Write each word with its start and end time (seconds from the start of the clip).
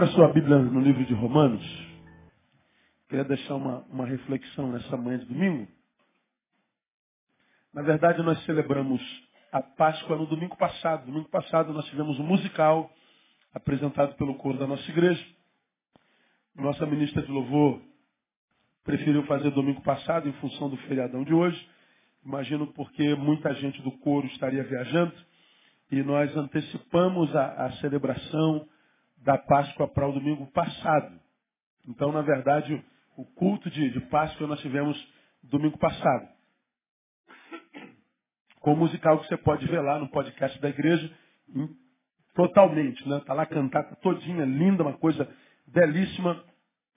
Abra 0.00 0.12
sua 0.12 0.32
Bíblia 0.32 0.56
no 0.56 0.80
livro 0.80 1.04
de 1.04 1.12
Romanos. 1.12 1.62
Queria 3.06 3.22
deixar 3.22 3.54
uma, 3.54 3.84
uma 3.90 4.06
reflexão 4.06 4.72
nessa 4.72 4.96
manhã 4.96 5.18
de 5.18 5.26
domingo. 5.26 5.68
Na 7.74 7.82
verdade, 7.82 8.22
nós 8.22 8.42
celebramos 8.46 8.98
a 9.52 9.60
Páscoa 9.60 10.16
no 10.16 10.24
domingo 10.24 10.56
passado. 10.56 11.04
Domingo 11.04 11.28
passado 11.28 11.74
nós 11.74 11.84
tivemos 11.84 12.18
um 12.18 12.22
musical 12.22 12.90
apresentado 13.52 14.16
pelo 14.16 14.36
coro 14.36 14.56
da 14.56 14.66
nossa 14.66 14.90
igreja. 14.90 15.22
Nossa 16.56 16.86
ministra 16.86 17.20
de 17.20 17.30
louvor 17.30 17.82
preferiu 18.82 19.22
fazer 19.24 19.50
domingo 19.50 19.82
passado 19.82 20.26
em 20.26 20.32
função 20.40 20.70
do 20.70 20.78
feriadão 20.78 21.24
de 21.24 21.34
hoje. 21.34 21.68
Imagino 22.24 22.68
porque 22.68 23.14
muita 23.16 23.52
gente 23.56 23.82
do 23.82 23.92
coro 23.98 24.26
estaria 24.28 24.64
viajando 24.64 25.12
e 25.92 26.02
nós 26.02 26.34
antecipamos 26.34 27.36
a, 27.36 27.66
a 27.66 27.72
celebração 27.72 28.66
da 29.20 29.38
Páscoa 29.38 29.88
para 29.88 30.08
o 30.08 30.12
domingo 30.12 30.46
passado. 30.52 31.20
Então, 31.88 32.12
na 32.12 32.22
verdade, 32.22 32.82
o 33.16 33.24
culto 33.24 33.70
de, 33.70 33.90
de 33.90 34.00
Páscoa 34.06 34.46
nós 34.46 34.60
tivemos 34.60 34.96
domingo 35.42 35.78
passado. 35.78 36.28
Com 38.60 38.74
o 38.74 38.76
musical 38.76 39.18
que 39.20 39.28
você 39.28 39.36
pode 39.36 39.66
ver 39.66 39.80
lá 39.80 39.98
no 39.98 40.08
podcast 40.08 40.58
da 40.60 40.68
igreja, 40.68 41.10
totalmente, 42.34 43.06
né? 43.08 43.18
Está 43.18 43.32
lá 43.32 43.46
cantada 43.46 43.96
todinha, 43.96 44.44
linda, 44.44 44.82
uma 44.82 44.96
coisa 44.98 45.28
belíssima, 45.66 46.42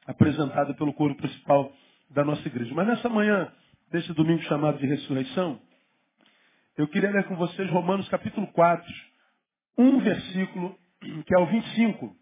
apresentada 0.05 0.73
pelo 0.73 0.93
coro 0.93 1.15
principal 1.15 1.71
da 2.09 2.23
nossa 2.23 2.45
igreja. 2.47 2.73
Mas 2.73 2.87
nessa 2.87 3.09
manhã, 3.09 3.51
desse 3.91 4.13
domingo 4.13 4.41
chamado 4.43 4.77
de 4.77 4.85
ressurreição, 4.85 5.59
eu 6.77 6.87
queria 6.87 7.11
ler 7.11 7.25
com 7.25 7.35
vocês 7.35 7.69
Romanos 7.69 8.07
capítulo 8.09 8.47
4, 8.47 8.93
um 9.77 9.99
versículo 9.99 10.77
que 11.23 11.35
é 11.35 11.37
o 11.37 11.45
25, 11.45 12.15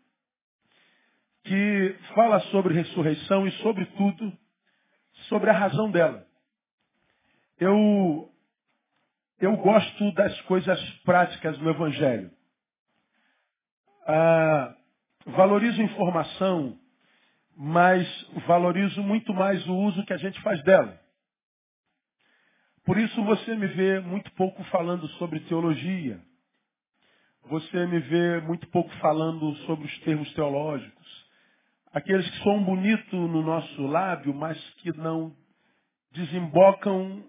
que 1.44 1.96
fala 2.16 2.40
sobre 2.52 2.74
ressurreição 2.74 3.48
e, 3.48 3.52
sobretudo, 3.54 4.32
sobre 5.28 5.50
a 5.50 5.54
razão 5.54 5.90
dela. 5.92 6.26
Eu, 7.60 8.32
eu 9.40 9.56
gosto 9.58 10.12
das 10.14 10.40
coisas 10.42 10.80
práticas 11.04 11.58
do 11.58 11.70
Evangelho. 11.70 12.32
Ah, 14.08 14.76
valorizo 15.26 15.82
informação, 15.82 16.80
mas 17.56 18.08
valorizo 18.48 19.04
muito 19.04 19.34
mais 19.34 19.66
o 19.68 19.76
uso 19.76 20.06
que 20.06 20.14
a 20.14 20.18
gente 20.18 20.42
faz 20.42 20.62
dela. 20.64 21.00
Por 22.84 22.98
isso 22.98 23.24
você 23.24 23.56
me 23.56 23.68
vê 23.68 24.00
muito 24.00 24.32
pouco 24.32 24.64
falando 24.66 25.08
sobre 25.10 25.40
teologia. 25.42 26.20
Você 27.50 27.86
me 27.88 28.00
vê 28.00 28.40
muito 28.42 28.68
pouco 28.68 28.90
falando 28.98 29.56
sobre 29.66 29.86
os 29.86 30.00
termos 30.00 30.32
teológicos. 30.34 31.26
Aqueles 31.94 32.30
que 32.30 32.44
são 32.44 32.64
bonitos 32.64 33.12
no 33.12 33.42
nosso 33.42 33.82
lábio, 33.88 34.34
mas 34.34 34.58
que 34.76 34.96
não 34.98 35.36
desembocam 36.14 37.24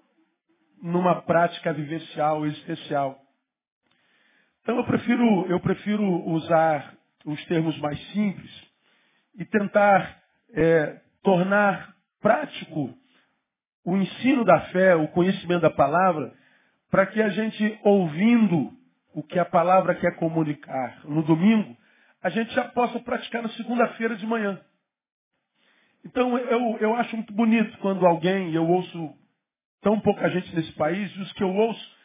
numa 0.82 1.22
prática 1.22 1.72
vivencial, 1.72 2.46
existencial. 2.46 3.18
Então 4.62 4.76
eu 4.76 4.84
prefiro, 4.84 5.46
eu 5.46 5.60
prefiro 5.60 6.04
usar 6.28 6.94
os 7.24 7.44
termos 7.46 7.76
mais 7.78 7.98
simples 8.12 8.50
e 9.36 9.44
tentar 9.44 10.20
é, 10.54 11.00
tornar 11.22 11.94
prático 12.20 12.94
o 13.84 13.96
ensino 13.96 14.44
da 14.44 14.60
fé, 14.66 14.94
o 14.94 15.08
conhecimento 15.08 15.62
da 15.62 15.70
palavra, 15.70 16.32
para 16.90 17.06
que 17.06 17.20
a 17.20 17.28
gente, 17.30 17.80
ouvindo 17.82 18.72
o 19.14 19.22
que 19.22 19.38
a 19.38 19.44
palavra 19.44 19.94
quer 19.94 20.16
comunicar 20.16 21.00
no 21.04 21.22
domingo, 21.22 21.76
a 22.22 22.30
gente 22.30 22.52
já 22.54 22.64
possa 22.68 23.00
praticar 23.00 23.42
na 23.42 23.48
segunda-feira 23.50 24.16
de 24.16 24.26
manhã. 24.26 24.60
Então 26.04 26.36
eu, 26.38 26.78
eu 26.80 26.94
acho 26.96 27.16
muito 27.16 27.32
bonito 27.32 27.76
quando 27.78 28.06
alguém, 28.06 28.52
eu 28.54 28.66
ouço 28.66 29.14
tão 29.80 30.00
pouca 30.00 30.28
gente 30.30 30.54
nesse 30.54 30.72
país, 30.72 31.10
e 31.16 31.20
os 31.20 31.32
que 31.32 31.42
eu 31.42 31.52
ouço 31.54 31.96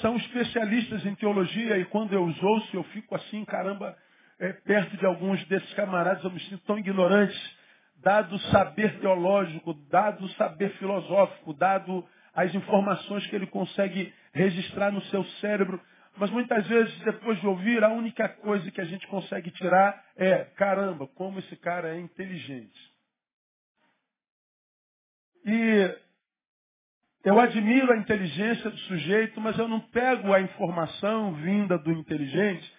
são 0.00 0.16
especialistas 0.16 1.04
em 1.06 1.14
teologia, 1.14 1.78
e 1.78 1.84
quando 1.86 2.12
eu 2.12 2.24
os 2.24 2.42
ouço, 2.42 2.76
eu 2.76 2.84
fico 2.84 3.14
assim, 3.14 3.44
caramba, 3.44 3.96
é, 4.38 4.52
perto 4.52 4.96
de 4.96 5.06
alguns 5.06 5.42
desses 5.46 5.72
camaradas, 5.74 6.22
eu 6.24 6.30
me 6.30 6.40
sinto 6.40 6.62
tão 6.64 6.78
ignorante, 6.78 7.36
dado 7.96 8.34
o 8.34 8.38
saber 8.50 8.98
teológico, 9.00 9.74
dado 9.90 10.24
o 10.24 10.28
saber 10.30 10.70
filosófico, 10.78 11.52
dado 11.54 12.06
as 12.34 12.54
informações 12.54 13.26
que 13.26 13.34
ele 13.34 13.46
consegue 13.46 14.12
registrar 14.32 14.92
no 14.92 15.02
seu 15.06 15.24
cérebro. 15.40 15.80
Mas 16.18 16.30
muitas 16.30 16.66
vezes, 16.66 16.98
depois 17.00 17.40
de 17.40 17.46
ouvir, 17.46 17.82
a 17.84 17.90
única 17.90 18.28
coisa 18.28 18.70
que 18.70 18.80
a 18.80 18.84
gente 18.84 19.06
consegue 19.06 19.50
tirar 19.52 20.04
é, 20.16 20.44
caramba, 20.56 21.06
como 21.06 21.38
esse 21.38 21.56
cara 21.56 21.94
é 21.94 22.00
inteligente. 22.00 22.92
E 25.46 25.96
eu 27.24 27.38
admiro 27.38 27.92
a 27.92 27.96
inteligência 27.96 28.68
do 28.68 28.78
sujeito, 28.78 29.40
mas 29.40 29.56
eu 29.58 29.68
não 29.68 29.80
pego 29.80 30.32
a 30.32 30.40
informação 30.40 31.34
vinda 31.34 31.78
do 31.78 31.92
inteligente 31.92 32.72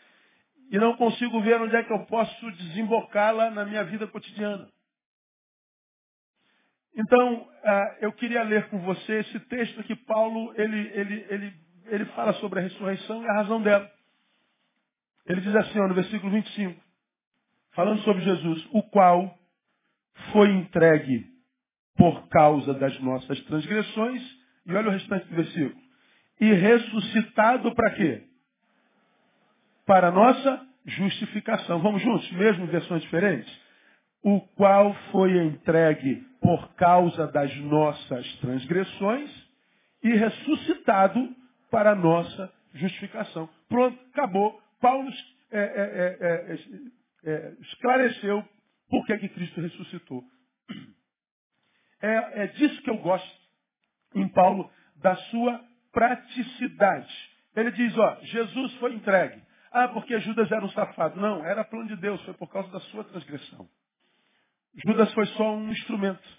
e 0.70 0.78
não 0.78 0.96
consigo 0.96 1.42
ver 1.42 1.62
onde 1.62 1.76
é 1.76 1.84
que 1.84 1.94
eu 1.94 2.06
posso 2.06 2.52
desembocá-la 2.52 3.50
na 3.52 3.66
minha 3.66 3.84
vida 3.86 4.06
cotidiana. 4.08 4.68
Então, 6.96 7.50
ah, 7.64 7.98
eu 8.02 8.12
queria 8.12 8.44
ler 8.44 8.68
com 8.70 8.80
você 8.80 9.20
esse 9.20 9.40
texto 9.42 9.84
que 9.84 9.96
Paulo 9.96 10.54
ele, 10.58 10.92
ele, 10.94 11.26
ele 11.30 11.69
ele 11.90 12.06
fala 12.06 12.34
sobre 12.34 12.60
a 12.60 12.64
ressurreição 12.64 13.24
e 13.24 13.28
a 13.28 13.34
razão 13.34 13.62
dela. 13.62 13.90
Ele 15.26 15.42
diz 15.42 15.56
assim, 15.56 15.80
ó, 15.80 15.88
no 15.88 15.94
versículo 15.94 16.32
25, 16.32 16.82
falando 17.72 18.02
sobre 18.02 18.24
Jesus, 18.24 18.68
o 18.72 18.82
qual 18.84 19.38
foi 20.32 20.50
entregue 20.52 21.26
por 21.96 22.28
causa 22.30 22.74
das 22.74 23.00
nossas 23.02 23.40
transgressões, 23.42 24.22
e 24.66 24.74
olha 24.74 24.88
o 24.88 24.92
restante 24.92 25.28
do 25.28 25.36
versículo, 25.36 25.82
e 26.40 26.54
ressuscitado 26.54 27.76
para 27.76 27.92
quê? 27.92 28.24
Para 29.86 30.12
nossa 30.12 30.66
justificação. 30.86 31.80
Vamos 31.82 32.02
juntos, 32.02 32.32
mesmo 32.32 32.64
em 32.64 32.68
versões 32.68 33.02
diferentes? 33.02 33.54
O 34.24 34.42
qual 34.56 34.94
foi 35.12 35.38
entregue 35.46 36.24
por 36.42 36.74
causa 36.76 37.28
das 37.28 37.56
nossas 37.58 38.36
transgressões 38.38 39.30
e 40.04 40.10
ressuscitado 40.14 41.36
para 41.69 41.91
a 41.91 41.96
nossa 41.96 42.52
justificação. 42.74 43.50
Pronto, 43.68 44.00
acabou. 44.12 44.62
Paulo 44.80 45.12
é, 45.52 45.59
é, 45.59 46.56
é, 47.25 47.53
esclareceu 47.62 48.44
por 48.90 49.06
que, 49.06 49.18
que 49.18 49.30
Cristo 49.30 49.62
ressuscitou. 49.62 50.24
É, 52.02 52.44
é 52.44 52.47
disso 52.47 52.81
que 52.81 52.90
eu 52.90 52.97
gosto 52.97 53.40
em 54.16 54.28
Paulo, 54.29 54.72
da 54.96 55.16
sua 55.16 55.63
praticidade. 55.91 57.13
Ele 57.56 57.72
diz, 57.72 57.97
ó, 57.97 58.17
Jesus 58.23 58.73
foi 58.76 58.94
entregue. 58.94 59.41
Ah, 59.72 59.88
porque 59.90 60.20
Judas 60.22 60.52
era 60.52 60.66
um 60.66 60.70
safado. 60.72 61.20
Não, 61.20 61.46
era 61.46 61.64
plano 61.64 61.88
de 61.88 61.96
Deus, 61.97 62.22
foi 62.23 62.34
por 62.34 62.47
causa 62.47 62.72
da 62.72 62.79
sua 62.79 63.03
transgressão. 63.03 63.70
Judas 64.85 65.11
foi 65.14 65.26
só 65.28 65.55
um 65.55 65.70
instrumento. 65.72 66.39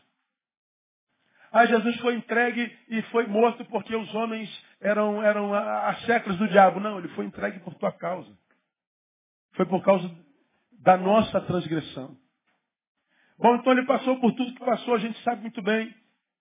Ah, 1.53 1.67
Jesus 1.67 1.97
foi 2.01 2.15
entregue 2.15 2.73
e 2.89 3.03
foi 3.05 3.27
morto 3.27 3.65
porque 3.65 3.95
os 3.95 4.15
homens 4.15 4.49
eram, 4.81 5.23
eram 5.23 5.53
as 5.53 6.01
secras 6.03 6.37
do 6.37 6.49
diabo. 6.49 6.79
Não, 6.79 6.99
ele 6.99 7.09
foi 7.09 7.25
entregue 7.25 7.59
por 7.61 7.75
tua 7.75 7.93
causa. 7.93 8.31
Foi 9.55 9.67
por 9.67 9.83
causa 9.83 10.11
da 10.81 10.97
nossa 10.97 11.41
transgressão. 11.41 12.17
Bom, 13.39 13.57
então 13.57 13.73
ele 13.73 13.87
passou 13.87 14.21
por 14.21 14.33
tudo 14.33 14.55
que 14.55 14.65
passou, 14.65 14.95
a 14.95 14.99
gente 14.99 15.21
sabe 15.23 15.43
muito 15.43 15.61
bem. 15.63 15.93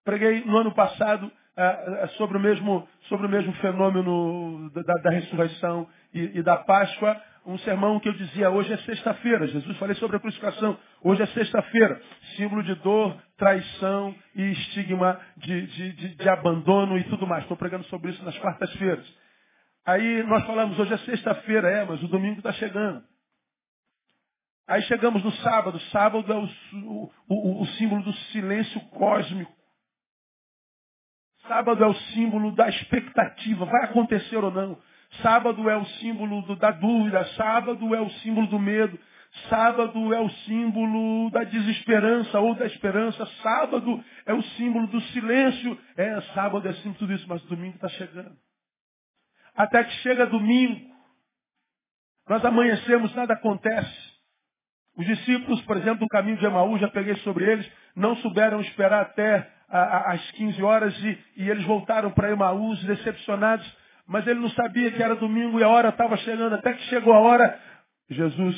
Preguei 0.04 0.44
no 0.46 0.58
ano 0.58 0.74
passado 0.74 1.32
ah, 1.58 2.04
ah 2.04 2.08
sobre, 2.10 2.38
o 2.38 2.40
mesmo, 2.40 2.88
sobre 3.08 3.26
o 3.26 3.30
mesmo 3.30 3.54
fenômeno 3.54 4.70
da, 4.72 4.94
da 4.94 5.10
ressurreição 5.10 5.88
e, 6.14 6.40
e 6.40 6.44
da 6.44 6.58
Páscoa 6.58 7.20
um 7.50 7.58
sermão 7.60 8.00
que 8.00 8.08
eu 8.08 8.14
dizia, 8.14 8.50
hoje 8.50 8.72
é 8.72 8.78
sexta-feira. 8.78 9.48
Jesus 9.48 9.76
falei 9.78 9.96
sobre 9.96 10.18
a 10.18 10.20
crucificação. 10.20 10.78
Hoje 11.02 11.24
é 11.24 11.26
sexta-feira. 11.28 12.00
Símbolo 12.36 12.62
de 12.62 12.76
dor, 12.76 13.20
traição 13.38 14.16
e 14.36 14.52
estigma 14.52 15.20
de, 15.38 15.66
de, 15.68 15.94
de, 15.94 16.16
de 16.16 16.30
abandono 16.30 16.98
e 16.98 17.04
tudo 17.06 17.26
mais. 17.26 17.44
Estou 17.44 17.58
pregando 17.58 17.86
sobre 17.86 18.12
isso 18.12 18.24
nas 18.24 18.38
quartas-feiras. 18.38 19.06
Aí 19.84 20.22
nós 20.24 20.46
falamos, 20.46 20.78
hoje 20.78 20.94
é 20.94 20.98
sexta-feira, 21.00 21.68
é, 21.70 21.86
mas 21.86 22.04
o 22.04 22.08
domingo 22.08 22.38
está 22.38 22.54
chegando. 22.54 23.04
Aí 24.68 24.84
chegamos 24.84 25.24
no 25.24 25.32
sábado. 25.38 25.80
Sábado 25.92 26.32
é 26.32 26.36
o, 26.36 26.50
o, 26.86 27.12
o, 27.28 27.62
o 27.64 27.68
símbolo 27.78 28.04
do 28.04 28.14
silêncio 28.14 28.80
cósmico. 28.92 29.52
Sábado 31.48 31.84
é 31.84 31.88
o 31.88 31.96
símbolo 31.96 32.52
da 32.52 32.70
expectativa. 32.70 33.66
Vai 33.66 33.86
acontecer 33.86 34.38
ou 34.38 34.52
não? 34.52 34.78
Sábado 35.22 35.70
é 35.70 35.76
o 35.76 35.86
símbolo 35.86 36.42
do, 36.44 36.56
da 36.56 36.72
dúvida, 36.72 37.26
sábado 37.36 37.96
é 37.96 38.00
o 38.00 38.10
símbolo 38.22 38.48
do 38.48 38.60
medo, 38.60 38.98
sábado 39.50 40.14
é 40.14 40.20
o 40.20 40.30
símbolo 40.30 41.30
da 41.32 41.44
desesperança 41.44 42.40
ou 42.40 42.56
da 42.56 42.66
esperança, 42.66 43.26
sábado 43.42 44.04
é 44.26 44.34
o 44.34 44.42
símbolo 44.42 44.88
do 44.88 45.02
silêncio. 45.02 45.78
É, 45.98 46.22
sábado 46.34 46.68
é 46.68 46.74
símbolo 46.74 46.94
de 46.94 47.00
tudo 47.00 47.14
isso, 47.14 47.26
mas 47.28 47.42
domingo 47.44 47.76
está 47.76 47.90
chegando. 47.90 48.38
Até 49.56 49.84
que 49.84 49.92
chega 50.04 50.26
domingo, 50.26 50.90
nós 52.28 52.46
amanhecemos, 52.46 53.14
nada 53.16 53.34
acontece. 53.34 54.10
Os 54.96 55.06
discípulos, 55.06 55.62
por 55.64 55.78
exemplo, 55.78 56.00
do 56.00 56.08
caminho 56.08 56.38
de 56.38 56.46
Emaú, 56.46 56.78
já 56.78 56.88
peguei 56.88 57.16
sobre 57.18 57.50
eles, 57.50 57.70
não 57.96 58.16
souberam 58.18 58.62
esperar 58.62 59.02
até 59.02 59.50
as 59.70 60.32
15 60.32 60.62
horas 60.62 60.98
e, 61.04 61.20
e 61.38 61.50
eles 61.50 61.64
voltaram 61.66 62.12
para 62.12 62.32
Emaús 62.32 62.84
decepcionados, 62.84 63.66
mas 64.10 64.26
ele 64.26 64.40
não 64.40 64.50
sabia 64.50 64.92
que 64.92 65.04
era 65.04 65.16
domingo 65.16 65.60
e 65.60 65.64
a 65.64 65.70
hora 65.70 65.90
estava 65.90 66.18
chegando, 66.18 66.56
até 66.56 66.74
que 66.74 66.82
chegou 66.86 67.14
a 67.14 67.20
hora, 67.20 67.60
Jesus 68.10 68.58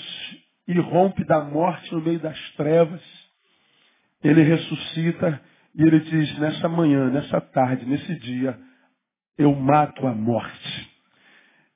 irrompe 0.66 1.26
da 1.26 1.44
morte 1.44 1.94
no 1.94 2.00
meio 2.00 2.20
das 2.20 2.40
trevas, 2.54 3.02
ele 4.24 4.44
ressuscita 4.44 5.42
e 5.76 5.84
ele 5.84 6.00
diz, 6.00 6.40
nessa 6.40 6.70
manhã, 6.70 7.10
nessa 7.10 7.42
tarde, 7.42 7.86
nesse 7.86 8.16
dia, 8.20 8.58
eu 9.38 9.54
mato 9.54 10.08
a 10.08 10.14
morte. 10.16 10.90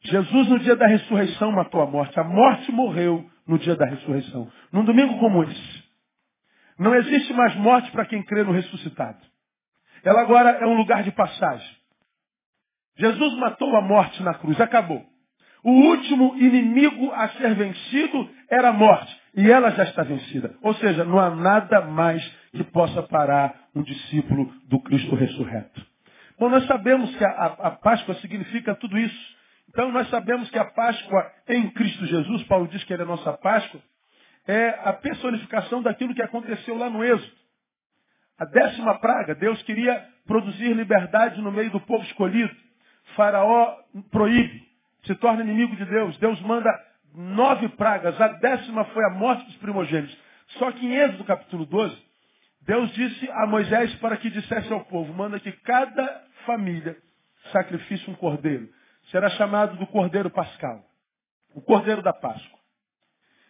Jesus, 0.04 0.48
no 0.48 0.60
dia 0.60 0.78
da 0.78 0.88
ressurreição, 0.88 1.52
matou 1.52 1.82
a 1.82 1.86
morte. 1.86 2.18
A 2.18 2.24
morte 2.24 2.72
morreu 2.72 3.30
no 3.46 3.60
dia 3.60 3.76
da 3.76 3.86
ressurreição. 3.86 4.50
Num 4.72 4.86
domingo 4.86 5.20
como 5.20 5.44
esse. 5.44 5.84
Não 6.80 6.96
existe 6.96 7.34
mais 7.34 7.56
morte 7.56 7.92
para 7.92 8.06
quem 8.06 8.24
crê 8.24 8.44
no 8.44 8.52
ressuscitado. 8.52 9.20
Ela 10.04 10.22
agora 10.22 10.52
é 10.52 10.66
um 10.66 10.76
lugar 10.76 11.04
de 11.04 11.12
passagem. 11.12 11.85
Jesus 12.98 13.38
matou 13.38 13.76
a 13.76 13.82
morte 13.82 14.22
na 14.24 14.34
cruz. 14.34 14.60
Acabou. 14.60 15.06
O 15.64 15.72
último 15.72 16.36
inimigo 16.38 17.12
a 17.12 17.28
ser 17.30 17.56
vencido 17.56 18.30
era 18.50 18.70
a 18.70 18.74
morte. 18.74 19.16
E 19.36 19.50
ela 19.50 19.72
já 19.72 19.84
está 19.84 20.04
vencida. 20.04 20.56
Ou 20.62 20.74
seja, 20.76 21.04
não 21.04 21.20
há 21.20 21.30
nada 21.30 21.82
mais 21.82 22.24
que 22.52 22.64
possa 22.66 23.04
parar 23.04 23.54
um 23.76 23.82
discípulo 23.82 24.54
do 24.68 24.80
Cristo 24.80 25.16
ressurreto. 25.16 25.86
Bom, 26.40 26.50
nós 26.50 26.66
sabemos 26.68 27.16
que 27.16 27.24
a, 27.26 27.30
a, 27.30 27.46
a 27.68 27.72
Páscoa 27.72 28.16
significa 28.16 28.76
tudo 28.76 28.98
isso. 28.98 29.36
Então 29.70 29.92
nós 29.92 30.10
sabemos 30.10 30.50
que 30.50 30.60
a 30.60 30.66
Páscoa 30.66 31.32
em 31.50 31.70
Cristo 31.72 32.06
Jesus, 32.06 32.44
Paulo 32.44 32.68
diz 32.68 32.84
que 32.84 32.94
ele 32.94 33.02
é 33.02 33.06
a 33.06 33.08
nossa 33.08 33.34
Páscoa, 33.34 33.82
é 34.48 34.70
a 34.84 34.94
personificação 34.94 35.82
daquilo 35.82 36.14
que 36.14 36.22
aconteceu 36.22 36.78
lá 36.78 36.90
no 36.90 37.04
Êxodo. 37.04 37.32
A 38.38 38.46
décima 38.46 39.00
praga, 39.00 39.34
Deus 39.34 39.62
queria 39.64 40.06
produzir 40.28 40.74
liberdade 40.74 41.42
no 41.42 41.52
meio 41.52 41.72
do 41.72 41.80
povo 41.80 42.04
escolhido. 42.04 42.54
Faraó 43.16 43.78
proíbe, 44.12 44.68
se 45.06 45.16
torna 45.16 45.44
inimigo 45.44 45.76
de 45.76 45.86
Deus. 45.86 46.18
Deus 46.18 46.40
manda 46.42 46.70
nove 47.14 47.70
pragas, 47.70 48.20
a 48.20 48.28
décima 48.28 48.84
foi 48.86 49.06
a 49.06 49.10
morte 49.10 49.46
dos 49.46 49.56
primogênitos. 49.58 50.18
Só 50.58 50.72
que 50.72 50.86
em 50.86 50.96
Êxodo 50.96 51.24
capítulo 51.24 51.66
12, 51.66 51.96
Deus 52.62 52.92
disse 52.94 53.30
a 53.32 53.46
Moisés 53.48 53.94
para 53.96 54.18
que 54.18 54.30
dissesse 54.30 54.72
ao 54.74 54.84
povo, 54.86 55.14
manda 55.14 55.40
que 55.40 55.52
cada 55.52 56.24
família 56.46 56.98
sacrifique 57.52 58.10
um 58.10 58.16
cordeiro 58.16 58.70
será 59.12 59.30
chamado 59.32 59.78
do 59.78 59.86
Cordeiro 59.88 60.30
Pascal, 60.30 60.84
o 61.54 61.62
Cordeiro 61.62 62.02
da 62.02 62.12
Páscoa. 62.12 62.60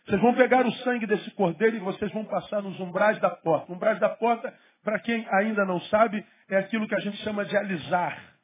Vocês 0.06 0.22
vão 0.22 0.36
pegar 0.36 0.66
o 0.66 0.72
sangue 0.84 1.08
desse 1.08 1.32
cordeiro 1.32 1.78
e 1.78 1.80
vocês 1.80 2.12
vão 2.12 2.24
passar 2.26 2.62
nos 2.62 2.80
umbrais 2.80 3.20
da 3.20 3.30
porta. 3.30 3.74
Umbrais 3.74 4.00
da 4.00 4.10
porta, 4.10 4.54
para 4.84 5.00
quem 5.00 5.26
ainda 5.32 5.66
não 5.66 5.82
sabe, 5.82 6.24
é 6.48 6.58
aquilo 6.58 6.88
que 6.88 6.94
a 6.94 7.00
gente 7.00 7.18
chama 7.24 7.44
de 7.44 7.58
alisar, 7.58 8.35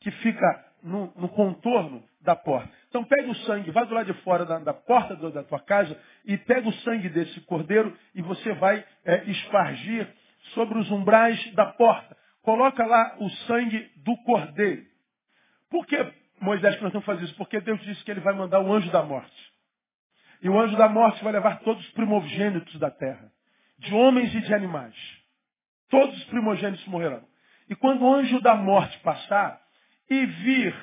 que 0.00 0.10
fica 0.10 0.64
no, 0.82 1.12
no 1.16 1.28
contorno 1.28 2.02
da 2.20 2.34
porta. 2.34 2.70
Então 2.88 3.04
pega 3.04 3.30
o 3.30 3.34
sangue, 3.36 3.70
vai 3.70 3.86
do 3.86 3.94
lado 3.94 4.12
de 4.12 4.20
fora 4.22 4.44
da, 4.44 4.58
da 4.58 4.74
porta 4.74 5.14
do, 5.16 5.30
da 5.30 5.42
tua 5.42 5.60
casa 5.60 5.96
e 6.24 6.36
pega 6.36 6.68
o 6.68 6.72
sangue 6.72 7.08
desse 7.08 7.40
cordeiro 7.42 7.96
e 8.14 8.22
você 8.22 8.52
vai 8.54 8.84
é, 9.04 9.24
espargir 9.24 10.08
sobre 10.54 10.78
os 10.78 10.90
umbrais 10.90 11.52
da 11.54 11.66
porta. 11.66 12.16
Coloca 12.42 12.84
lá 12.84 13.16
o 13.18 13.28
sangue 13.46 13.90
do 13.96 14.16
cordeiro. 14.24 14.84
Por 15.70 15.86
que 15.86 16.12
Moisés 16.40 16.78
vamos 16.80 17.04
fazer 17.04 17.24
isso? 17.24 17.36
Porque 17.36 17.60
Deus 17.60 17.80
disse 17.82 18.02
que 18.02 18.10
ele 18.10 18.20
vai 18.20 18.34
mandar 18.34 18.60
o 18.60 18.72
anjo 18.72 18.90
da 18.90 19.02
morte. 19.02 19.50
E 20.42 20.48
o 20.48 20.58
anjo 20.58 20.76
da 20.76 20.88
morte 20.88 21.22
vai 21.22 21.32
levar 21.32 21.60
todos 21.60 21.84
os 21.84 21.92
primogênitos 21.92 22.78
da 22.78 22.90
terra, 22.90 23.30
de 23.78 23.94
homens 23.94 24.34
e 24.34 24.40
de 24.40 24.54
animais. 24.54 24.94
Todos 25.90 26.16
os 26.16 26.24
primogênitos 26.24 26.84
morrerão. 26.86 27.22
E 27.68 27.76
quando 27.76 28.02
o 28.02 28.14
anjo 28.14 28.40
da 28.40 28.54
morte 28.54 28.98
passar 29.00 29.60
e 30.10 30.26
vir 30.26 30.76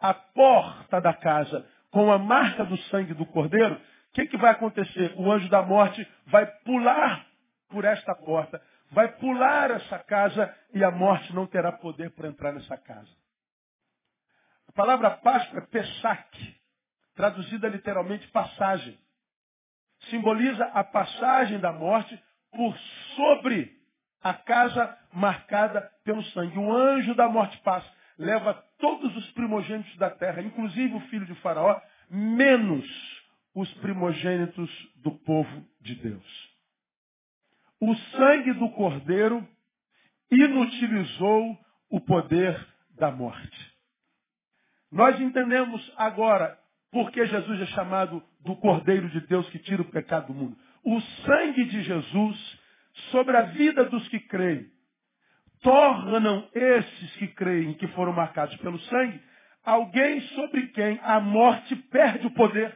a 0.00 0.12
porta 0.12 1.00
da 1.00 1.14
casa 1.14 1.66
com 1.90 2.12
a 2.12 2.18
marca 2.18 2.64
do 2.64 2.76
sangue 2.84 3.14
do 3.14 3.24
cordeiro, 3.24 3.74
o 3.74 3.80
que, 4.12 4.26
que 4.26 4.36
vai 4.36 4.50
acontecer? 4.50 5.14
O 5.16 5.32
anjo 5.32 5.48
da 5.48 5.62
morte 5.62 6.06
vai 6.26 6.46
pular 6.46 7.26
por 7.68 7.84
esta 7.84 8.14
porta, 8.14 8.62
vai 8.90 9.08
pular 9.16 9.70
essa 9.70 9.98
casa 10.00 10.54
e 10.74 10.84
a 10.84 10.90
morte 10.90 11.34
não 11.34 11.46
terá 11.46 11.72
poder 11.72 12.10
para 12.10 12.28
entrar 12.28 12.52
nessa 12.52 12.76
casa. 12.76 13.10
A 14.68 14.72
palavra 14.72 15.10
Páscoa 15.10 15.58
é 15.58 15.66
Pesach, 15.66 16.60
traduzida 17.14 17.68
literalmente 17.68 18.28
passagem. 18.28 18.98
Simboliza 20.10 20.64
a 20.66 20.84
passagem 20.84 21.58
da 21.58 21.72
morte 21.72 22.22
por 22.52 22.76
sobre 23.16 23.74
a 24.22 24.34
casa 24.34 24.98
marcada 25.12 25.80
pelo 26.04 26.22
sangue. 26.24 26.58
O 26.58 26.72
anjo 26.72 27.14
da 27.14 27.28
morte 27.28 27.56
passa, 27.58 27.90
leva 28.18 28.54
todos 28.78 29.14
os 29.16 29.30
primogênitos 29.32 29.96
da 29.96 30.10
terra, 30.10 30.42
inclusive 30.42 30.94
o 30.94 31.00
filho 31.08 31.26
de 31.26 31.34
Faraó, 31.36 31.80
menos 32.10 32.84
os 33.54 33.72
primogênitos 33.74 34.70
do 34.96 35.12
povo 35.12 35.64
de 35.80 35.94
Deus. 35.96 36.56
O 37.80 37.94
sangue 37.94 38.52
do 38.54 38.70
cordeiro 38.70 39.46
inutilizou 40.30 41.58
o 41.90 42.00
poder 42.00 42.66
da 42.90 43.10
morte. 43.10 43.76
Nós 44.90 45.20
entendemos 45.20 45.92
agora 45.96 46.58
por 46.90 47.10
que 47.10 47.26
Jesus 47.26 47.60
é 47.60 47.66
chamado 47.66 48.22
do 48.40 48.56
Cordeiro 48.56 49.08
de 49.10 49.20
Deus 49.26 49.48
que 49.50 49.58
tira 49.58 49.82
o 49.82 49.90
pecado 49.90 50.28
do 50.28 50.34
mundo. 50.34 50.56
O 50.84 51.00
sangue 51.00 51.64
de 51.64 51.82
Jesus 51.82 52.58
sobre 53.10 53.36
a 53.36 53.42
vida 53.42 53.84
dos 53.84 54.08
que 54.08 54.20
creem 54.20 54.70
tornam 55.66 56.48
esses 56.54 57.16
que 57.16 57.26
creem, 57.26 57.74
que 57.74 57.88
foram 57.88 58.12
marcados 58.12 58.56
pelo 58.58 58.78
sangue, 58.82 59.20
alguém 59.64 60.20
sobre 60.28 60.68
quem 60.68 61.00
a 61.02 61.18
morte 61.18 61.74
perde 61.74 62.24
o 62.24 62.30
poder. 62.30 62.72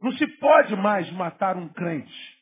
Não 0.00 0.12
se 0.12 0.24
pode 0.38 0.76
mais 0.76 1.10
matar 1.10 1.56
um 1.56 1.68
crente. 1.70 2.38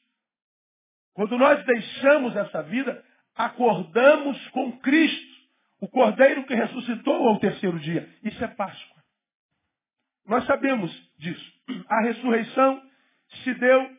Quando 1.15 1.39
nós 1.39 1.65
deixamos 1.65 2.37
essa 2.37 2.63
vida, 2.65 3.03
acordamos 3.35 4.49
com 4.51 4.79
Cristo. 4.81 5.35
O 5.81 5.89
cordeiro 5.89 6.45
que 6.45 6.55
ressuscitou 6.55 7.27
ao 7.27 7.39
terceiro 7.39 7.79
dia. 7.79 8.07
Isso 8.23 8.45
é 8.45 8.49
Páscoa. 8.49 9.03
Nós 10.27 10.45
sabemos 10.45 10.93
disso. 11.17 11.53
A 11.89 12.03
ressurreição 12.03 12.83
se 13.43 13.55
deu, 13.55 13.91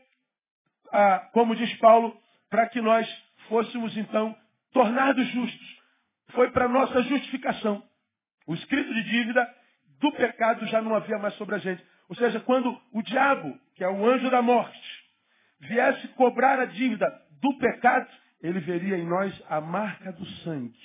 ah, 0.92 1.30
como 1.34 1.56
diz 1.56 1.76
Paulo, 1.78 2.16
para 2.50 2.70
que 2.70 2.80
nós 2.80 3.25
fôssemos 3.48 3.96
então 3.98 4.36
tornados 4.72 5.26
justos. 5.30 5.82
Foi 6.32 6.52
para 6.52 6.68
nossa 6.68 7.02
justificação. 7.04 7.84
O 8.48 8.54
escrito 8.54 8.94
de 8.94 9.04
dívida 9.04 9.56
do 10.00 10.12
pecado 10.12 10.66
já 10.68 10.82
não 10.82 10.96
havia 10.96 11.18
mais 11.18 11.34
sobre 11.36 11.56
a 11.56 11.60
gente. 11.60 11.84
Ou 12.08 12.16
seja, 12.16 12.40
quando 12.40 12.80
o 12.92 13.02
diabo, 13.02 13.58
que 13.76 13.84
é 13.84 13.90
o 13.90 14.08
anjo 14.08 14.30
da 14.30 14.42
morte, 14.42 15.06
viesse 15.60 16.08
cobrar 16.10 16.60
a 16.60 16.66
dívida 16.66 17.08
do 17.42 17.58
pecado, 17.58 18.10
ele 18.42 18.60
veria 18.60 18.98
em 18.98 19.06
nós 19.06 19.34
a 19.50 19.60
marca 19.60 20.12
do 20.12 20.26
sangue. 20.44 20.78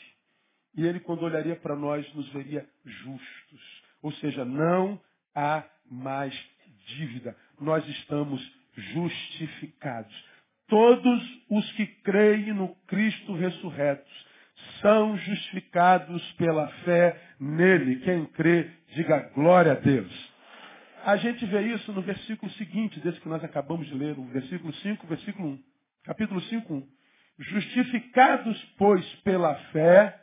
E 0.74 0.86
ele, 0.86 1.00
quando 1.00 1.22
olharia 1.22 1.56
para 1.56 1.76
nós, 1.76 2.12
nos 2.14 2.28
veria 2.30 2.66
justos. 2.84 3.82
Ou 4.02 4.12
seja, 4.12 4.44
não 4.44 5.00
há 5.34 5.64
mais 5.90 6.34
dívida. 6.86 7.36
Nós 7.60 7.86
estamos 7.86 8.40
justificados. 8.74 10.29
Todos 10.70 11.42
os 11.50 11.72
que 11.72 11.84
creem 11.84 12.52
no 12.54 12.68
Cristo 12.86 13.34
ressurreto 13.34 14.08
são 14.80 15.16
justificados 15.18 16.22
pela 16.34 16.68
fé 16.84 17.20
nele. 17.40 17.96
Quem 17.96 18.24
crê, 18.26 18.70
diga 18.94 19.30
glória 19.34 19.72
a 19.72 19.74
Deus. 19.74 20.30
A 21.04 21.16
gente 21.16 21.44
vê 21.46 21.62
isso 21.62 21.92
no 21.92 22.02
versículo 22.02 22.50
seguinte, 22.52 23.00
desse 23.00 23.20
que 23.20 23.28
nós 23.28 23.42
acabamos 23.42 23.86
de 23.88 23.94
ler, 23.94 24.18
o 24.18 24.24
versículo 24.26 24.72
5, 24.74 25.06
versículo 25.06 25.48
1. 25.48 25.58
Capítulo 26.04 26.40
5, 26.42 26.72
1. 26.72 26.88
Justificados, 27.40 28.62
pois, 28.78 29.04
pela 29.24 29.54
fé, 29.72 30.20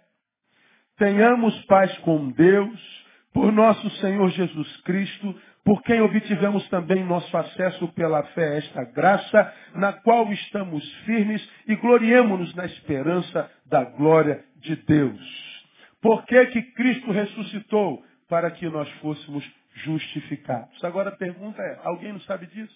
tenhamos 0.97 1.59
paz 1.65 1.95
com 1.99 2.31
Deus, 2.31 3.06
por 3.37 3.51
nosso 3.51 3.87
Senhor 4.01 4.31
Jesus 4.31 4.77
Cristo, 4.77 5.39
por 5.63 5.83
quem 5.83 6.01
obtivemos 6.01 6.67
também 6.69 7.03
nosso 7.03 7.37
acesso 7.37 7.87
pela 7.89 8.23
fé 8.29 8.47
a 8.47 8.55
esta 8.55 8.83
graça, 8.85 9.53
na 9.75 9.93
qual 9.93 10.33
estamos 10.33 10.83
firmes 11.05 11.47
e 11.67 11.75
gloriemos-nos 11.75 12.55
na 12.55 12.65
esperança 12.65 13.51
da 13.63 13.83
glória 13.83 14.43
de 14.55 14.75
Deus. 14.77 15.65
Por 16.01 16.25
que, 16.25 16.47
que 16.47 16.63
Cristo 16.71 17.11
ressuscitou? 17.11 18.03
Para 18.27 18.49
que 18.49 18.67
nós 18.69 18.89
fôssemos 18.93 19.47
justificados. 19.75 20.83
Agora 20.83 21.09
a 21.09 21.15
pergunta 21.15 21.61
é, 21.61 21.79
alguém 21.83 22.13
não 22.13 22.21
sabe 22.21 22.47
disso? 22.47 22.75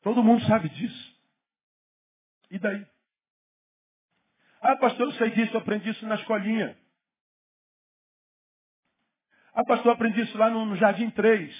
Todo 0.00 0.22
mundo 0.22 0.44
sabe 0.44 0.68
disso. 0.68 1.16
E 2.52 2.58
daí? 2.60 2.86
Ah, 4.62 4.76
pastor, 4.76 5.08
eu 5.08 5.12
sei 5.14 5.30
disso, 5.30 5.54
eu 5.54 5.58
aprendi 5.58 5.90
isso 5.90 6.06
na 6.06 6.14
escolinha. 6.14 6.85
Ah, 9.56 9.64
pastor, 9.64 9.92
aprendi 9.92 10.20
isso 10.20 10.36
lá 10.36 10.50
no, 10.50 10.76
Jardim 10.76 11.08
3. 11.08 11.50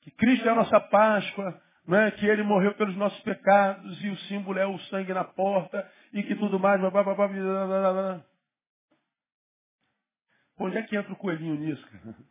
que 0.00 0.10
Cristo 0.12 0.48
é 0.48 0.50
a 0.50 0.54
nossa 0.54 0.80
Páscoa, 0.80 1.62
não 1.86 1.98
é? 1.98 2.10
que 2.10 2.24
Ele 2.24 2.42
morreu 2.42 2.74
pelos 2.74 2.96
nossos 2.96 3.20
pecados 3.20 4.02
e 4.02 4.08
o 4.08 4.16
símbolo 4.20 4.58
é 4.58 4.66
o 4.66 4.78
sangue 4.84 5.12
na 5.12 5.24
porta 5.24 5.86
e 6.14 6.22
que 6.22 6.34
tudo 6.36 6.58
mais. 6.58 6.80
Blá, 6.80 6.90
blá, 6.90 7.04
blá, 7.04 7.14
blá, 7.14 7.28
blá, 7.28 7.92
blá. 7.92 8.24
Onde 10.58 10.78
é 10.78 10.82
que 10.84 10.96
entra 10.96 11.12
o 11.12 11.16
coelhinho 11.16 11.56
nisso? 11.56 11.86
Cara? 11.86 12.16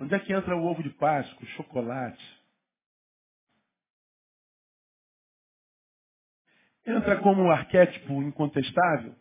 Onde 0.00 0.14
é 0.14 0.18
que 0.18 0.32
entra 0.32 0.56
o 0.56 0.64
ovo 0.64 0.82
de 0.82 0.88
Páscoa, 0.94 1.42
o 1.42 1.46
chocolate? 1.48 2.40
Entra 6.86 7.20
como 7.20 7.42
um 7.42 7.50
arquétipo 7.50 8.22
incontestável 8.22 9.14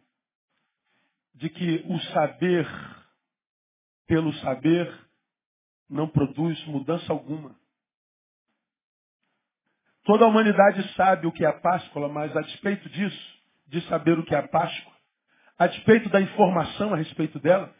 de 1.35 1.49
que 1.49 1.85
o 1.87 1.99
saber 2.13 2.67
pelo 4.07 4.33
saber 4.35 4.93
não 5.89 6.07
produz 6.07 6.63
mudança 6.65 7.11
alguma. 7.11 7.55
Toda 10.03 10.25
a 10.25 10.27
humanidade 10.27 10.93
sabe 10.93 11.27
o 11.27 11.31
que 11.31 11.43
é 11.43 11.47
a 11.47 11.59
Páscoa, 11.59 12.07
mas 12.07 12.35
a 12.35 12.41
despeito 12.41 12.87
disso, 12.89 13.39
de 13.67 13.81
saber 13.87 14.17
o 14.17 14.23
que 14.23 14.35
é 14.35 14.37
a 14.37 14.47
Páscoa, 14.47 14.93
a 15.57 15.67
despeito 15.67 16.09
da 16.09 16.21
informação 16.21 16.93
a 16.93 16.97
respeito 16.97 17.39
dela, 17.39 17.73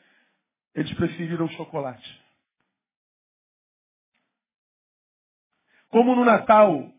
eles 0.74 0.92
preferiram 0.94 1.46
o 1.46 1.52
chocolate. 1.52 2.26
Como 5.90 6.16
no 6.16 6.26
Natal, 6.26 6.92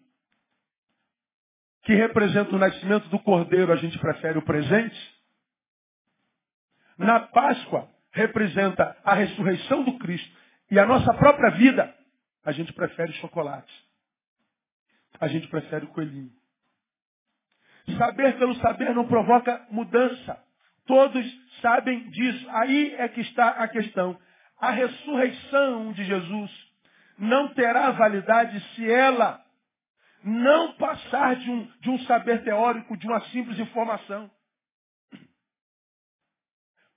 que 1.82 1.94
representa 1.94 2.54
o 2.54 2.58
nascimento 2.58 3.08
do 3.08 3.18
Cordeiro, 3.18 3.72
a 3.72 3.76
gente 3.76 3.98
prefere 3.98 4.38
o 4.38 4.44
presente, 4.44 5.15
na 6.98 7.20
Páscoa 7.20 7.88
representa 8.12 8.96
a 9.04 9.14
ressurreição 9.14 9.84
do 9.84 9.98
Cristo 9.98 10.34
e 10.70 10.78
a 10.78 10.86
nossa 10.86 11.12
própria 11.14 11.50
vida, 11.50 11.94
a 12.44 12.52
gente 12.52 12.72
prefere 12.72 13.12
chocolate. 13.14 13.72
A 15.20 15.28
gente 15.28 15.48
prefere 15.48 15.84
o 15.84 15.88
coelhinho. 15.88 16.32
Saber 17.96 18.36
pelo 18.38 18.54
saber 18.56 18.94
não 18.94 19.06
provoca 19.06 19.66
mudança. 19.70 20.42
Todos 20.86 21.24
sabem 21.60 22.08
disso. 22.10 22.46
Aí 22.50 22.94
é 22.98 23.08
que 23.08 23.20
está 23.20 23.48
a 23.48 23.68
questão. 23.68 24.18
A 24.60 24.70
ressurreição 24.70 25.92
de 25.92 26.04
Jesus 26.04 26.50
não 27.18 27.48
terá 27.54 27.90
validade 27.92 28.60
se 28.74 28.90
ela 28.90 29.42
não 30.22 30.72
passar 30.72 31.36
de 31.36 31.50
um, 31.50 31.70
de 31.80 31.90
um 31.90 31.98
saber 32.00 32.42
teórico, 32.42 32.96
de 32.96 33.06
uma 33.06 33.20
simples 33.26 33.58
informação. 33.58 34.30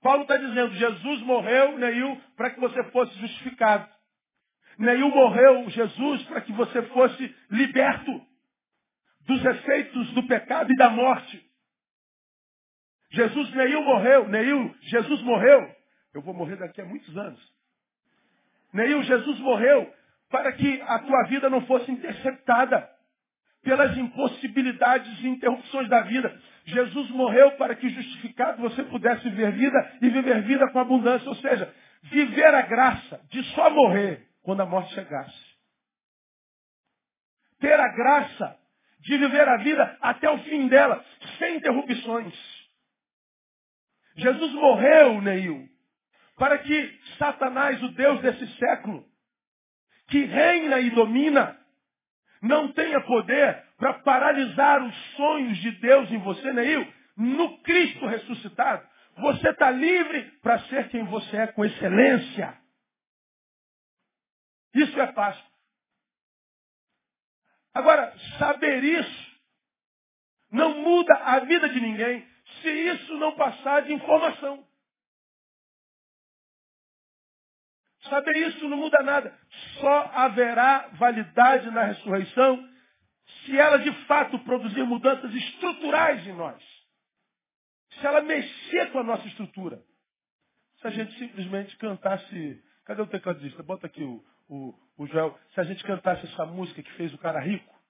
Paulo 0.02 0.22
está 0.22 0.36
dizendo, 0.36 0.74
Jesus 0.74 1.22
morreu, 1.22 1.78
Neil, 1.78 2.20
para 2.36 2.50
que 2.50 2.60
você 2.60 2.82
fosse 2.84 3.14
justificado. 3.18 3.88
Neil 4.78 5.08
morreu, 5.10 5.68
Jesus, 5.68 6.22
para 6.24 6.40
que 6.40 6.52
você 6.52 6.82
fosse 6.82 7.36
liberto 7.50 8.26
dos 9.26 9.44
efeitos 9.44 10.12
do 10.12 10.26
pecado 10.26 10.72
e 10.72 10.76
da 10.76 10.88
morte. 10.88 11.44
Jesus, 13.10 13.54
Neil 13.54 13.82
morreu, 13.82 14.28
Neil, 14.28 14.74
Jesus 14.82 15.22
morreu. 15.22 15.74
Eu 16.14 16.22
vou 16.22 16.32
morrer 16.32 16.56
daqui 16.56 16.80
a 16.80 16.84
muitos 16.84 17.16
anos. 17.16 17.40
Neil, 18.72 19.02
Jesus 19.02 19.38
morreu 19.40 19.92
para 20.30 20.52
que 20.52 20.80
a 20.82 20.98
tua 21.00 21.24
vida 21.24 21.50
não 21.50 21.66
fosse 21.66 21.90
interceptada 21.90 22.88
pelas 23.62 23.96
impossibilidades 23.96 25.20
e 25.20 25.28
interrupções 25.28 25.88
da 25.88 26.00
vida. 26.02 26.40
Jesus 26.64 27.10
morreu 27.10 27.52
para 27.52 27.74
que, 27.74 27.88
justificado, 27.88 28.62
você 28.62 28.82
pudesse 28.84 29.28
viver 29.28 29.52
vida 29.52 29.98
e 30.00 30.08
viver 30.08 30.42
vida 30.42 30.70
com 30.70 30.78
abundância. 30.78 31.28
Ou 31.28 31.36
seja, 31.36 31.72
viver 32.04 32.54
a 32.54 32.62
graça 32.62 33.20
de 33.30 33.42
só 33.54 33.70
morrer 33.70 34.26
quando 34.42 34.60
a 34.60 34.66
morte 34.66 34.94
chegasse. 34.94 35.50
Ter 37.60 37.78
a 37.78 37.88
graça 37.88 38.58
de 39.00 39.16
viver 39.16 39.48
a 39.48 39.56
vida 39.58 39.98
até 40.00 40.30
o 40.30 40.38
fim 40.38 40.68
dela, 40.68 41.04
sem 41.38 41.56
interrupções. 41.56 42.34
Jesus 44.16 44.52
morreu, 44.52 45.20
Neil, 45.20 45.68
para 46.36 46.58
que 46.58 47.00
Satanás, 47.18 47.82
o 47.82 47.88
Deus 47.88 48.20
desse 48.20 48.46
século, 48.56 49.04
que 50.08 50.24
reina 50.24 50.80
e 50.80 50.90
domina, 50.90 51.58
não 52.40 52.72
tenha 52.72 53.00
poder 53.02 53.64
para 53.76 53.94
paralisar 54.00 54.82
os 54.82 54.94
sonhos 55.16 55.58
de 55.58 55.70
Deus 55.72 56.10
em 56.10 56.18
você, 56.18 56.52
Neil, 56.52 56.92
no 57.16 57.58
Cristo 57.62 58.06
ressuscitado. 58.06 58.88
Você 59.18 59.50
está 59.50 59.70
livre 59.70 60.22
para 60.40 60.58
ser 60.60 60.88
quem 60.88 61.04
você 61.04 61.36
é 61.36 61.46
com 61.48 61.64
excelência. 61.64 62.58
Isso 64.74 64.98
é 65.00 65.12
fácil. 65.12 65.44
Agora, 67.74 68.16
saber 68.38 68.82
isso 68.82 69.30
não 70.50 70.78
muda 70.80 71.14
a 71.14 71.40
vida 71.40 71.68
de 71.68 71.80
ninguém 71.80 72.26
se 72.60 72.68
isso 72.68 73.16
não 73.18 73.36
passar 73.36 73.82
de 73.82 73.92
informação. 73.92 74.66
Saber 78.02 78.36
isso 78.48 78.68
não 78.68 78.78
muda 78.78 79.02
nada. 79.02 79.38
Só 79.78 80.10
haverá 80.14 80.88
validade 80.92 81.70
na 81.70 81.84
ressurreição 81.84 82.68
se 83.44 83.56
ela 83.56 83.78
de 83.78 83.92
fato 84.06 84.38
produzir 84.40 84.82
mudanças 84.82 85.32
estruturais 85.32 86.26
em 86.26 86.32
nós. 86.32 86.62
Se 87.98 88.06
ela 88.06 88.20
mexer 88.22 88.90
com 88.92 88.98
a 88.98 89.04
nossa 89.04 89.26
estrutura. 89.28 89.82
Se 90.80 90.86
a 90.86 90.90
gente 90.90 91.16
simplesmente 91.18 91.76
cantasse. 91.76 92.62
Cadê 92.84 93.02
o 93.02 93.06
tecladista? 93.06 93.62
Bota 93.62 93.86
aqui 93.86 94.02
o, 94.02 94.24
o, 94.48 94.74
o 94.98 95.06
Joel. 95.06 95.38
Se 95.54 95.60
a 95.60 95.64
gente 95.64 95.82
cantasse 95.84 96.26
essa 96.26 96.46
música 96.46 96.82
que 96.82 96.92
fez 96.92 97.12
o 97.12 97.18
cara 97.18 97.40
rico, 97.40 97.80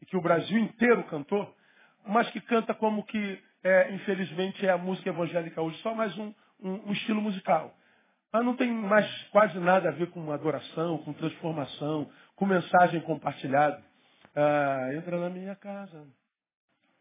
e 0.00 0.06
que 0.06 0.16
o 0.16 0.20
Brasil 0.20 0.58
inteiro 0.58 1.04
cantou, 1.04 1.54
mas 2.06 2.28
que 2.30 2.40
canta 2.40 2.74
como 2.74 3.04
que, 3.04 3.42
é, 3.62 3.92
infelizmente, 3.92 4.64
é 4.64 4.70
a 4.70 4.78
música 4.78 5.08
evangélica 5.10 5.60
hoje, 5.60 5.76
só 5.78 5.94
mais 5.94 6.16
um, 6.16 6.32
um, 6.60 6.88
um 6.88 6.92
estilo 6.92 7.20
musical. 7.20 7.76
Mas 8.32 8.44
não 8.44 8.54
tem 8.56 8.70
mais 8.70 9.06
quase 9.30 9.58
nada 9.58 9.88
a 9.88 9.92
ver 9.92 10.10
com 10.10 10.30
adoração, 10.30 10.98
com 10.98 11.12
transformação, 11.14 12.08
com 12.36 12.44
mensagem 12.44 13.00
compartilhada. 13.00 13.82
Ah, 14.36 14.90
entra 14.94 15.18
na 15.18 15.30
minha 15.30 15.56
casa, 15.56 16.06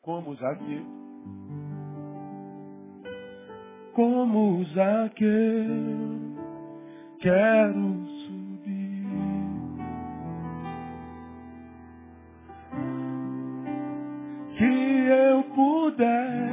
como 0.01 0.33
Zaqueu. 0.35 0.85
Como 3.93 4.63
Zaqueu, 4.73 5.27
quero 7.19 8.05
subir. 8.25 9.07
Que 14.57 15.07
eu 15.09 15.43
puder 15.53 16.49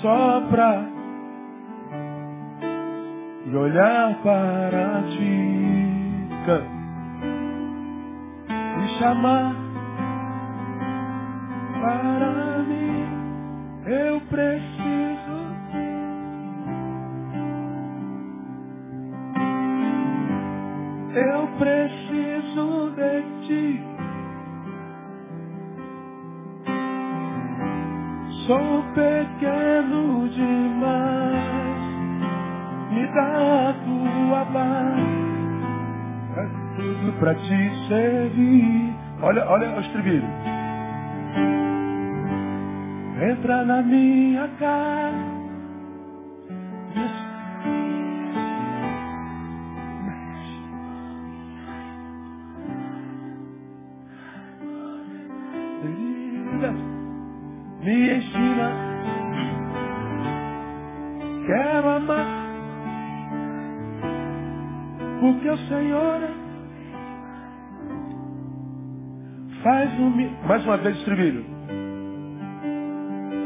só 0.00 0.40
pra 0.48 0.93
olhar 3.56 4.14
para 4.22 5.02
ti 5.10 5.54
e 8.84 8.98
chamar 8.98 9.54
para 11.80 12.64
mim. 12.68 13.06
Eu 13.86 14.20
preciso. 14.22 15.44
Eu 21.14 21.46
preciso 21.58 22.90
de 22.96 23.46
ti. 23.46 23.84
Sou 28.46 28.82
pequeno 28.94 30.28
demais 30.28 31.13
me 33.14 33.20
dá 33.20 33.70
a 33.70 33.74
tua 33.74 34.44
paz. 34.46 34.98
É 36.36 36.46
tudo 36.76 37.12
para 37.20 37.34
te 37.34 37.88
servir. 37.88 38.94
Olha, 39.22 39.48
olha 39.48 39.76
o 39.76 39.80
estribilho. 39.80 40.28
Entra 43.30 43.64
na 43.64 43.82
minha 43.82 44.48
casa. 44.58 45.33
Uma 70.74 70.82
vez, 70.82 70.96
estribilho. 70.98 71.44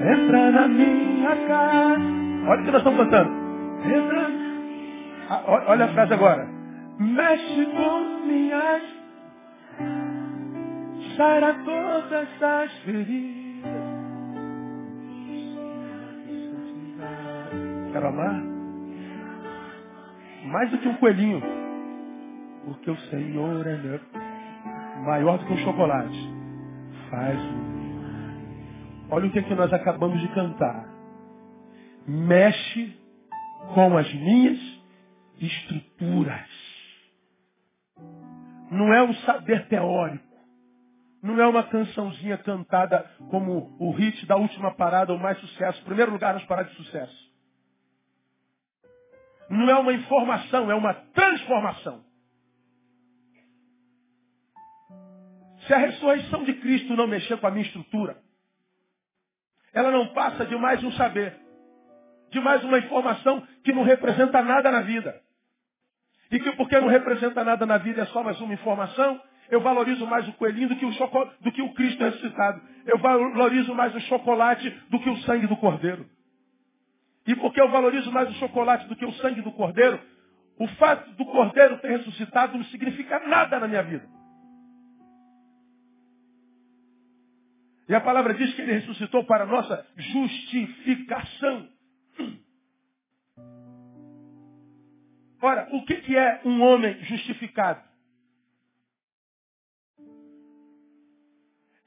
Entra 0.01 0.51
na 0.51 0.69
minha 0.69 1.37
casa. 1.47 2.01
Olha 2.49 2.61
o 2.61 2.65
que 2.65 2.71
nós 2.71 2.81
estamos 2.81 2.99
cantando. 2.99 3.31
Entra 3.85 4.31
Ah, 5.29 5.43
olha 5.69 5.85
a 5.85 5.89
frase 5.89 6.15
agora. 6.15 6.49
Mexe 6.99 7.67
com 7.67 8.27
minhas. 8.27 8.83
Sara 11.17 11.55
todas 11.65 12.43
as 12.43 12.73
feridas. 12.79 13.71
Quero 17.93 18.09
amar? 18.09 18.43
Mais 20.47 20.71
do 20.71 20.79
que 20.79 20.89
um 20.89 20.95
coelhinho. 20.95 21.43
Porque 22.65 22.91
o 22.91 22.97
Senhor 23.11 23.67
é 23.67 23.77
meu. 23.77 24.01
Maior 25.05 25.39
do 25.39 25.45
que 25.47 25.53
um 25.53 25.59
chocolate. 25.59 26.38
Faz 27.11 27.39
Olha 29.11 29.27
o 29.27 29.31
que, 29.31 29.39
é 29.39 29.43
que 29.43 29.55
nós 29.55 29.73
acabamos 29.73 30.21
de 30.21 30.29
cantar. 30.29 30.87
Mexe 32.07 32.95
com 33.75 33.97
as 33.97 34.13
minhas 34.13 34.59
estruturas. 35.41 36.49
Não 38.71 38.93
é 38.93 39.03
um 39.03 39.15
saber 39.15 39.67
teórico. 39.69 40.29
Não 41.23 41.41
é 41.41 41.47
uma 41.47 41.65
cançãozinha 41.65 42.37
cantada 42.39 43.11
como 43.31 43.77
o 43.81 43.91
hit 43.93 44.27
da 44.27 44.37
última 44.37 44.75
parada, 44.75 45.13
o 45.15 45.19
mais 45.19 45.39
sucesso. 45.39 45.83
Primeiro 45.85 46.13
lugar 46.13 46.35
nas 46.35 46.45
paradas 46.45 46.71
de 46.73 46.85
sucesso. 46.85 47.29
Não 49.49 49.71
é 49.71 49.79
uma 49.79 49.95
informação, 49.95 50.71
é 50.71 50.75
uma 50.75 50.93
transformação. 50.93 52.05
Se 55.69 55.75
a 55.75 55.79
ressurreição 55.79 56.45
de 56.45 56.55
Cristo 56.55 56.97
não 56.97 57.07
mexer 57.07 57.37
com 57.37 57.47
a 57.47 57.51
minha 57.51 57.65
estrutura, 57.65 58.17
ela 59.73 59.91
não 59.91 60.09
passa 60.15 60.47
de 60.47 60.57
mais 60.57 60.83
um 60.83 60.91
saber, 60.93 61.37
de 62.31 62.41
mais 62.41 62.65
uma 62.65 62.79
informação 62.79 63.47
que 63.63 63.71
não 63.71 63.83
representa 63.83 64.43
nada 64.43 64.71
na 64.73 64.81
vida. 64.81 65.21
E 66.31 66.41
que 66.41 66.53
porque 66.53 66.81
não 66.81 66.89
representa 66.89 67.45
nada 67.45 67.67
na 67.67 67.77
vida 67.77 68.01
é 68.01 68.07
só 68.07 68.23
mais 68.23 68.41
uma 68.41 68.55
informação, 68.55 69.21
eu 69.51 69.61
valorizo 69.61 70.07
mais 70.07 70.27
o 70.27 70.33
coelhinho 70.33 70.71
do 70.71 70.77
que 70.77 70.87
o, 70.87 70.91
do 71.41 71.53
que 71.53 71.61
o 71.61 71.75
Cristo 71.75 72.03
ressuscitado. 72.03 72.63
Eu 72.87 72.99
valorizo 72.99 73.75
mais 73.75 73.95
o 73.95 74.01
chocolate 74.01 74.71
do 74.89 74.99
que 75.01 75.11
o 75.11 75.19
sangue 75.19 75.47
do 75.47 75.57
cordeiro. 75.57 76.09
E 77.27 77.37
porque 77.37 77.61
eu 77.61 77.69
valorizo 77.69 78.11
mais 78.11 78.31
o 78.31 78.35
chocolate 78.39 78.87
do 78.89 78.97
que 78.97 79.05
o 79.05 79.13
sangue 79.15 79.43
do 79.43 79.53
cordeiro, 79.53 80.01
o 80.59 80.67
fato 80.67 81.11
do 81.11 81.27
cordeiro 81.27 81.79
ter 81.79 81.89
ressuscitado 81.89 82.57
não 82.57 82.65
significa 82.65 83.21
nada 83.21 83.61
na 83.61 83.69
minha 83.69 83.83
vida. 83.83 84.18
E 87.89 87.95
a 87.95 88.01
palavra 88.01 88.35
diz 88.35 88.53
que 88.55 88.61
ele 88.61 88.73
ressuscitou 88.73 89.25
para 89.25 89.45
a 89.45 89.47
nossa 89.47 89.87
justificação. 89.97 91.69
Ora, 95.41 95.69
o 95.73 95.85
que 95.87 96.17
é 96.17 96.43
um 96.45 96.61
homem 96.61 97.03
justificado? 97.05 97.83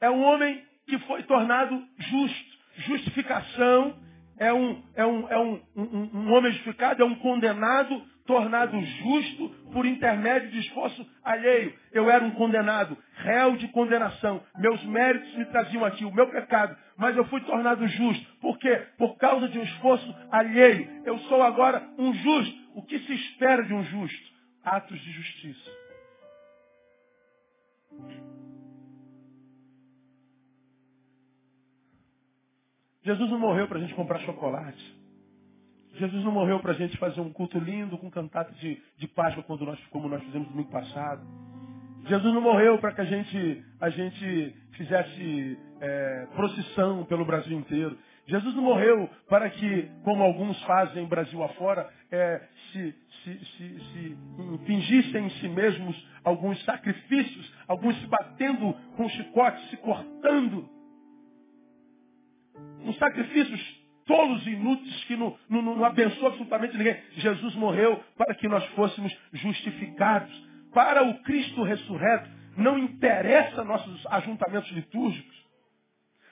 É 0.00 0.10
um 0.10 0.22
homem 0.22 0.66
que 0.86 0.98
foi 1.00 1.22
tornado 1.22 1.86
justo. 1.96 2.52
Justificação 2.78 3.96
é 4.38 4.52
um, 4.52 4.82
é 4.96 5.06
um, 5.06 5.28
é 5.28 5.38
um, 5.38 5.62
um, 5.76 6.18
um 6.18 6.32
homem 6.32 6.50
justificado, 6.50 7.02
é 7.02 7.06
um 7.06 7.14
condenado 7.16 8.04
tornado 8.26 8.80
justo 8.80 9.48
por 9.72 9.86
intermédio 9.86 10.50
de 10.50 10.60
esforço 10.60 11.06
alheio. 11.24 11.74
Eu 11.92 12.10
era 12.10 12.24
um 12.24 12.32
condenado, 12.32 12.96
réu 13.16 13.56
de 13.56 13.68
condenação. 13.68 14.42
Meus 14.58 14.82
méritos 14.84 15.34
me 15.34 15.44
traziam 15.46 15.84
aqui, 15.84 16.04
o 16.04 16.14
meu 16.14 16.28
pecado. 16.28 16.76
Mas 16.96 17.16
eu 17.16 17.24
fui 17.26 17.40
tornado 17.42 17.86
justo. 17.88 18.26
Por 18.40 18.58
quê? 18.58 18.86
Por 18.98 19.16
causa 19.16 19.48
de 19.48 19.58
um 19.58 19.62
esforço 19.62 20.14
alheio. 20.30 21.02
Eu 21.04 21.18
sou 21.20 21.42
agora 21.42 21.82
um 21.98 22.12
justo. 22.14 22.62
O 22.74 22.82
que 22.82 22.98
se 23.00 23.12
espera 23.12 23.64
de 23.64 23.74
um 23.74 23.84
justo? 23.84 24.32
Atos 24.64 25.00
de 25.00 25.12
justiça. 25.12 25.70
Jesus 33.04 33.30
não 33.30 33.38
morreu 33.38 33.66
para 33.66 33.78
a 33.78 33.80
gente 33.80 33.94
comprar 33.94 34.20
chocolate. 34.20 34.91
Jesus 35.94 36.24
não 36.24 36.32
morreu 36.32 36.58
para 36.60 36.72
a 36.72 36.74
gente 36.74 36.96
fazer 36.96 37.20
um 37.20 37.32
culto 37.32 37.58
lindo 37.58 37.98
com 37.98 38.10
cantatas 38.10 38.56
de, 38.58 38.80
de 38.96 39.06
Páscoa 39.08 39.42
quando 39.42 39.64
nós, 39.64 39.78
como 39.90 40.08
nós 40.08 40.22
fizemos 40.22 40.48
no 40.48 40.54
domingo 40.54 40.70
passado. 40.70 41.22
Jesus 42.06 42.34
não 42.34 42.40
morreu 42.40 42.78
para 42.78 42.92
que 42.92 43.00
a 43.00 43.04
gente, 43.04 43.64
a 43.80 43.90
gente 43.90 44.56
fizesse 44.72 45.58
é, 45.80 46.26
procissão 46.34 47.04
pelo 47.04 47.24
Brasil 47.24 47.56
inteiro. 47.56 47.96
Jesus 48.26 48.54
não 48.54 48.62
morreu 48.62 49.08
para 49.28 49.50
que, 49.50 49.90
como 50.02 50.22
alguns 50.22 50.60
fazem 50.62 51.06
Brasil 51.06 51.42
afora, 51.42 51.88
é, 52.10 52.40
se, 52.72 52.94
se, 53.22 53.44
se, 53.44 53.80
se 53.80 54.18
fingissem 54.64 55.26
em 55.26 55.30
si 55.30 55.48
mesmos 55.48 56.08
alguns 56.24 56.62
sacrifícios, 56.64 57.52
alguns 57.68 57.98
se 58.00 58.06
batendo 58.06 58.72
com 58.96 59.08
chicote, 59.08 59.68
se 59.70 59.76
cortando. 59.76 60.68
Uns 62.84 62.96
sacrifícios 62.96 63.81
tolos 64.06 64.46
inúteis 64.46 65.04
que 65.04 65.16
não, 65.16 65.36
não, 65.48 65.62
não 65.62 65.84
absolutamente 65.84 66.76
ninguém. 66.76 66.96
Jesus 67.16 67.54
morreu 67.54 68.02
para 68.16 68.34
que 68.34 68.48
nós 68.48 68.64
fôssemos 68.68 69.16
justificados. 69.32 70.32
Para 70.72 71.02
o 71.02 71.22
Cristo 71.22 71.62
ressurreto, 71.62 72.28
não 72.56 72.78
interessa 72.78 73.64
nossos 73.64 74.06
ajuntamentos 74.06 74.70
litúrgicos. 74.72 75.42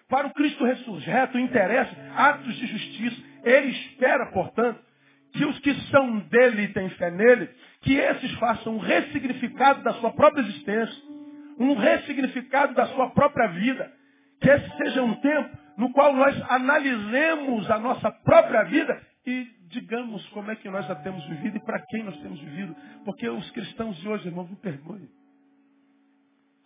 Para 0.08 0.26
o 0.26 0.34
Cristo 0.34 0.64
ressurreto 0.64 1.38
interessa 1.38 1.94
atos 2.16 2.54
de 2.56 2.66
justiça. 2.66 3.22
Ele 3.44 3.68
espera, 3.68 4.26
portanto, 4.32 4.80
que 5.32 5.44
os 5.44 5.58
que 5.60 5.72
são 5.90 6.18
dele 6.18 6.62
e 6.62 6.68
têm 6.68 6.90
fé 6.90 7.10
nele, 7.10 7.48
que 7.82 7.94
esses 7.94 8.32
façam 8.32 8.74
um 8.74 8.78
ressignificado 8.78 9.82
da 9.82 9.92
sua 9.94 10.10
própria 10.10 10.42
existência, 10.42 11.02
um 11.58 11.74
ressignificado 11.74 12.74
da 12.74 12.86
sua 12.86 13.10
própria 13.10 13.48
vida. 13.48 13.92
Que 14.40 14.50
esse 14.50 14.76
seja 14.78 15.02
um 15.02 15.14
tempo 15.16 15.56
no 15.80 15.90
qual 15.92 16.14
nós 16.14 16.38
analisemos 16.50 17.70
a 17.70 17.78
nossa 17.78 18.10
própria 18.10 18.64
vida 18.64 19.00
e 19.24 19.48
digamos 19.68 20.28
como 20.28 20.50
é 20.50 20.56
que 20.56 20.68
nós 20.68 20.86
já 20.86 20.94
temos 20.96 21.24
vivido 21.26 21.56
e 21.56 21.60
para 21.60 21.80
quem 21.86 22.02
nós 22.02 22.18
temos 22.18 22.38
vivido. 22.38 22.76
Porque 23.02 23.26
os 23.26 23.50
cristãos 23.52 23.96
de 23.96 24.06
hoje, 24.06 24.28
irmãos, 24.28 24.50
me 24.50 24.56
perdoem. 24.56 25.08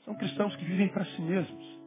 São 0.05 0.17
cristãos 0.17 0.57
que 0.57 0.65
vivem 0.65 0.89
para 0.89 1.05
si 1.05 1.23
mesmos. 1.23 1.81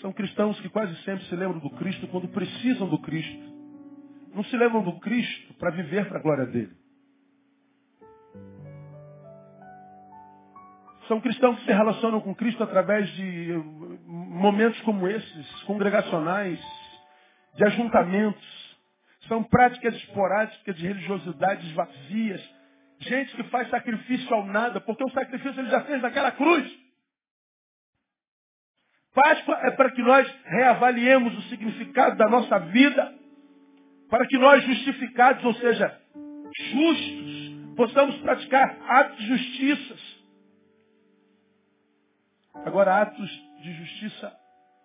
São 0.00 0.14
cristãos 0.14 0.58
que 0.62 0.70
quase 0.70 0.96
sempre 1.02 1.26
se 1.26 1.36
lembram 1.36 1.58
do 1.58 1.70
Cristo 1.70 2.08
quando 2.08 2.28
precisam 2.28 2.88
do 2.88 2.98
Cristo. 2.98 3.52
Não 4.34 4.42
se 4.44 4.56
lembram 4.56 4.82
do 4.82 4.98
Cristo 4.98 5.52
para 5.58 5.72
viver 5.72 6.08
para 6.08 6.20
a 6.20 6.22
glória 6.22 6.46
dele. 6.46 6.74
São 11.12 11.20
cristãos 11.20 11.58
que 11.58 11.66
se 11.66 11.72
relacionam 11.72 12.22
com 12.22 12.34
Cristo 12.34 12.62
através 12.62 13.06
de 13.10 13.52
momentos 14.06 14.80
como 14.80 15.06
esses, 15.06 15.62
congregacionais, 15.64 16.58
de 17.54 17.64
ajuntamentos. 17.66 18.78
São 19.28 19.44
práticas 19.44 19.94
esporádicas 19.94 20.74
de 20.74 20.86
religiosidades 20.86 21.70
vazias. 21.72 22.42
Gente 23.00 23.36
que 23.36 23.42
faz 23.50 23.68
sacrifício 23.68 24.34
ao 24.34 24.46
nada, 24.46 24.80
porque 24.80 25.04
o 25.04 25.10
sacrifício 25.10 25.60
ele 25.60 25.68
já 25.68 25.82
fez 25.82 26.00
naquela 26.00 26.30
cruz. 26.30 26.66
Páscoa 29.12 29.58
é 29.64 29.70
para 29.72 29.90
que 29.90 30.00
nós 30.00 30.26
reavaliemos 30.46 31.36
o 31.36 31.42
significado 31.50 32.16
da 32.16 32.26
nossa 32.26 32.58
vida, 32.58 33.14
para 34.08 34.26
que 34.26 34.38
nós, 34.38 34.64
justificados, 34.64 35.44
ou 35.44 35.52
seja, 35.56 35.94
justos, 36.72 37.74
possamos 37.76 38.16
praticar 38.22 38.78
atos 38.88 39.18
de 39.18 39.26
justiças. 39.26 40.11
Agora, 42.54 43.02
atos 43.02 43.30
de 43.62 43.72
justiça 43.72 44.32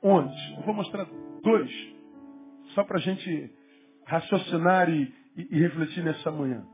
onde? 0.02 0.54
Eu 0.56 0.64
vou 0.64 0.74
mostrar 0.74 1.06
dois, 1.44 1.72
só 2.74 2.84
para 2.84 2.98
a 2.98 3.02
gente 3.02 3.54
raciocinar 4.06 4.90
e, 4.90 5.14
e, 5.36 5.58
e 5.58 5.60
refletir 5.60 6.04
nessa 6.04 6.32
manhã. 6.32 6.66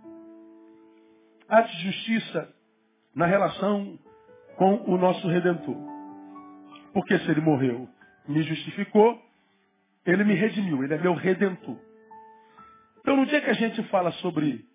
Atos 1.49 1.75
de 1.77 1.91
justiça 1.91 2.53
na 3.15 3.25
relação 3.25 3.99
com 4.56 4.75
o 4.91 4.97
nosso 4.97 5.27
Redentor. 5.27 5.77
Porque 6.93 7.17
se 7.19 7.32
ele 7.32 7.41
morreu, 7.41 7.89
me 8.27 8.41
justificou, 8.43 9.21
ele 10.06 10.23
me 10.23 10.36
redimiu, 10.36 10.84
ele 10.84 10.93
é 10.93 10.97
meu 10.97 11.15
Redentor. 11.15 11.77
Então, 12.99 13.17
no 13.17 13.25
dia 13.25 13.41
que 13.41 13.49
a 13.49 13.53
gente 13.53 13.84
fala 13.89 14.12
sobre 14.13 14.65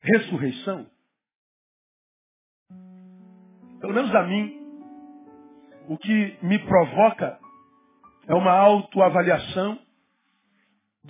ressurreição, 0.00 0.86
pelo 3.80 3.94
menos 3.94 4.14
a 4.14 4.22
mim, 4.24 4.57
o 5.88 5.96
que 5.96 6.38
me 6.42 6.58
provoca 6.58 7.38
é 8.26 8.34
uma 8.34 8.52
autoavaliação, 8.52 9.78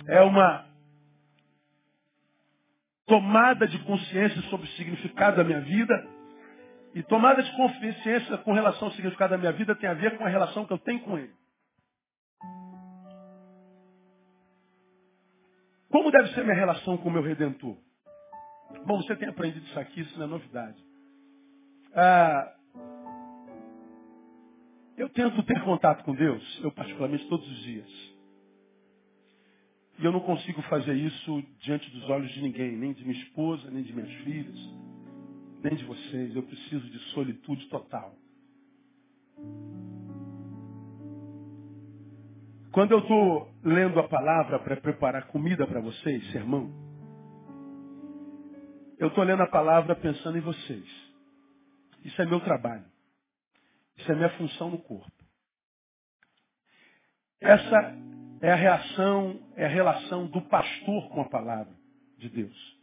é 0.07 0.21
uma 0.21 0.65
tomada 3.05 3.67
de 3.67 3.77
consciência 3.79 4.41
sobre 4.43 4.67
o 4.67 4.71
significado 4.71 5.37
da 5.37 5.43
minha 5.43 5.59
vida. 5.59 6.07
E 6.95 7.03
tomada 7.03 7.43
de 7.43 7.51
consciência 7.55 8.37
com 8.37 8.53
relação 8.53 8.87
ao 8.87 8.93
significado 8.93 9.31
da 9.31 9.37
minha 9.37 9.51
vida 9.51 9.75
tem 9.75 9.89
a 9.89 9.93
ver 9.93 10.17
com 10.17 10.23
a 10.23 10.29
relação 10.29 10.65
que 10.65 10.71
eu 10.71 10.79
tenho 10.79 11.01
com 11.01 11.17
Ele. 11.17 11.33
Como 15.89 16.09
deve 16.09 16.29
ser 16.29 16.43
minha 16.43 16.55
relação 16.55 16.97
com 16.97 17.09
o 17.09 17.11
meu 17.11 17.21
Redentor? 17.21 17.75
Bom, 18.85 18.97
você 19.01 19.15
tem 19.17 19.27
aprendido 19.27 19.65
isso 19.65 19.79
aqui, 19.79 20.01
isso 20.01 20.17
não 20.17 20.25
é 20.25 20.29
novidade. 20.29 20.77
Ah, 21.93 22.53
eu 24.99 25.07
tento 25.07 25.41
ter 25.43 25.63
contato 25.63 26.03
com 26.03 26.13
Deus, 26.13 26.59
eu 26.61 26.71
particularmente 26.73 27.25
todos 27.29 27.47
os 27.49 27.63
dias. 27.63 27.89
E 29.97 30.05
eu 30.05 30.11
não 30.11 30.19
consigo 30.19 30.61
fazer 30.63 30.93
isso 30.93 31.41
diante 31.61 31.89
dos 31.91 32.09
olhos 32.09 32.29
de 32.31 32.41
ninguém, 32.41 32.75
nem 32.75 32.91
de 32.91 33.05
minha 33.05 33.17
esposa, 33.23 33.71
nem 33.71 33.81
de 33.81 33.93
minhas 33.93 34.11
filhas, 34.23 34.59
nem 35.63 35.73
de 35.73 35.85
vocês. 35.85 36.35
Eu 36.35 36.43
preciso 36.43 36.85
de 36.89 36.99
solitude 37.13 37.65
total. 37.69 38.13
Quando 42.73 42.91
eu 42.91 42.99
estou 42.99 43.49
lendo 43.63 43.99
a 44.01 44.07
palavra 44.07 44.59
para 44.59 44.75
preparar 44.77 45.27
comida 45.27 45.65
para 45.65 45.79
vocês, 45.79 46.29
sermão, 46.31 46.71
eu 48.97 49.07
estou 49.07 49.23
lendo 49.23 49.43
a 49.43 49.47
palavra 49.47 49.95
pensando 49.95 50.37
em 50.37 50.41
vocês. 50.41 50.85
Isso 52.03 52.21
é 52.21 52.25
meu 52.25 52.41
trabalho. 52.41 52.98
Isso 53.99 54.11
é 54.11 54.15
minha 54.15 54.29
função 54.31 54.69
no 54.71 54.77
corpo. 54.79 55.11
Essa 57.41 57.95
é 58.41 58.51
a 58.51 58.55
reação, 58.55 59.39
é 59.55 59.65
a 59.65 59.69
relação 59.69 60.27
do 60.27 60.41
pastor 60.41 61.09
com 61.09 61.21
a 61.21 61.29
palavra 61.29 61.73
de 62.17 62.29
Deus. 62.29 62.79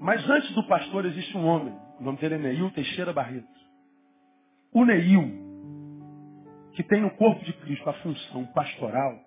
Mas 0.00 0.28
antes 0.28 0.52
do 0.54 0.66
pastor 0.66 1.04
existe 1.06 1.36
um 1.36 1.46
homem, 1.46 1.74
o 1.98 2.04
nome 2.04 2.18
dele 2.18 2.34
é 2.34 2.38
Neil 2.38 2.70
Teixeira 2.70 3.12
Barreto. 3.12 3.46
O 4.72 4.84
Neil, 4.84 5.22
que 6.74 6.82
tem 6.82 7.00
no 7.00 7.10
corpo 7.16 7.44
de 7.44 7.52
Cristo 7.54 7.88
a 7.88 7.94
função 7.94 8.46
pastoral, 8.46 9.18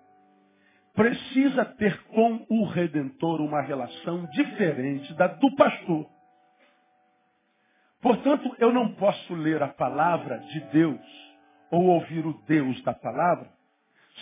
precisa 0.94 1.64
ter 1.64 2.02
com 2.04 2.46
o 2.48 2.64
Redentor 2.66 3.40
uma 3.40 3.60
relação 3.60 4.26
diferente 4.26 5.12
da 5.14 5.26
do 5.26 5.54
pastor. 5.54 6.06
Portanto, 8.00 8.54
eu 8.58 8.72
não 8.72 8.92
posso 8.94 9.34
ler 9.34 9.62
a 9.62 9.68
palavra 9.68 10.38
de 10.38 10.60
Deus 10.72 11.00
ou 11.70 11.84
ouvir 11.86 12.24
o 12.26 12.32
Deus 12.46 12.80
da 12.82 12.94
palavra 12.94 13.48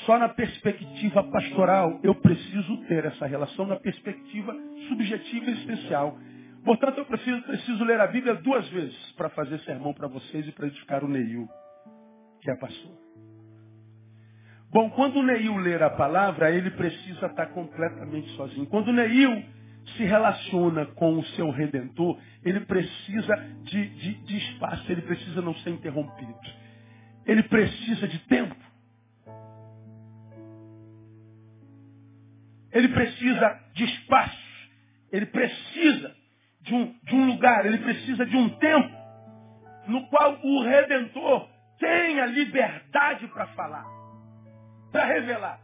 só 0.04 0.18
na 0.18 0.28
perspectiva 0.28 1.22
pastoral. 1.24 2.00
Eu 2.02 2.14
preciso 2.14 2.76
ter 2.86 3.04
essa 3.04 3.26
relação 3.26 3.66
na 3.66 3.76
perspectiva 3.76 4.54
subjetiva 4.88 5.50
e 5.50 5.54
essencial. 5.54 6.18
Portanto, 6.64 6.98
eu 6.98 7.04
preciso, 7.06 7.42
preciso 7.42 7.84
ler 7.84 8.00
a 8.00 8.06
Bíblia 8.06 8.34
duas 8.34 8.68
vezes 8.68 9.12
para 9.12 9.28
fazer 9.30 9.58
sermão 9.60 9.94
para 9.94 10.08
vocês 10.08 10.46
e 10.46 10.52
para 10.52 10.66
edificar 10.66 11.04
o 11.04 11.08
Neil, 11.08 11.48
que 12.42 12.50
é 12.50 12.56
pastor. 12.56 12.98
Bom, 14.70 14.90
quando 14.90 15.16
o 15.16 15.22
Neil 15.22 15.56
ler 15.56 15.82
a 15.82 15.88
palavra, 15.88 16.50
ele 16.50 16.70
precisa 16.70 17.26
estar 17.26 17.46
completamente 17.46 18.28
sozinho. 18.36 18.66
Quando 18.66 18.88
o 18.88 18.92
Neil 18.92 19.42
se 19.96 20.04
relaciona 20.04 20.86
com 20.86 21.18
o 21.18 21.24
seu 21.26 21.50
redentor, 21.50 22.18
ele 22.44 22.60
precisa 22.60 23.34
de, 23.64 23.88
de, 23.88 24.14
de 24.14 24.36
espaço, 24.36 24.90
ele 24.90 25.02
precisa 25.02 25.42
não 25.42 25.54
ser 25.56 25.70
interrompido. 25.70 26.34
Ele 27.26 27.42
precisa 27.42 28.08
de 28.08 28.18
tempo. 28.20 28.56
Ele 32.72 32.88
precisa 32.88 33.60
de 33.74 33.84
espaço. 33.84 34.48
Ele 35.10 35.26
precisa 35.26 36.14
de 36.62 36.74
um, 36.74 36.94
de 37.02 37.14
um 37.14 37.26
lugar, 37.26 37.64
ele 37.64 37.78
precisa 37.78 38.26
de 38.26 38.36
um 38.36 38.48
tempo 38.58 38.98
no 39.86 40.06
qual 40.08 40.38
o 40.42 40.62
Redentor 40.62 41.48
tenha 41.78 42.26
liberdade 42.26 43.26
para 43.28 43.46
falar 43.48 43.98
para 44.90 45.04
revelar, 45.04 45.60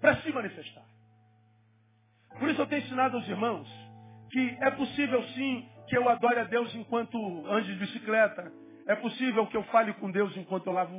para 0.00 0.16
se 0.22 0.32
manifestar. 0.32 0.89
Por 2.38 2.48
isso 2.48 2.60
eu 2.60 2.66
tenho 2.66 2.82
ensinado 2.82 3.16
aos 3.16 3.28
irmãos 3.28 3.68
que 4.30 4.56
é 4.60 4.70
possível 4.70 5.22
sim 5.34 5.68
que 5.88 5.96
eu 5.96 6.08
adore 6.08 6.38
a 6.38 6.44
Deus 6.44 6.74
enquanto 6.74 7.18
ande 7.48 7.72
de 7.72 7.80
bicicleta. 7.80 8.52
É 8.86 8.94
possível 8.94 9.46
que 9.46 9.56
eu 9.56 9.62
fale 9.64 9.92
com 9.94 10.10
Deus 10.10 10.36
enquanto 10.36 10.66
eu 10.66 10.72
lavo 10.72 10.94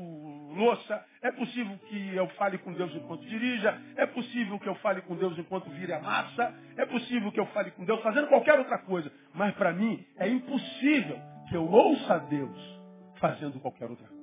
louça. 0.53 1.03
É 1.21 1.31
possível 1.31 1.77
que 1.89 2.15
eu 2.15 2.27
fale 2.29 2.57
com 2.57 2.73
Deus 2.73 2.93
enquanto 2.95 3.25
dirija. 3.25 3.81
É 3.95 4.05
possível 4.05 4.59
que 4.59 4.67
eu 4.67 4.75
fale 4.75 5.01
com 5.01 5.15
Deus 5.15 5.37
enquanto 5.37 5.69
vire 5.71 5.93
a 5.93 5.99
massa. 5.99 6.53
É 6.77 6.85
possível 6.85 7.31
que 7.31 7.39
eu 7.39 7.45
fale 7.47 7.71
com 7.71 7.85
Deus 7.85 8.01
fazendo 8.01 8.27
qualquer 8.27 8.59
outra 8.59 8.77
coisa. 8.79 9.11
Mas 9.33 9.53
para 9.55 9.73
mim 9.73 10.05
é 10.17 10.27
impossível 10.27 11.19
que 11.49 11.55
eu 11.55 11.65
ouça 11.69 12.15
a 12.15 12.17
Deus 12.17 12.79
fazendo 13.19 13.59
qualquer 13.59 13.89
outra 13.89 14.07
coisa. 14.07 14.21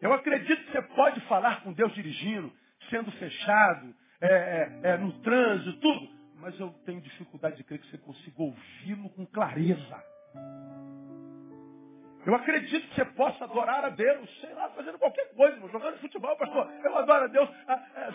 Eu 0.00 0.12
acredito 0.12 0.64
que 0.64 0.72
você 0.72 0.82
pode 0.82 1.20
falar 1.22 1.62
com 1.62 1.72
Deus 1.72 1.92
dirigindo, 1.94 2.52
sendo 2.90 3.10
fechado, 3.12 3.94
é, 4.20 4.26
é, 4.26 4.80
é, 4.90 4.96
no 4.96 5.12
trânsito, 5.20 5.78
tudo. 5.80 6.08
Mas 6.40 6.58
eu 6.60 6.70
tenho 6.84 7.00
dificuldade 7.00 7.56
de 7.56 7.64
crer 7.64 7.80
que 7.80 7.90
você 7.90 7.98
consiga 7.98 8.42
ouvi-lo 8.42 9.08
com 9.10 9.24
clareza. 9.26 10.04
Eu 12.26 12.34
acredito 12.34 12.88
que 12.88 12.94
você 12.94 13.04
possa 13.04 13.44
adorar 13.44 13.84
a 13.84 13.90
Deus, 13.90 14.40
sei 14.40 14.52
lá, 14.54 14.70
fazendo 14.70 14.98
qualquer 14.98 15.34
coisa, 15.34 15.60
jogando 15.68 15.98
futebol, 15.98 16.36
pastor. 16.36 16.70
Eu 16.82 16.96
adoro 16.98 17.24
a 17.24 17.28
Deus 17.28 17.48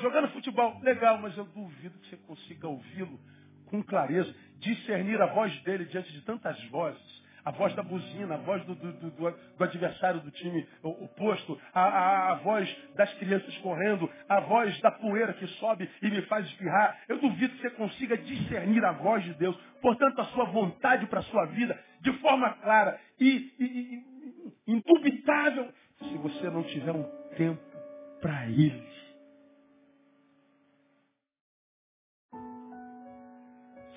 jogando 0.02 0.30
futebol. 0.30 0.80
Legal, 0.82 1.20
mas 1.20 1.38
eu 1.38 1.46
duvido 1.46 1.98
que 2.00 2.10
você 2.10 2.18
consiga 2.18 2.68
ouvi-lo 2.68 3.20
com 3.68 3.84
clareza, 3.84 4.34
discernir 4.58 5.22
a 5.22 5.28
voz 5.28 5.56
dele 5.62 5.86
diante 5.86 6.12
de 6.12 6.22
tantas 6.22 6.62
vozes 6.70 7.19
a 7.44 7.52
voz 7.52 7.74
da 7.76 7.84
buzina, 7.84 8.36
a 8.36 8.38
voz 8.38 8.64
do, 8.66 8.76
do, 8.76 8.92
do, 8.92 9.12
do 9.12 9.64
adversário 9.64 10.22
do 10.22 10.32
time 10.32 10.68
oposto, 10.84 11.60
a, 11.74 11.82
a, 11.82 12.32
a, 12.32 12.36
voz 12.36 12.78
das 12.96 13.14
crianças 13.16 13.56
correndo, 13.58 14.10
a 14.28 14.40
voz 14.42 14.80
da 14.82 14.92
poeira 14.92 15.34
que 15.34 15.48
sobe 15.60 15.90
e 16.02 16.10
me 16.10 16.22
faz 16.24 16.46
espirrar. 16.48 17.00
Eu 17.08 17.20
duvido 17.20 17.54
que 17.56 17.62
você 17.62 17.70
consiga 17.72 18.18
discernir 18.18 18.84
a 18.84 18.92
voz 18.94 19.24
de 19.24 19.34
Deus. 19.36 19.56
Portanto, 19.82 20.20
a 20.22 20.26
sua 20.26 20.46
vontade 20.46 21.06
para 21.08 21.20
a 21.20 21.24
sua 21.24 21.46
vida 21.46 21.80
de 22.02 22.12
forma 22.20 22.50
clara 22.56 23.00
e, 23.20 23.54
e, 23.60 23.66
e 23.66 24.74
indubitável, 24.74 25.72
se 26.00 26.18
você 26.18 26.50
não 26.50 26.64
tiver 26.64 26.92
um 26.92 27.04
tempo 27.36 27.62
para 28.22 28.46
Ele. 28.48 28.99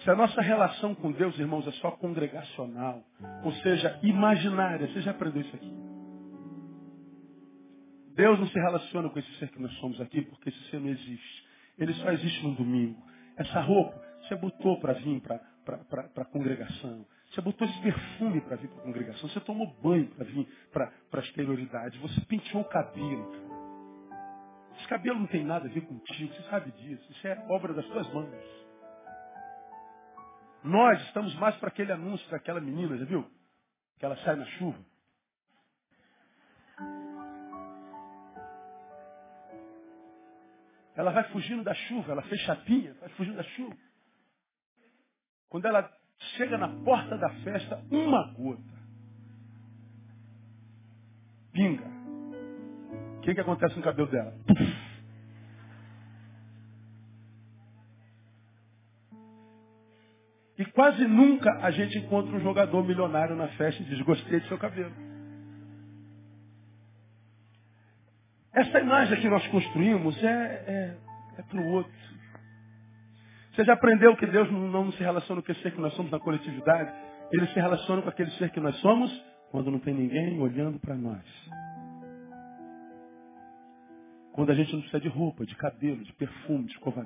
Se 0.02 0.10
a 0.10 0.16
nossa 0.16 0.40
relação 0.40 0.96
com 0.96 1.12
Deus, 1.12 1.38
irmãos, 1.38 1.66
é 1.66 1.72
só 1.72 1.92
congregacional, 1.92 3.04
ou 3.44 3.52
seja, 3.54 4.00
imaginária, 4.02 4.88
você 4.88 5.00
já 5.00 5.12
aprendeu 5.12 5.42
isso 5.42 5.54
aqui. 5.54 5.72
Deus 8.16 8.38
não 8.38 8.48
se 8.48 8.58
relaciona 8.58 9.08
com 9.08 9.18
esse 9.18 9.32
ser 9.38 9.48
que 9.50 9.62
nós 9.62 9.72
somos 9.78 10.00
aqui, 10.00 10.22
porque 10.22 10.48
esse 10.48 10.70
ser 10.70 10.80
não 10.80 10.88
existe. 10.88 11.46
Ele 11.78 11.94
só 11.94 12.10
existe 12.10 12.42
no 12.42 12.54
domingo. 12.54 13.00
Essa 13.36 13.60
roupa, 13.60 13.94
você 14.22 14.34
botou 14.34 14.78
para 14.80 14.92
vir 14.94 15.20
para 15.20 15.40
a 16.16 16.24
congregação. 16.24 17.06
Você 17.30 17.40
botou 17.40 17.66
esse 17.66 17.80
perfume 17.80 18.40
para 18.42 18.56
vir 18.56 18.68
para 18.68 18.80
a 18.80 18.82
congregação. 18.82 19.28
Você 19.28 19.40
tomou 19.40 19.74
banho 19.82 20.06
para 20.08 20.24
vir 20.24 20.46
para 20.72 20.92
a 21.12 21.18
exterioridade. 21.20 21.98
Você 22.00 22.20
penteou 22.22 22.62
o 22.62 22.68
cabelo. 22.68 23.32
Esse 24.76 24.88
cabelo 24.88 25.20
não 25.20 25.26
tem 25.28 25.44
nada 25.44 25.66
a 25.66 25.70
ver 25.70 25.80
contigo. 25.82 26.34
Você 26.34 26.42
sabe 26.50 26.72
disso. 26.72 27.10
Isso 27.10 27.26
é 27.26 27.46
obra 27.48 27.72
das 27.72 27.86
suas 27.86 28.12
mãos. 28.12 28.61
Nós 30.64 31.00
estamos 31.02 31.34
mais 31.36 31.56
para 31.56 31.68
aquele 31.68 31.92
anúncio 31.92 32.28
daquela 32.30 32.60
menina, 32.60 32.96
já 32.96 33.04
viu? 33.04 33.28
Que 33.98 34.04
ela 34.04 34.16
sai 34.18 34.36
na 34.36 34.46
chuva. 34.46 34.78
Ela 40.94 41.10
vai 41.10 41.24
fugindo 41.30 41.64
da 41.64 41.74
chuva, 41.74 42.12
ela 42.12 42.22
fez 42.22 42.40
chapinha, 42.42 42.94
vai 42.94 43.08
fugindo 43.10 43.36
da 43.36 43.42
chuva. 43.42 43.76
Quando 45.48 45.66
ela 45.66 45.90
chega 46.36 46.56
na 46.56 46.68
porta 46.84 47.16
da 47.18 47.30
festa, 47.42 47.82
uma 47.90 48.32
gota. 48.32 48.62
Pinga. 51.52 51.86
O 53.18 53.20
que, 53.20 53.34
que 53.34 53.40
acontece 53.40 53.76
no 53.76 53.82
cabelo 53.82 54.08
dela? 54.08 54.32
Puf. 54.46 54.61
Quase 60.74 61.06
nunca 61.06 61.50
a 61.62 61.70
gente 61.70 61.98
encontra 61.98 62.34
um 62.34 62.40
jogador 62.40 62.84
milionário 62.84 63.36
na 63.36 63.48
festa 63.48 63.82
e 63.82 63.86
diz, 63.86 64.00
gostei 64.02 64.40
do 64.40 64.48
seu 64.48 64.58
cabelo. 64.58 64.92
Essa 68.52 68.80
imagem 68.80 69.20
que 69.20 69.28
nós 69.28 69.46
construímos 69.48 70.22
é, 70.22 70.28
é, 70.28 70.96
é 71.38 71.42
para 71.42 71.60
o 71.60 71.68
outro. 71.68 71.92
Você 73.52 73.64
já 73.64 73.74
aprendeu 73.74 74.16
que 74.16 74.26
Deus 74.26 74.50
não, 74.50 74.92
se 74.92 75.02
relaciona 75.02 75.42
com 75.42 75.50
aquele 75.50 75.62
ser 75.62 75.72
que 75.72 75.80
nós 75.80 75.94
somos 75.94 76.10
na 76.10 76.18
coletividade? 76.18 76.92
Ele 77.32 77.46
se 77.48 77.54
relaciona 77.54 78.02
com 78.02 78.08
aquele 78.08 78.30
ser 78.32 78.50
que 78.50 78.60
nós 78.60 78.76
somos 78.76 79.10
quando 79.50 79.70
não 79.70 79.78
tem 79.78 79.94
ninguém 79.94 80.40
olhando 80.40 80.78
para 80.78 80.94
nós. 80.94 81.22
Quando 84.32 84.50
a 84.50 84.54
gente 84.54 84.72
não 84.72 84.80
precisa 84.80 85.00
de 85.00 85.08
roupa, 85.08 85.44
de 85.44 85.54
cabelo, 85.56 86.02
de 86.02 86.12
perfume, 86.14 86.64
de 86.64 86.72
escova 86.72 87.04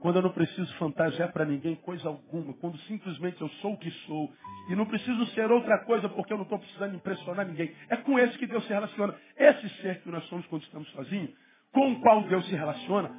quando 0.00 0.16
eu 0.16 0.22
não 0.22 0.32
preciso 0.32 0.74
fantasiar 0.76 1.30
para 1.30 1.44
ninguém 1.44 1.76
coisa 1.76 2.08
alguma, 2.08 2.54
quando 2.54 2.78
simplesmente 2.80 3.40
eu 3.40 3.48
sou 3.60 3.74
o 3.74 3.78
que 3.78 3.90
sou, 4.06 4.32
e 4.68 4.74
não 4.74 4.86
preciso 4.86 5.26
ser 5.26 5.50
outra 5.50 5.84
coisa 5.84 6.08
porque 6.08 6.32
eu 6.32 6.38
não 6.38 6.44
estou 6.44 6.58
precisando 6.58 6.96
impressionar 6.96 7.46
ninguém. 7.46 7.74
É 7.88 7.96
com 7.96 8.18
esse 8.18 8.38
que 8.38 8.46
Deus 8.46 8.64
se 8.66 8.72
relaciona. 8.72 9.14
Esse 9.36 9.68
ser 9.80 10.00
que 10.02 10.10
nós 10.10 10.24
somos 10.24 10.46
quando 10.46 10.62
estamos 10.62 10.90
sozinhos, 10.92 11.30
com 11.72 11.92
o 11.92 12.00
qual 12.00 12.22
Deus 12.22 12.46
se 12.46 12.54
relaciona, 12.54 13.10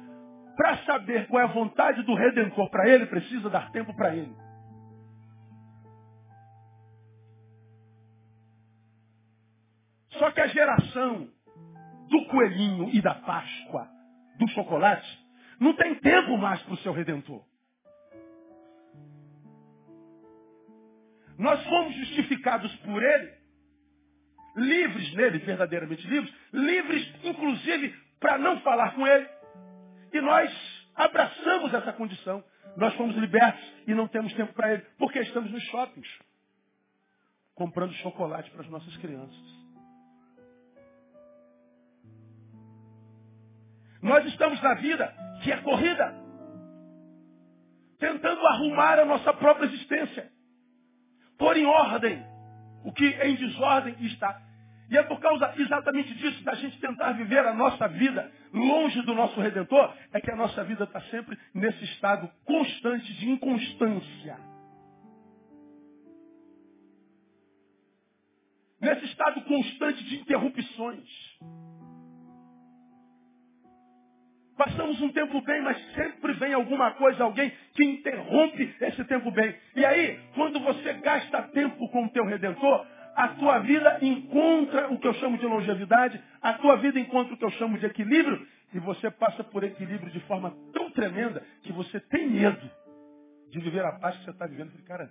para 0.56 0.78
saber 0.78 1.28
qual 1.28 1.40
é 1.40 1.44
a 1.44 1.52
vontade 1.52 2.02
do 2.02 2.14
Redentor 2.14 2.68
para 2.68 2.88
ele, 2.88 3.06
precisa 3.06 3.48
dar 3.48 3.70
tempo 3.70 3.94
para 3.94 4.14
ele. 4.16 4.34
Só 10.10 10.30
que 10.30 10.40
a 10.40 10.46
geração 10.48 11.28
do 12.10 12.26
coelhinho 12.26 12.90
e 12.92 13.00
da 13.00 13.14
Páscoa, 13.14 13.88
do 14.38 14.48
chocolate, 14.48 15.22
não 15.58 15.74
tem 15.74 15.94
tempo 15.96 16.36
mais 16.36 16.60
para 16.62 16.74
o 16.74 16.78
seu 16.78 16.92
Redentor. 16.92 17.44
Nós 21.38 21.62
fomos 21.64 21.94
justificados 21.96 22.74
por 22.76 23.02
ele, 23.02 23.32
livres 24.56 25.14
nele, 25.14 25.38
verdadeiramente 25.38 26.06
livres, 26.06 26.32
livres 26.52 27.14
inclusive 27.24 27.94
para 28.20 28.38
não 28.38 28.60
falar 28.60 28.94
com 28.94 29.06
ele. 29.06 29.28
E 30.12 30.20
nós 30.20 30.52
abraçamos 30.94 31.72
essa 31.74 31.92
condição. 31.92 32.44
Nós 32.76 32.94
fomos 32.94 33.16
libertos 33.16 33.62
e 33.86 33.94
não 33.94 34.08
temos 34.08 34.32
tempo 34.34 34.52
para 34.54 34.72
ele, 34.72 34.82
porque 34.98 35.18
estamos 35.20 35.50
nos 35.50 35.62
shoppings, 35.64 36.08
comprando 37.54 37.92
chocolate 37.94 38.50
para 38.50 38.62
as 38.62 38.68
nossas 38.68 38.96
crianças. 38.98 39.61
Nós 44.02 44.26
estamos 44.26 44.60
na 44.60 44.74
vida 44.74 45.14
que 45.42 45.52
é 45.52 45.56
corrida, 45.58 46.12
tentando 47.98 48.44
arrumar 48.48 48.98
a 48.98 49.04
nossa 49.04 49.32
própria 49.34 49.66
existência, 49.66 50.30
pôr 51.38 51.56
em 51.56 51.64
ordem 51.64 52.20
o 52.84 52.92
que 52.92 53.06
em 53.06 53.36
desordem 53.36 53.94
está. 54.00 54.40
E 54.90 54.98
é 54.98 55.02
por 55.04 55.20
causa 55.20 55.54
exatamente 55.56 56.12
disso, 56.14 56.42
da 56.44 56.54
gente 56.54 56.78
tentar 56.80 57.12
viver 57.12 57.46
a 57.46 57.54
nossa 57.54 57.88
vida 57.88 58.30
longe 58.52 59.00
do 59.02 59.14
nosso 59.14 59.40
Redentor, 59.40 59.94
é 60.12 60.20
que 60.20 60.30
a 60.30 60.36
nossa 60.36 60.62
vida 60.64 60.84
está 60.84 61.00
sempre 61.02 61.38
nesse 61.54 61.84
estado 61.84 62.28
constante 62.44 63.12
de 63.14 63.30
inconstância. 63.30 64.36
Nesse 68.80 69.04
estado 69.06 69.40
constante 69.42 70.04
de 70.04 70.16
interrupções. 70.16 71.08
Passamos 74.64 75.02
um 75.02 75.10
tempo 75.10 75.40
bem, 75.40 75.60
mas 75.60 75.76
sempre 75.92 76.34
vem 76.34 76.54
alguma 76.54 76.92
coisa, 76.92 77.24
alguém 77.24 77.50
que 77.74 77.82
interrompe 77.82 78.72
esse 78.80 79.04
tempo 79.06 79.28
bem. 79.32 79.56
E 79.74 79.84
aí, 79.84 80.20
quando 80.36 80.60
você 80.60 80.92
gasta 80.92 81.42
tempo 81.48 81.88
com 81.88 82.04
o 82.04 82.08
teu 82.10 82.24
Redentor, 82.24 82.86
a 83.16 83.28
tua 83.30 83.58
vida 83.58 83.98
encontra 84.00 84.92
o 84.92 85.00
que 85.00 85.08
eu 85.08 85.14
chamo 85.14 85.36
de 85.36 85.46
longevidade, 85.46 86.22
a 86.40 86.52
tua 86.54 86.76
vida 86.76 87.00
encontra 87.00 87.34
o 87.34 87.36
que 87.36 87.44
eu 87.44 87.50
chamo 87.50 87.76
de 87.76 87.86
equilíbrio, 87.86 88.46
e 88.72 88.78
você 88.78 89.10
passa 89.10 89.42
por 89.42 89.64
equilíbrio 89.64 90.12
de 90.12 90.20
forma 90.20 90.56
tão 90.72 90.92
tremenda 90.92 91.44
que 91.64 91.72
você 91.72 91.98
tem 91.98 92.30
medo 92.30 92.70
de 93.50 93.58
viver 93.58 93.84
a 93.84 93.98
paz 93.98 94.16
que 94.18 94.26
você 94.26 94.30
está 94.30 94.46
vivendo. 94.46 94.70
Cara, 94.84 95.10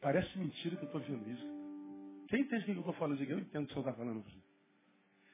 parece 0.00 0.38
mentira 0.38 0.76
que 0.76 0.82
eu 0.82 0.86
estou 0.86 1.00
vivendo 1.00 1.28
isso. 1.28 1.46
Quem 2.28 2.42
entende 2.42 2.62
o 2.62 2.64
que 2.66 2.70
eu 2.70 2.78
estou 2.78 2.94
falando? 2.94 3.20
Eu 3.20 3.40
entendo 3.40 3.64
o 3.64 3.66
que 3.66 3.74
você 3.74 3.80
está 3.80 3.92
falando. 3.92 4.24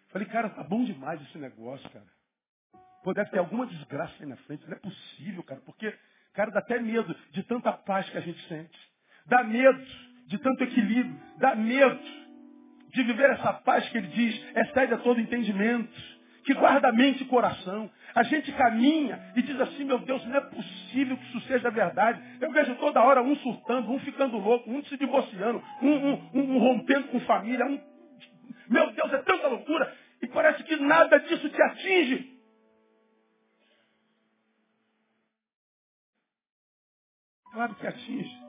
Falei, 0.08 0.26
cara, 0.28 0.48
tá 0.48 0.64
bom 0.64 0.82
demais 0.82 1.20
esse 1.20 1.36
negócio, 1.36 1.90
cara. 1.90 2.21
Pô, 3.02 3.12
deve 3.12 3.30
ter 3.30 3.38
alguma 3.38 3.66
desgraça 3.66 4.14
aí 4.20 4.26
na 4.26 4.36
frente. 4.36 4.64
Não 4.66 4.76
é 4.76 4.80
possível, 4.80 5.42
cara, 5.42 5.60
porque, 5.64 5.92
cara, 6.32 6.50
dá 6.50 6.60
até 6.60 6.78
medo 6.78 7.14
de 7.30 7.42
tanta 7.42 7.72
paz 7.72 8.08
que 8.08 8.18
a 8.18 8.20
gente 8.20 8.40
sente. 8.48 8.78
Dá 9.26 9.42
medo 9.42 9.84
de 10.26 10.38
tanto 10.38 10.62
equilíbrio. 10.64 11.18
Dá 11.38 11.54
medo 11.54 12.00
de 12.92 13.02
viver 13.02 13.30
essa 13.30 13.52
paz 13.54 13.88
que 13.88 13.98
ele 13.98 14.08
diz, 14.08 14.40
excede 14.54 14.94
a 14.94 14.98
todo 14.98 15.20
entendimento, 15.20 15.90
que 16.44 16.54
guarda 16.54 16.88
a 16.88 16.92
mente 16.92 17.22
e 17.22 17.26
coração. 17.26 17.90
A 18.14 18.22
gente 18.22 18.52
caminha 18.52 19.32
e 19.34 19.42
diz 19.42 19.58
assim, 19.60 19.84
meu 19.84 19.98
Deus, 19.98 20.24
não 20.26 20.36
é 20.36 20.40
possível 20.40 21.16
que 21.16 21.24
isso 21.24 21.40
seja 21.46 21.70
verdade. 21.70 22.22
Eu 22.40 22.52
vejo 22.52 22.74
toda 22.76 23.02
hora 23.02 23.22
um 23.22 23.34
surtando, 23.36 23.90
um 23.90 23.98
ficando 24.00 24.36
louco, 24.36 24.70
um 24.70 24.84
se 24.84 24.96
divorciando, 24.96 25.62
um, 25.80 25.90
um, 25.90 26.30
um 26.34 26.58
rompendo 26.58 27.08
com 27.08 27.20
família. 27.20 27.64
Um... 27.64 27.80
Meu 28.68 28.92
Deus, 28.92 29.12
é 29.12 29.18
tanta 29.18 29.48
loucura. 29.48 29.92
E 30.20 30.26
parece 30.26 30.62
que 30.64 30.76
nada 30.76 31.18
disso 31.18 31.48
te 31.48 31.62
atinge. 31.62 32.31
Claro 37.52 37.74
que 37.74 37.86
atinge. 37.86 38.42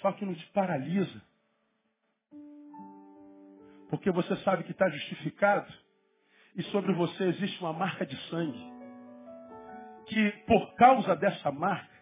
Só 0.00 0.12
que 0.12 0.24
não 0.24 0.34
te 0.34 0.46
paralisa. 0.52 1.22
Porque 3.90 4.10
você 4.10 4.36
sabe 4.38 4.64
que 4.64 4.72
está 4.72 4.88
justificado 4.88 5.72
e 6.54 6.62
sobre 6.64 6.92
você 6.92 7.24
existe 7.24 7.60
uma 7.60 7.72
marca 7.72 8.06
de 8.06 8.16
sangue. 8.28 8.72
Que 10.06 10.30
por 10.46 10.74
causa 10.74 11.16
dessa 11.16 11.50
marca, 11.50 11.96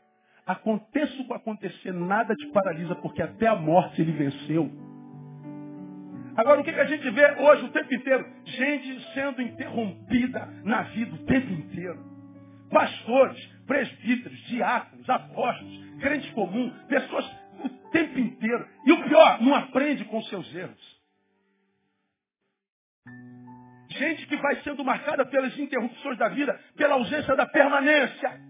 aconteça 0.46 1.22
o 1.22 1.26
que 1.26 1.32
acontecer, 1.32 1.92
nada 1.92 2.34
te 2.34 2.46
paralisa, 2.48 2.94
porque 2.96 3.22
até 3.22 3.46
a 3.46 3.56
morte 3.56 4.02
ele 4.02 4.12
venceu. 4.12 4.70
Agora, 6.36 6.60
o 6.60 6.64
que, 6.64 6.72
que 6.72 6.80
a 6.80 6.86
gente 6.86 7.08
vê 7.10 7.40
hoje 7.40 7.64
o 7.64 7.70
tempo 7.70 7.94
inteiro? 7.94 8.26
Gente 8.44 9.14
sendo 9.14 9.40
interrompida 9.40 10.46
na 10.64 10.82
vida 10.82 11.14
o 11.14 11.24
tempo 11.24 11.50
inteiro. 11.52 12.04
Pastores, 12.70 13.53
presbíteros, 13.66 14.38
diáconos, 14.46 15.08
apóstolos, 15.08 15.98
crentes 16.00 16.30
comuns, 16.32 16.72
pessoas 16.86 17.24
o 17.62 17.68
tempo 17.90 18.18
inteiro. 18.18 18.68
E 18.84 18.92
o 18.92 19.02
pior, 19.04 19.40
não 19.40 19.54
aprende 19.54 20.04
com 20.04 20.22
seus 20.22 20.54
erros. 20.54 20.94
Gente 23.90 24.26
que 24.26 24.36
vai 24.36 24.56
sendo 24.62 24.84
marcada 24.84 25.24
pelas 25.24 25.56
interrupções 25.58 26.18
da 26.18 26.28
vida, 26.28 26.60
pela 26.76 26.94
ausência 26.94 27.36
da 27.36 27.46
permanência. 27.46 28.40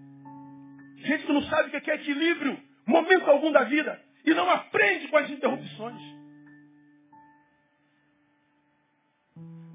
Gente 0.97 1.27
que 1.27 1.33
não 1.33 1.43
sabe 1.43 1.77
o 1.77 1.81
que 1.81 1.91
é 1.91 1.95
equilíbrio, 1.97 2.59
momento 2.87 3.31
algum 3.31 3.53
da 3.53 3.65
vida, 3.65 4.01
e 4.25 4.33
não 4.33 4.49
aprende 4.51 5.09
com 5.09 5.19
as 5.19 5.29
interrupções. 5.29 6.14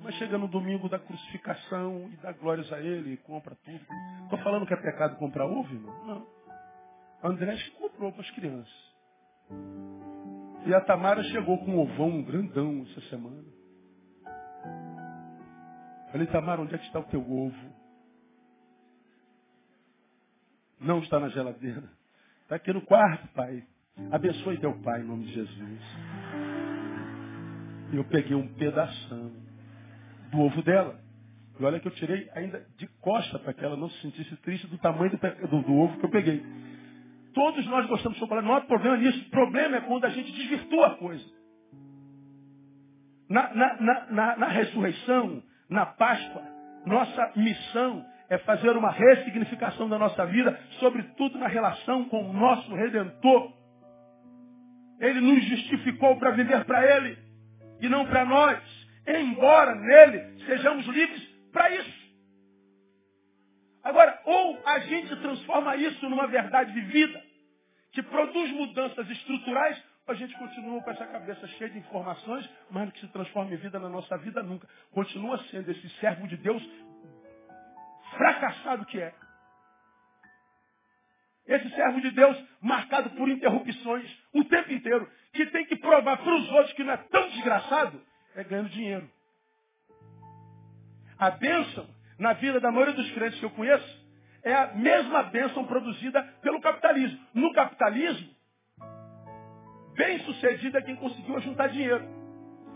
Mas 0.09 0.17
chega 0.17 0.39
no 0.39 0.47
domingo 0.47 0.89
da 0.89 0.97
crucificação 0.97 2.09
e 2.11 2.17
dá 2.17 2.31
glórias 2.31 2.73
a 2.73 2.79
ele, 2.79 3.15
compra 3.17 3.55
tudo. 3.63 3.79
Estou 4.23 4.39
falando 4.39 4.65
que 4.65 4.73
é 4.73 4.77
pecado 4.77 5.15
comprar 5.17 5.45
ovo, 5.45 5.71
irmão? 5.71 6.03
Não. 6.03 6.27
André 7.23 7.55
comprou 7.77 8.11
para 8.11 8.21
as 8.21 8.31
crianças. 8.31 8.95
E 10.65 10.73
a 10.73 10.81
Tamara 10.81 11.21
chegou 11.25 11.59
com 11.59 11.75
um 11.75 11.79
ovão 11.81 12.23
grandão 12.23 12.87
essa 12.89 13.01
semana. 13.01 13.45
Falei, 16.11 16.25
Tamara, 16.25 16.59
onde 16.59 16.73
é 16.73 16.79
que 16.79 16.85
está 16.85 17.01
o 17.01 17.03
teu 17.03 17.21
ovo? 17.21 17.73
Não 20.79 21.01
está 21.01 21.19
na 21.19 21.29
geladeira. 21.29 21.87
Está 22.41 22.55
aqui 22.55 22.73
no 22.73 22.81
quarto, 22.81 23.27
pai. 23.35 23.63
Abençoe 24.11 24.57
teu 24.57 24.73
pai 24.81 25.01
em 25.01 25.05
nome 25.05 25.25
de 25.25 25.33
Jesus. 25.33 25.81
E 27.93 27.97
eu 27.97 28.03
peguei 28.05 28.35
um 28.35 28.47
pedação 28.55 29.48
do 30.31 30.39
ovo 30.39 30.61
dela. 30.61 30.99
E 31.59 31.63
olha 31.65 31.79
que 31.79 31.87
eu 31.87 31.91
tirei 31.91 32.29
ainda 32.33 32.65
de 32.77 32.87
costa 33.01 33.37
para 33.37 33.53
que 33.53 33.63
ela 33.63 33.75
não 33.75 33.89
se 33.89 34.01
sentisse 34.01 34.35
triste 34.37 34.67
do 34.67 34.77
tamanho 34.77 35.11
do, 35.11 35.47
do, 35.47 35.61
do, 35.61 35.73
ovo 35.75 35.99
que 35.99 36.05
eu 36.05 36.09
peguei. 36.09 36.43
Todos 37.33 37.65
nós 37.67 37.85
gostamos 37.87 38.13
de 38.13 38.19
chocolate, 38.19 38.47
não 38.47 38.55
há 38.55 38.61
problema 38.61 38.97
nisso. 38.97 39.27
O 39.27 39.29
problema 39.29 39.77
é 39.77 39.81
quando 39.81 40.05
a 40.05 40.09
gente 40.09 40.31
desvirtua 40.31 40.87
a 40.87 40.95
coisa. 40.95 41.25
Na, 43.29 43.53
na, 43.53 44.07
na, 44.09 44.37
na 44.37 44.47
ressurreição, 44.47 45.43
na 45.69 45.85
Páscoa, 45.85 46.41
nossa 46.85 47.33
missão 47.35 48.05
é 48.29 48.37
fazer 48.39 48.75
uma 48.77 48.91
ressignificação 48.91 49.89
da 49.89 49.99
nossa 49.99 50.25
vida, 50.25 50.57
sobretudo 50.79 51.37
na 51.37 51.47
relação 51.47 52.05
com 52.05 52.29
o 52.29 52.33
nosso 52.33 52.73
Redentor. 52.73 53.53
Ele 54.99 55.19
nos 55.19 55.43
justificou 55.45 56.17
para 56.17 56.31
viver 56.31 56.63
para 56.65 56.97
Ele 56.97 57.17
e 57.81 57.89
não 57.89 58.05
para 58.05 58.25
nós 58.25 58.78
embora 59.07 59.75
nele 59.75 60.43
sejamos 60.45 60.85
livres 60.85 61.23
para 61.51 61.69
isso. 61.71 61.99
Agora, 63.83 64.21
ou 64.25 64.61
a 64.65 64.79
gente 64.79 65.15
transforma 65.17 65.75
isso 65.75 66.07
numa 66.09 66.27
verdade 66.27 66.71
vivida, 66.73 67.23
que 67.91 68.03
produz 68.03 68.51
mudanças 68.51 69.09
estruturais, 69.09 69.81
ou 70.05 70.13
a 70.13 70.17
gente 70.17 70.37
continua 70.37 70.81
com 70.81 70.91
essa 70.91 71.07
cabeça 71.07 71.47
cheia 71.47 71.69
de 71.69 71.79
informações, 71.79 72.47
mas 72.69 72.85
não 72.85 72.91
que 72.91 72.99
se 72.99 73.07
transforma 73.07 73.53
em 73.53 73.57
vida 73.57 73.79
na 73.79 73.89
nossa 73.89 74.17
vida 74.17 74.43
nunca. 74.43 74.67
Continua 74.91 75.37
sendo 75.45 75.71
esse 75.71 75.89
servo 75.99 76.27
de 76.27 76.37
Deus 76.37 76.63
fracassado 78.11 78.85
que 78.85 78.99
é. 78.99 79.13
Esse 81.47 81.69
servo 81.71 81.99
de 82.01 82.11
Deus 82.11 82.37
marcado 82.61 83.09
por 83.11 83.27
interrupções 83.27 84.07
o 84.33 84.43
tempo 84.43 84.71
inteiro, 84.71 85.09
que 85.33 85.45
tem 85.47 85.65
que 85.65 85.77
provar 85.77 86.17
para 86.17 86.35
os 86.35 86.51
outros 86.51 86.73
que 86.73 86.83
não 86.83 86.93
é 86.93 86.97
tão 86.97 87.27
desgraçado 87.29 88.08
é 88.39 88.43
ganhando 88.43 88.69
dinheiro. 88.69 89.09
A 91.17 91.31
bênção 91.31 91.87
na 92.17 92.33
vida 92.33 92.59
da 92.59 92.71
maioria 92.71 92.93
dos 92.93 93.11
crentes 93.11 93.39
que 93.39 93.45
eu 93.45 93.49
conheço 93.51 94.09
é 94.43 94.53
a 94.53 94.73
mesma 94.73 95.23
bênção 95.23 95.65
produzida 95.65 96.23
pelo 96.41 96.61
capitalismo. 96.61 97.19
No 97.33 97.51
capitalismo, 97.53 98.29
bem 99.95 100.19
sucedido 100.19 100.77
é 100.77 100.81
quem 100.81 100.95
conseguiu 100.95 101.39
juntar 101.41 101.67
dinheiro. 101.67 102.07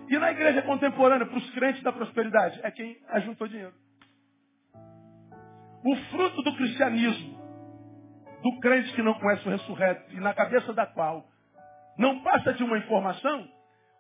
E 0.10 0.18
na 0.18 0.32
igreja 0.32 0.62
contemporânea, 0.64 1.26
para 1.26 1.38
os 1.38 1.50
crentes 1.52 1.82
da 1.82 1.94
prosperidade, 1.94 2.60
é 2.62 2.70
quem 2.70 2.98
ajuntou 3.08 3.48
dinheiro. 3.48 3.74
O 5.86 5.96
fruto 6.12 6.42
do 6.42 6.56
cristianismo, 6.56 7.42
do 8.42 8.60
crente 8.60 8.94
que 8.94 9.02
não 9.02 9.14
conhece 9.14 9.48
o 9.48 9.52
ressurreto 9.52 10.14
e 10.14 10.20
na 10.20 10.34
cabeça 10.34 10.74
da 10.74 10.86
qual 10.86 11.26
não 11.98 12.22
passa 12.22 12.54
de 12.54 12.64
uma 12.64 12.78
informação, 12.78 13.48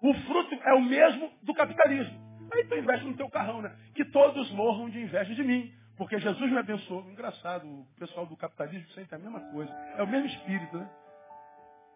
o 0.04 0.14
fruto 0.14 0.54
é 0.54 0.74
o 0.74 0.82
mesmo 0.82 1.32
do 1.42 1.54
capitalismo. 1.54 2.22
Aí 2.54 2.66
tu 2.66 2.76
investe 2.76 3.06
no 3.06 3.16
teu 3.16 3.30
carrão, 3.30 3.62
né? 3.62 3.74
Que 3.96 4.04
todos 4.06 4.52
morram 4.52 4.90
de 4.90 5.02
inveja 5.02 5.34
de 5.34 5.44
mim. 5.44 5.74
Porque 5.98 6.20
Jesus 6.20 6.52
me 6.52 6.58
abençoou. 6.58 7.10
Engraçado, 7.10 7.66
o 7.66 7.88
pessoal 7.98 8.26
do 8.26 8.36
capitalismo 8.36 8.86
sente 8.90 9.16
a 9.16 9.18
mesma 9.18 9.40
coisa. 9.52 9.72
É 9.98 10.04
o 10.04 10.08
mesmo 10.08 10.28
espírito, 10.28 10.78
né? 10.78 10.90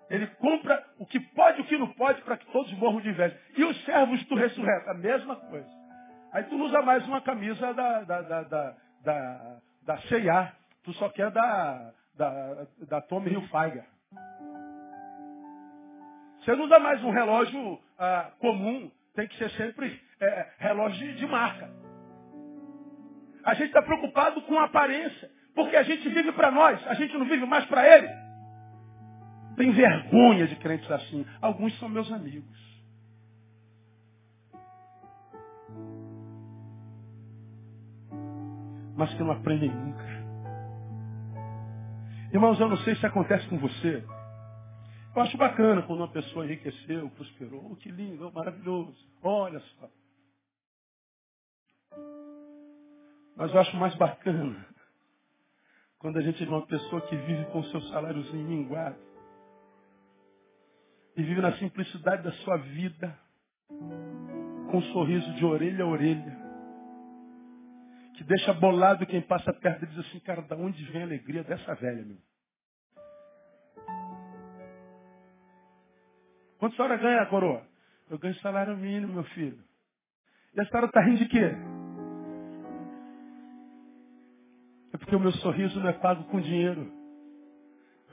Ele 0.09 0.25
compra 0.27 0.81
o 0.97 1.05
que 1.05 1.19
pode 1.19 1.59
e 1.59 1.61
o 1.61 1.65
que 1.65 1.77
não 1.77 1.87
pode 1.93 2.21
para 2.21 2.37
que 2.37 2.45
todos 2.51 2.71
morram 2.73 3.01
de 3.01 3.09
inveja. 3.09 3.37
E 3.57 3.63
os 3.65 3.83
servos 3.83 4.23
do 4.25 4.35
ressurreto, 4.35 4.89
a 4.89 4.93
mesma 4.93 5.35
coisa. 5.35 5.67
Aí 6.31 6.43
tu 6.45 6.57
não 6.57 6.65
usa 6.65 6.81
mais 6.81 7.05
uma 7.07 7.21
camisa 7.21 7.73
da, 7.73 8.03
da, 8.03 8.21
da, 8.21 8.43
da, 8.43 8.75
da, 9.03 9.59
da. 9.83 10.53
Tu 10.83 10.93
só 10.93 11.09
quer 11.09 11.29
da, 11.31 11.91
da, 12.15 12.67
da 12.87 13.01
Tommy 13.01 13.31
Hilfiger. 13.31 13.85
Você 16.47 16.55
não 16.55 16.63
usa 16.63 16.79
mais 16.79 17.03
um 17.03 17.09
relógio 17.09 17.77
ah, 17.99 18.31
comum. 18.39 18.89
Tem 19.13 19.27
que 19.27 19.37
ser 19.37 19.49
sempre 19.49 20.01
é, 20.21 20.47
relógio 20.59 20.97
de, 20.97 21.15
de 21.15 21.27
marca. 21.27 21.69
A 23.43 23.53
gente 23.53 23.67
está 23.67 23.81
preocupado 23.81 24.41
com 24.43 24.57
a 24.57 24.63
aparência. 24.63 25.29
Porque 25.53 25.75
a 25.75 25.83
gente 25.83 26.07
vive 26.07 26.31
para 26.31 26.49
nós. 26.49 26.81
A 26.87 26.93
gente 26.93 27.17
não 27.17 27.25
vive 27.25 27.45
mais 27.45 27.65
para 27.65 27.85
ele. 27.85 28.07
Tem 29.57 29.71
vergonha 29.71 30.47
de 30.47 30.55
crentes 30.55 30.89
assim. 30.89 31.25
Alguns 31.41 31.77
são 31.79 31.89
meus 31.89 32.09
amigos. 32.13 32.57
Mas 38.95 39.13
que 39.13 39.21
não 39.21 39.31
aprendem 39.31 39.69
nunca. 39.69 40.07
Irmãos, 42.31 42.57
eu 42.57 42.69
não 42.69 42.77
sei 42.77 42.95
se 42.95 43.05
acontece 43.05 43.45
com 43.49 43.57
você. 43.57 44.01
Eu 45.17 45.23
acho 45.23 45.35
bacana 45.35 45.81
quando 45.81 46.01
uma 46.01 46.11
pessoa 46.11 46.45
enriqueceu, 46.45 47.09
prosperou. 47.09 47.71
Oh, 47.71 47.75
que 47.75 47.89
lindo, 47.89 48.27
oh, 48.27 48.31
maravilhoso. 48.31 48.95
Olha 49.23 49.59
só. 49.59 49.89
Mas 53.35 53.51
eu 53.51 53.59
acho 53.59 53.75
mais 53.77 53.95
bacana 53.95 54.63
quando 55.97 56.19
a 56.19 56.21
gente 56.21 56.45
vê 56.45 56.51
uma 56.51 56.67
pessoa 56.67 57.01
que 57.01 57.15
vive 57.15 57.45
com 57.45 57.63
seu 57.63 57.81
saláriozinho 57.81 58.47
minguado. 58.47 58.99
E 61.15 61.23
vive 61.23 61.41
na 61.41 61.57
simplicidade 61.57 62.21
da 62.21 62.31
sua 62.33 62.57
vida. 62.57 63.19
Com 64.69 64.77
um 64.77 64.93
sorriso 64.93 65.33
de 65.33 65.43
orelha 65.43 65.83
a 65.83 65.87
orelha. 65.87 66.37
Que 68.17 68.23
deixa 68.23 68.53
bolado 68.53 69.03
quem 69.07 69.23
passa 69.23 69.51
perto 69.51 69.83
e 69.83 69.87
diz 69.87 69.97
assim, 69.97 70.19
cara, 70.19 70.43
da 70.43 70.55
onde 70.55 70.83
vem 70.91 71.01
a 71.01 71.05
alegria 71.05 71.43
dessa 71.43 71.73
velha, 71.73 72.05
meu? 72.05 72.19
Quanto 76.59 76.73
a 76.73 76.75
senhora 76.75 76.97
ganha, 76.97 77.25
coroa? 77.27 77.61
Eu 78.09 78.17
ganho 78.17 78.35
salário 78.35 78.75
mínimo, 78.75 79.13
meu 79.13 79.23
filho. 79.25 79.59
E 80.55 80.61
a 80.61 80.65
senhora 80.65 80.87
está 80.87 81.01
rindo 81.01 81.19
de 81.19 81.27
quê? 81.27 81.51
É 84.93 84.97
porque 84.97 85.15
o 85.15 85.19
meu 85.19 85.31
sorriso 85.33 85.79
não 85.79 85.89
é 85.89 85.93
pago 85.93 86.23
com 86.25 86.39
dinheiro. 86.39 86.91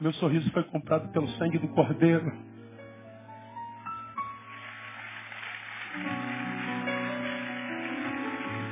Meu 0.01 0.13
sorriso 0.15 0.51
foi 0.53 0.65
comprado 0.65 1.11
pelo 1.13 1.29
sangue 1.31 1.59
do 1.59 1.69
Cordeiro. 1.69 2.31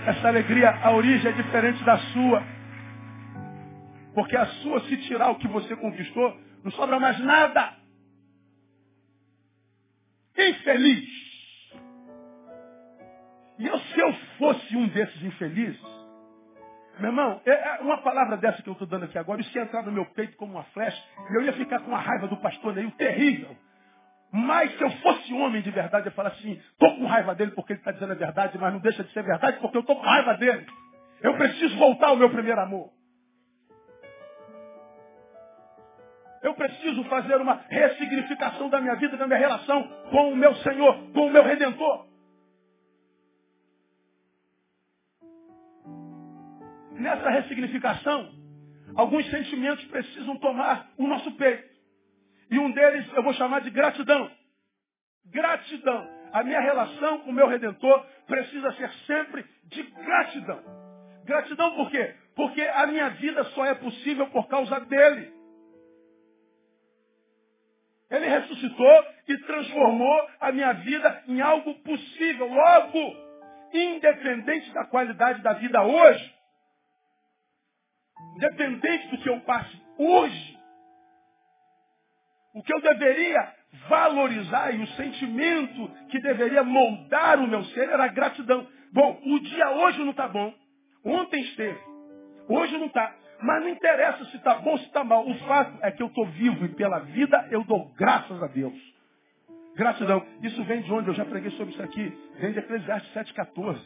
Essa 0.07 0.29
alegria, 0.29 0.71
a 0.71 0.91
origem 0.91 1.31
é 1.31 1.35
diferente 1.35 1.83
da 1.85 1.97
sua. 1.97 2.43
Porque 4.15 4.37
a 4.37 4.47
sua, 4.47 4.81
se 4.81 4.97
tirar 5.09 5.31
o 5.31 5.37
que 5.37 5.49
você 5.49 5.75
conquistou, 5.77 6.37
não 6.65 6.73
sobra 6.73 6.99
mais 7.01 7.19
nada 7.21 7.82
infeliz. 10.37 11.09
E 13.59 13.67
eu, 13.67 13.79
se 13.79 14.01
eu 14.01 14.13
fosse 14.39 14.77
um 14.77 14.89
desses 14.89 15.23
infelizes, 15.23 15.81
meu 16.99 17.11
irmão, 17.11 17.41
é, 17.47 17.51
é 17.51 17.79
uma 17.81 17.99
palavra 17.99 18.37
dessa 18.37 18.63
que 18.63 18.69
eu 18.69 18.73
estou 18.73 18.87
dando 18.87 19.05
aqui 19.05 19.19
agora, 19.19 19.41
isso 19.41 19.57
ia 19.57 19.65
entrar 19.65 19.83
no 19.83 19.93
meu 19.93 20.05
peito 20.07 20.37
como 20.37 20.53
uma 20.53 20.65
flecha, 20.65 21.03
e 21.31 21.35
eu 21.35 21.43
ia 21.43 21.53
ficar 21.53 21.81
com 21.81 21.95
a 21.95 21.99
raiva 21.99 22.29
do 22.29 22.37
pastor 22.37 22.75
Neil 22.75 22.91
terrível. 22.93 23.57
Mas 24.33 24.77
se 24.77 24.83
eu 24.83 24.91
fosse 24.91 25.33
homem 25.35 25.61
de 25.61 25.71
verdade, 25.71 26.07
eu 26.07 26.13
falar 26.13 26.31
assim, 26.31 26.53
estou 26.53 26.97
com 26.97 27.07
raiva 27.07 27.35
dele 27.35 27.51
porque 27.51 27.75
ele 27.75 27.81
está 27.81 27.93
dizendo 27.93 28.13
a 28.13 28.17
verdade, 28.17 28.57
mas 28.59 28.73
não 28.73 28.81
deixa 28.81 29.05
de 29.05 29.13
ser 29.13 29.23
verdade 29.23 29.59
porque 29.61 29.77
eu 29.77 29.83
estou 29.83 29.97
com 29.97 30.03
raiva 30.03 30.35
dele. 30.35 30.67
Eu 31.21 31.37
preciso 31.37 31.77
voltar 31.77 32.09
ao 32.09 32.17
meu 32.17 32.31
primeiro 32.31 32.61
amor. 32.61 32.91
Eu 36.43 36.55
preciso 36.55 37.05
fazer 37.05 37.37
uma 37.37 37.55
ressignificação 37.69 38.69
da 38.69 38.81
minha 38.81 38.97
vida, 38.97 39.17
da 39.17 39.27
minha 39.27 39.39
relação 39.39 39.83
com 40.11 40.33
o 40.33 40.37
meu 40.37 40.55
Senhor, 40.57 41.13
com 41.13 41.27
o 41.27 41.31
meu 41.31 41.45
Redentor. 41.45 42.07
Nessa 46.93 47.31
ressignificação, 47.31 48.33
alguns 48.97 49.29
sentimentos 49.31 49.85
precisam 49.87 50.37
tomar 50.39 50.91
o 50.99 51.07
nosso 51.07 51.31
peito. 51.33 51.71
E 52.51 52.59
um 52.59 52.71
deles 52.73 53.07
eu 53.15 53.23
vou 53.23 53.33
chamar 53.35 53.61
de 53.61 53.71
gratidão. 53.71 54.31
Gratidão. 55.27 56.09
A 56.33 56.43
minha 56.43 56.61
relação 56.61 57.21
com 57.21 57.31
o 57.31 57.33
meu 57.33 57.47
Redentor 57.47 58.05
precisa 58.27 58.73
ser 58.73 58.91
sempre 59.07 59.45
de 59.65 59.83
gratidão. 59.83 60.61
Gratidão 61.25 61.77
por 61.77 61.91
quê? 61.91 62.15
Porque 62.35 62.63
a 62.63 62.87
minha 62.87 63.11
vida 63.11 63.45
só 63.45 63.65
é 63.65 63.75
possível 63.75 64.27
por 64.31 64.49
causa 64.49 64.81
dele. 64.81 65.42
Ele 68.13 68.29
ressuscitou 68.29 69.07
e 69.27 69.39
transformou 69.39 70.29
a 70.39 70.53
minha 70.53 70.73
vida 70.75 71.25
em 71.27 71.41
algo 71.41 71.75
possível. 71.77 72.47
Logo, 72.47 73.17
independente 73.73 74.71
da 74.75 74.85
qualidade 74.85 75.43
da 75.43 75.55
vida 75.55 75.83
hoje, 75.83 76.35
independente 78.37 79.09
do 79.09 79.19
que 79.19 79.29
eu 79.31 79.41
passe 79.41 79.83
hoje, 79.97 80.59
o 82.55 82.63
que 82.63 82.75
eu 82.75 82.83
deveria 82.83 83.55
valorizar 83.89 84.75
e 84.75 84.83
o 84.83 84.87
sentimento 84.89 85.89
que 86.11 86.21
deveria 86.21 86.63
moldar 86.63 87.41
o 87.41 87.49
meu 87.49 87.65
ser 87.65 87.89
era 87.89 88.05
a 88.05 88.09
gratidão. 88.09 88.69
Bom, 88.93 89.23
o 89.25 89.41
dia 89.41 89.71
hoje 89.71 89.99
não 90.01 90.11
está 90.11 90.29
bom. 90.29 90.53
Ontem 91.03 91.41
esteve. 91.45 91.81
Hoje 92.47 92.77
não 92.77 92.89
está. 92.89 93.22
Mas 93.43 93.63
não 93.63 93.69
interessa 93.69 94.25
se 94.27 94.37
está 94.37 94.55
bom 94.57 94.71
ou 94.71 94.79
se 94.79 94.85
está 94.85 95.03
mal. 95.03 95.29
O 95.29 95.35
fato 95.41 95.79
é 95.83 95.91
que 95.91 96.03
eu 96.03 96.07
estou 96.07 96.27
vivo 96.27 96.65
e 96.65 96.69
pela 96.71 97.01
vida 97.01 97.49
eu 97.51 97.65
dou 97.65 97.93
graças 97.95 98.43
a 98.43 98.47
Deus. 98.47 98.75
Gratidão. 99.75 100.25
Isso 100.43 100.63
vem 100.65 100.83
de 100.83 100.93
onde? 100.93 101.09
Eu 101.09 101.15
já 101.15 101.25
preguei 101.25 101.51
sobre 101.53 101.73
isso 101.73 101.83
aqui. 101.83 102.13
Vem 102.39 102.53
de 102.53 102.59
Eclesiastes 102.59 103.13
7,14. 103.15 103.81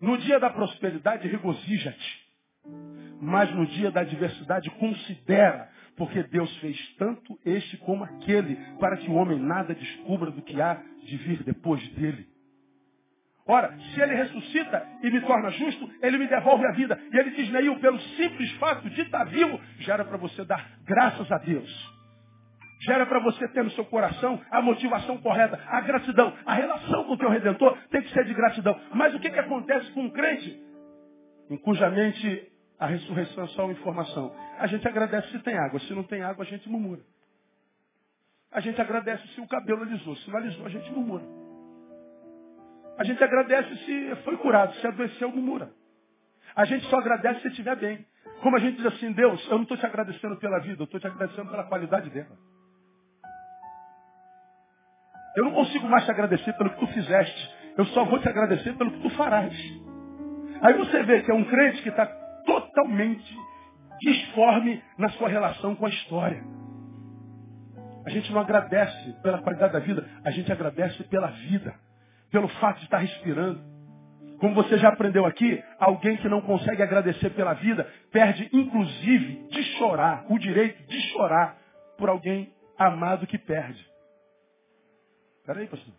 No 0.00 0.18
dia 0.18 0.38
da 0.38 0.50
prosperidade, 0.50 1.26
regozija-te. 1.26 2.24
Mas 3.20 3.50
no 3.54 3.66
dia 3.66 3.90
da 3.90 4.00
adversidade, 4.00 4.70
considera. 4.72 5.70
Porque 5.96 6.22
Deus 6.24 6.54
fez 6.58 6.76
tanto 6.96 7.38
este 7.44 7.76
como 7.78 8.04
aquele, 8.04 8.56
para 8.78 8.96
que 8.96 9.08
o 9.08 9.14
homem 9.14 9.38
nada 9.38 9.74
descubra 9.74 10.30
do 10.30 10.42
que 10.42 10.60
há 10.60 10.82
de 11.04 11.16
vir 11.16 11.42
depois 11.44 11.86
dele. 11.90 12.33
Ora, 13.46 13.76
se 13.76 14.00
ele 14.00 14.14
ressuscita 14.14 14.86
e 15.02 15.10
me 15.10 15.20
torna 15.20 15.50
justo, 15.50 15.90
ele 16.02 16.16
me 16.16 16.26
devolve 16.26 16.66
a 16.66 16.72
vida. 16.72 16.98
E 17.12 17.16
ele 17.18 17.30
diz, 17.30 17.50
Neil, 17.50 17.78
pelo 17.78 18.00
simples 18.00 18.50
fato 18.52 18.88
de 18.88 19.02
estar 19.02 19.24
vivo, 19.24 19.60
já 19.80 19.94
era 19.94 20.04
para 20.04 20.16
você 20.16 20.44
dar 20.44 20.78
graças 20.84 21.30
a 21.30 21.36
Deus. 21.38 21.94
Já 22.86 22.94
era 22.94 23.06
para 23.06 23.18
você 23.20 23.46
ter 23.48 23.62
no 23.62 23.70
seu 23.72 23.84
coração 23.84 24.40
a 24.50 24.62
motivação 24.62 25.18
correta, 25.18 25.60
a 25.68 25.80
gratidão. 25.82 26.32
A 26.46 26.54
relação 26.54 27.04
com 27.04 27.12
o 27.12 27.18
teu 27.18 27.28
Redentor 27.28 27.76
tem 27.90 28.02
que 28.02 28.12
ser 28.12 28.24
de 28.24 28.32
gratidão. 28.32 28.78
Mas 28.94 29.14
o 29.14 29.20
que, 29.20 29.30
que 29.30 29.38
acontece 29.38 29.90
com 29.92 30.02
um 30.02 30.10
crente 30.10 30.62
em 31.50 31.56
cuja 31.58 31.90
mente 31.90 32.50
a 32.78 32.86
ressurreição 32.86 33.44
é 33.44 33.48
só 33.48 33.64
uma 33.64 33.72
informação? 33.72 34.34
A 34.58 34.66
gente 34.66 34.86
agradece 34.88 35.30
se 35.30 35.38
tem 35.40 35.56
água. 35.56 35.80
Se 35.80 35.92
não 35.92 36.02
tem 36.02 36.22
água, 36.22 36.44
a 36.44 36.48
gente 36.48 36.68
murmura. 36.68 37.00
A 38.50 38.60
gente 38.60 38.80
agradece 38.80 39.26
se 39.28 39.40
o 39.40 39.48
cabelo 39.48 39.82
alisou. 39.82 40.16
Se 40.16 40.30
não 40.30 40.38
alisou, 40.38 40.64
a 40.64 40.70
gente 40.70 40.90
murmura. 40.92 41.43
A 42.98 43.04
gente 43.04 43.22
agradece 43.22 43.76
se 43.84 44.16
foi 44.24 44.36
curado, 44.36 44.74
se 44.74 44.86
adoeceu, 44.86 45.28
murmura. 45.30 45.70
A 46.54 46.64
gente 46.64 46.86
só 46.86 46.98
agradece 46.98 47.40
se 47.40 47.48
estiver 47.48 47.76
bem. 47.76 48.06
Como 48.40 48.56
a 48.56 48.60
gente 48.60 48.76
diz 48.76 48.86
assim, 48.86 49.12
Deus, 49.12 49.44
eu 49.46 49.56
não 49.56 49.62
estou 49.62 49.76
te 49.76 49.86
agradecendo 49.86 50.36
pela 50.36 50.60
vida, 50.60 50.82
eu 50.82 50.84
estou 50.84 51.00
te 51.00 51.06
agradecendo 51.06 51.50
pela 51.50 51.64
qualidade 51.64 52.10
dela. 52.10 52.36
Eu 55.36 55.44
não 55.44 55.52
consigo 55.52 55.88
mais 55.88 56.04
te 56.04 56.10
agradecer 56.10 56.52
pelo 56.52 56.70
que 56.70 56.78
tu 56.78 56.86
fizeste. 56.88 57.54
Eu 57.76 57.84
só 57.86 58.04
vou 58.04 58.20
te 58.20 58.28
agradecer 58.28 58.72
pelo 58.76 58.92
que 58.92 59.00
tu 59.00 59.10
farás. 59.10 59.52
Aí 60.62 60.74
você 60.74 61.02
vê 61.02 61.22
que 61.22 61.30
é 61.30 61.34
um 61.34 61.44
crente 61.44 61.82
que 61.82 61.88
está 61.88 62.06
totalmente 62.46 63.36
disforme 64.00 64.82
na 64.96 65.08
sua 65.10 65.28
relação 65.28 65.74
com 65.74 65.86
a 65.86 65.88
história. 65.88 66.44
A 68.06 68.10
gente 68.10 68.32
não 68.32 68.40
agradece 68.40 69.12
pela 69.22 69.42
qualidade 69.42 69.72
da 69.72 69.80
vida, 69.80 70.06
a 70.24 70.30
gente 70.30 70.52
agradece 70.52 71.02
pela 71.04 71.28
vida 71.28 71.74
pelo 72.34 72.48
fato 72.48 72.78
de 72.78 72.86
estar 72.86 72.98
respirando. 72.98 73.62
Como 74.40 74.56
você 74.56 74.76
já 74.76 74.88
aprendeu 74.88 75.24
aqui, 75.24 75.62
alguém 75.78 76.16
que 76.16 76.28
não 76.28 76.40
consegue 76.40 76.82
agradecer 76.82 77.30
pela 77.30 77.54
vida 77.54 77.88
perde, 78.10 78.50
inclusive, 78.52 79.46
de 79.50 79.62
chorar, 79.78 80.26
o 80.28 80.36
direito 80.36 80.82
de 80.88 81.00
chorar 81.12 81.56
por 81.96 82.08
alguém 82.08 82.52
amado 82.76 83.24
que 83.24 83.38
perde. 83.38 83.88
Peraí, 85.46 85.68
pastor. 85.68 85.94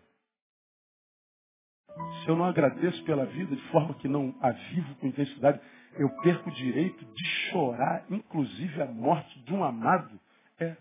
Se 2.22 2.28
eu 2.28 2.36
não 2.36 2.44
agradeço 2.44 3.02
pela 3.04 3.24
vida 3.24 3.56
de 3.56 3.62
forma 3.70 3.94
que 3.94 4.06
não 4.06 4.34
a 4.42 4.50
vivo 4.50 4.94
com 4.96 5.06
intensidade, 5.06 5.58
eu 5.94 6.10
perco 6.20 6.50
o 6.50 6.52
direito 6.52 7.02
de 7.02 7.24
chorar, 7.50 8.04
inclusive 8.10 8.82
a 8.82 8.86
morte 8.86 9.42
de 9.42 9.54
um 9.54 9.64
amado. 9.64 10.20
É. 10.60 10.76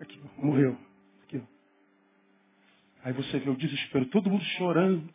Aqui, 0.00 0.18
morreu. 0.38 0.87
Aí 3.04 3.12
você 3.12 3.38
vê 3.38 3.50
o 3.50 3.56
desespero, 3.56 4.06
todo 4.06 4.30
mundo 4.30 4.44
chorando. 4.44 5.08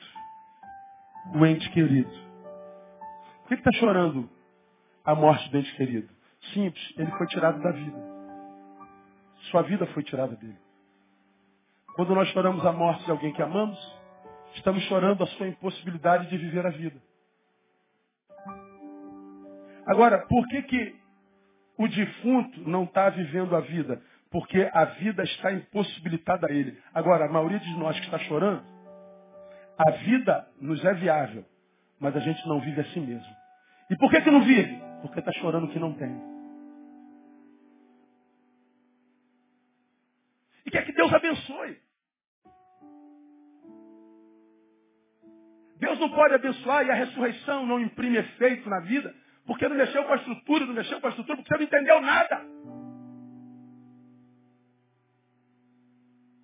O 1.36 1.46
ente 1.46 1.70
querido. 1.72 2.12
Por 3.42 3.50
que 3.50 3.54
está 3.56 3.72
chorando 3.74 4.30
a 5.06 5.16
morte 5.16 5.50
do 5.50 5.58
ente 5.58 5.76
querido? 5.76 6.10
Simples, 6.54 6.94
ele 6.98 7.12
foi 7.12 7.28
tirado 7.28 7.62
da 7.62 7.72
vida. 7.72 7.98
Sua 9.52 9.62
vida 9.62 9.86
foi 9.88 10.04
tirada 10.04 10.36
dele. 10.36 10.58
Quando 11.96 12.16
nós 12.16 12.28
choramos 12.30 12.66
a 12.66 12.72
morte 12.72 13.06
de 13.06 13.12
alguém 13.12 13.32
que 13.32 13.42
amamos, 13.42 13.78
estamos 14.56 14.84
chorando 14.84 15.24
a 15.24 15.28
sua 15.28 15.48
impossibilidade 15.48 16.28
de 16.30 16.38
viver 16.38 16.66
a 16.66 16.70
vida. 16.70 17.00
Agora, 19.86 20.26
por 20.28 20.48
que, 20.48 20.62
que 20.64 20.96
o 21.78 21.88
defunto 21.88 22.68
não 22.68 22.84
está 22.84 23.10
vivendo 23.10 23.56
a 23.56 23.60
vida? 23.60 24.02
Porque 24.34 24.68
a 24.74 24.86
vida 24.86 25.22
está 25.22 25.54
impossibilitada 25.54 26.48
a 26.48 26.52
ele. 26.52 26.76
Agora, 26.92 27.26
a 27.26 27.30
maioria 27.30 27.60
de 27.60 27.78
nós 27.78 27.96
que 28.00 28.06
está 28.06 28.18
chorando, 28.18 28.66
a 29.78 29.92
vida 29.92 30.48
nos 30.60 30.84
é 30.84 30.92
viável, 30.96 31.46
mas 32.00 32.16
a 32.16 32.20
gente 32.20 32.44
não 32.48 32.60
vive 32.60 32.82
a 32.82 32.86
si 32.86 33.00
mesmo. 33.00 33.36
E 33.92 33.96
por 33.96 34.10
que, 34.10 34.20
que 34.22 34.32
não 34.32 34.44
vive? 34.44 34.82
Porque 35.04 35.20
está 35.20 35.32
chorando 35.34 35.68
que 35.68 35.78
não 35.78 35.94
tem. 35.94 36.20
E 40.66 40.72
quer 40.72 40.84
que 40.84 40.94
Deus 40.94 41.14
abençoe. 41.14 41.78
Deus 45.78 46.00
não 46.00 46.10
pode 46.10 46.34
abençoar 46.34 46.88
e 46.88 46.90
a 46.90 46.96
ressurreição 46.96 47.68
não 47.68 47.80
imprime 47.80 48.18
efeito 48.18 48.68
na 48.68 48.80
vida, 48.80 49.14
porque 49.46 49.68
não 49.68 49.76
mexeu 49.76 50.04
com 50.06 50.14
a 50.14 50.16
estrutura, 50.16 50.66
não 50.66 50.74
mexeu 50.74 51.00
com 51.00 51.06
a 51.06 51.10
estrutura, 51.12 51.38
porque 51.38 51.50
você 51.50 51.58
não 51.58 51.66
entendeu 51.68 52.02
nada. 52.02 52.73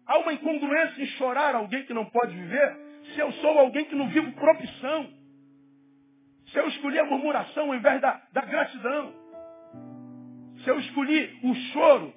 Há 0.10 0.18
uma 0.18 0.34
incongruência 0.34 1.04
em 1.04 1.06
chorar 1.20 1.54
alguém 1.54 1.86
que 1.86 1.94
não 1.94 2.04
pode 2.06 2.36
viver, 2.36 2.78
se 3.14 3.20
eu 3.20 3.32
sou 3.34 3.60
alguém 3.60 3.86
que 3.86 3.94
não 3.94 4.10
vivo 4.10 4.32
propicião. 4.32 5.08
Se 6.48 6.58
eu 6.58 6.68
escolhi 6.68 6.98
a 6.98 7.06
murmuração 7.06 7.68
ao 7.68 7.76
invés 7.76 8.02
da, 8.02 8.20
da 8.34 8.42
gratidão. 8.42 9.14
Se 10.64 10.70
eu 10.72 10.80
escolhi 10.80 11.40
o 11.44 11.54
choro, 11.54 12.12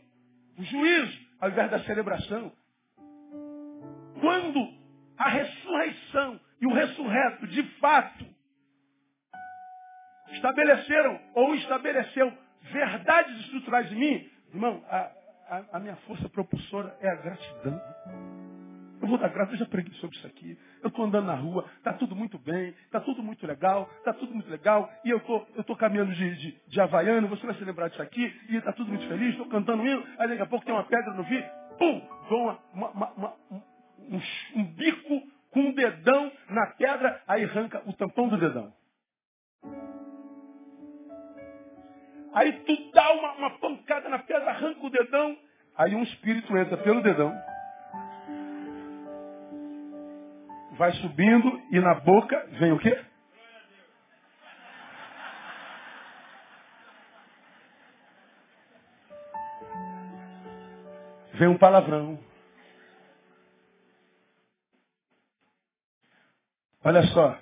o 0.59 0.65
juízo, 0.65 1.19
ao 1.39 1.51
invés 1.51 1.71
da 1.71 1.81
celebração. 1.81 2.51
Quando 4.23 4.73
a 5.19 5.29
ressurreição 5.29 6.41
e 6.63 6.67
o 6.67 6.73
ressurreto, 6.73 7.47
de 7.49 7.63
fato, 7.79 8.25
estabeleceram 10.31 11.21
ou 11.35 11.55
estabeleceu 11.57 12.33
verdades 12.73 13.39
estruturais 13.41 13.93
em 13.93 13.97
mim, 13.97 14.31
irmão, 14.55 14.83
a, 14.89 15.11
a, 15.49 15.77
a 15.77 15.81
minha 15.81 15.97
força 15.97 16.29
propulsora 16.29 16.97
é 17.01 17.09
a 17.09 17.15
gratidão. 17.17 17.81
Eu 19.01 19.09
vou 19.09 19.19
dar 19.19 19.29
graça, 19.31 19.53
eu 19.53 19.59
já 19.59 19.67
preguei 19.67 19.93
sobre 19.95 20.17
isso 20.17 20.27
aqui. 20.27 20.57
Eu 20.81 20.89
estou 20.89 21.05
andando 21.05 21.27
na 21.27 21.35
rua, 21.35 21.69
está 21.77 21.93
tudo 21.93 22.15
muito 22.15 22.39
bem, 22.39 22.69
está 22.85 23.01
tudo 23.01 23.21
muito 23.21 23.45
legal, 23.45 23.91
está 23.99 24.13
tudo 24.13 24.33
muito 24.33 24.49
legal, 24.49 24.89
e 25.05 25.11
eu 25.11 25.19
tô, 25.21 25.45
estou 25.59 25.77
caminhando 25.77 26.13
de, 26.15 26.37
de, 26.37 26.61
de 26.69 26.81
Havaiano, 26.81 27.27
você 27.27 27.45
vai 27.45 27.57
se 27.57 27.65
lembrar 27.65 27.89
disso 27.89 28.01
aqui, 28.01 28.33
e 28.49 28.57
está 28.57 28.73
tudo 28.73 28.89
muito 28.89 29.07
feliz, 29.09 29.31
estou 29.31 29.49
cantando 29.49 29.85
hino, 29.85 30.05
aí 30.19 30.29
daqui 30.29 30.43
a 30.43 30.47
pouco 30.47 30.65
tem 30.65 30.73
uma 30.73 30.85
pedra 30.85 31.13
no 31.15 31.25
vidro, 31.25 31.51
pum, 31.79 32.09
dou 32.29 32.59
uma, 32.73 32.89
uma, 32.91 33.11
uma, 33.11 33.35
um, 33.49 34.21
um 34.55 34.65
bico 34.65 35.23
com 35.51 35.61
um 35.61 35.73
dedão 35.75 36.31
na 36.49 36.67
pedra, 36.69 37.21
aí 37.27 37.43
arranca 37.43 37.83
o 37.85 37.93
tampão 37.93 38.29
do 38.29 38.39
dedão. 38.39 38.73
Aí 42.35 42.53
tu 42.65 42.91
dá 42.93 43.13
uma, 43.13 43.33
uma 43.33 43.51
pancada 43.59 44.09
na 44.09 44.19
pedra, 44.19 44.51
arranca 44.51 44.87
o 44.87 44.91
dedão, 44.91 45.37
aí 45.77 45.95
um 45.95 46.03
espírito 46.03 46.57
entra 46.57 46.79
pelo 46.79 47.03
dedão, 47.03 47.33
vai 50.73 50.93
subindo 50.93 51.61
e 51.71 51.79
na 51.79 51.95
boca 51.95 52.47
vem 52.59 52.73
o 52.73 52.79
quê? 52.79 52.99
Vem 61.35 61.49
um 61.49 61.59
palavrão. 61.59 62.19
Olha 66.85 67.03
só. 67.09 67.39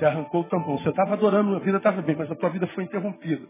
Você 0.00 0.06
arrancou 0.06 0.40
o 0.40 0.44
tampão. 0.44 0.78
Você 0.78 0.88
estava 0.88 1.12
adorando, 1.12 1.54
a 1.54 1.58
vida 1.58 1.76
estava 1.76 2.00
bem, 2.00 2.16
mas 2.16 2.30
a 2.30 2.34
tua 2.34 2.48
vida 2.48 2.66
foi 2.68 2.84
interrompida. 2.84 3.46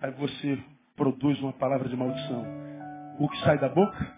Aí 0.00 0.10
você 0.10 0.58
produz 0.96 1.40
uma 1.40 1.52
palavra 1.52 1.88
de 1.88 1.96
maldição. 1.96 2.44
O 3.20 3.28
que 3.28 3.38
sai 3.44 3.58
da 3.58 3.68
boca 3.68 4.12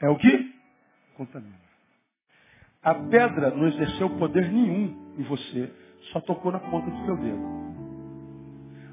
é 0.00 0.08
o 0.08 0.16
que? 0.16 0.54
Contamina. 1.16 1.58
A 2.84 2.94
pedra 2.94 3.50
não 3.50 3.66
exerceu 3.66 4.10
poder 4.10 4.48
nenhum 4.48 5.14
em 5.18 5.24
você, 5.24 5.72
só 6.12 6.20
tocou 6.20 6.52
na 6.52 6.60
ponta 6.60 6.88
do 6.88 7.04
seu 7.04 7.16
dedo. 7.16 7.42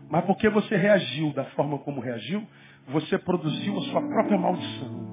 Mas 0.09 0.25
porque 0.25 0.49
você 0.49 0.75
reagiu 0.75 1.31
da 1.33 1.45
forma 1.51 1.77
como 1.79 2.01
reagiu, 2.01 2.43
você 2.87 3.19
produziu 3.19 3.77
a 3.77 3.81
sua 3.81 4.01
própria 4.01 4.37
maldição. 4.39 5.07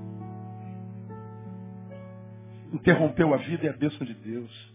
Interrompeu 2.73 3.35
a 3.35 3.37
vida 3.37 3.67
e 3.67 3.69
a 3.69 3.73
bênção 3.75 4.07
de 4.07 4.15
Deus. 4.15 4.74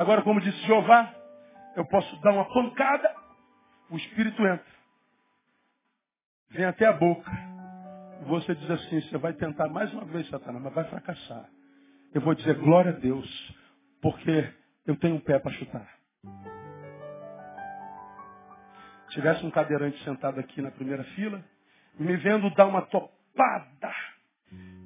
Agora, 0.00 0.22
como 0.22 0.40
disse 0.40 0.56
Jeová, 0.62 1.14
eu 1.76 1.84
posso 1.84 2.18
dar 2.22 2.32
uma 2.32 2.46
pancada, 2.46 3.14
o 3.90 3.98
Espírito 3.98 4.40
entra. 4.46 4.64
Vem 6.48 6.64
até 6.64 6.86
a 6.86 6.94
boca. 6.94 7.30
Você 8.22 8.54
diz 8.54 8.70
assim, 8.70 9.02
você 9.02 9.18
vai 9.18 9.34
tentar 9.34 9.68
mais 9.68 9.92
uma 9.92 10.06
vez, 10.06 10.26
Satanás, 10.30 10.64
mas 10.64 10.72
vai 10.72 10.84
fracassar. 10.84 11.46
Eu 12.14 12.22
vou 12.22 12.34
dizer 12.34 12.54
glória 12.54 12.92
a 12.92 12.94
Deus, 12.94 13.28
porque 14.00 14.50
eu 14.86 14.96
tenho 14.96 15.16
um 15.16 15.20
pé 15.20 15.38
para 15.38 15.52
chutar. 15.52 15.86
Tivesse 19.10 19.44
um 19.44 19.50
cadeirante 19.50 20.02
sentado 20.02 20.40
aqui 20.40 20.62
na 20.62 20.70
primeira 20.70 21.04
fila, 21.14 21.44
me 21.98 22.16
vendo 22.16 22.48
dar 22.54 22.64
uma 22.64 22.80
topada 22.86 23.94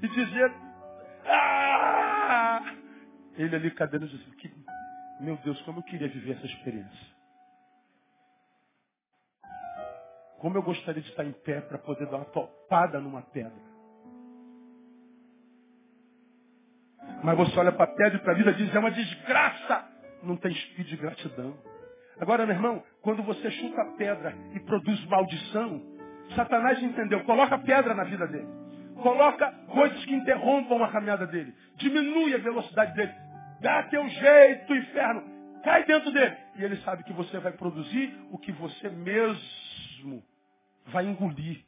e 0.02 0.08
dizer, 0.08 0.52
ah! 1.24 2.74
Ele 3.36 3.54
ali 3.54 3.70
cadeirante 3.70 4.18
disse, 4.18 4.28
que 4.38 4.52
meu 5.20 5.36
Deus, 5.38 5.60
como 5.62 5.78
eu 5.78 5.82
queria 5.84 6.08
viver 6.08 6.36
essa 6.36 6.46
experiência. 6.46 7.14
Como 10.38 10.58
eu 10.58 10.62
gostaria 10.62 11.00
de 11.00 11.08
estar 11.08 11.24
em 11.24 11.32
pé 11.32 11.60
para 11.60 11.78
poder 11.78 12.06
dar 12.06 12.16
uma 12.16 12.24
topada 12.26 13.00
numa 13.00 13.22
pedra. 13.22 13.74
Mas 17.22 17.36
você 17.38 17.58
olha 17.58 17.72
para 17.72 17.84
a 17.84 17.94
pedra 17.94 18.16
e 18.16 18.20
para 18.20 18.32
a 18.32 18.36
vida 18.36 18.50
e 18.50 18.54
diz, 18.54 18.74
é 18.74 18.78
uma 18.78 18.90
desgraça. 18.90 19.88
Não 20.22 20.36
tem 20.36 20.52
espírito 20.52 20.90
de 20.90 20.96
gratidão. 20.96 21.56
Agora, 22.20 22.44
meu 22.46 22.54
irmão, 22.54 22.82
quando 23.00 23.22
você 23.22 23.50
chuta 23.50 23.80
a 23.80 23.92
pedra 23.96 24.34
e 24.54 24.60
produz 24.60 25.02
maldição, 25.06 25.82
Satanás 26.36 26.82
entendeu, 26.82 27.24
coloca 27.24 27.58
pedra 27.58 27.94
na 27.94 28.04
vida 28.04 28.26
dele. 28.26 28.48
Coloca 29.02 29.50
coisas 29.68 30.04
que 30.04 30.14
interrompam 30.14 30.82
a 30.82 30.90
caminhada 30.90 31.26
dele. 31.26 31.54
Diminui 31.76 32.34
a 32.34 32.38
velocidade 32.38 32.94
dele. 32.94 33.12
Dá 33.64 33.82
teu 33.84 34.06
jeito, 34.06 34.74
inferno. 34.74 35.22
Cai 35.64 35.84
dentro 35.84 36.12
dele. 36.12 36.36
E 36.56 36.62
ele 36.62 36.76
sabe 36.82 37.02
que 37.02 37.14
você 37.14 37.38
vai 37.38 37.52
produzir 37.52 38.14
o 38.30 38.36
que 38.36 38.52
você 38.52 38.90
mesmo 38.90 40.22
vai 40.88 41.06
engolir. 41.06 41.64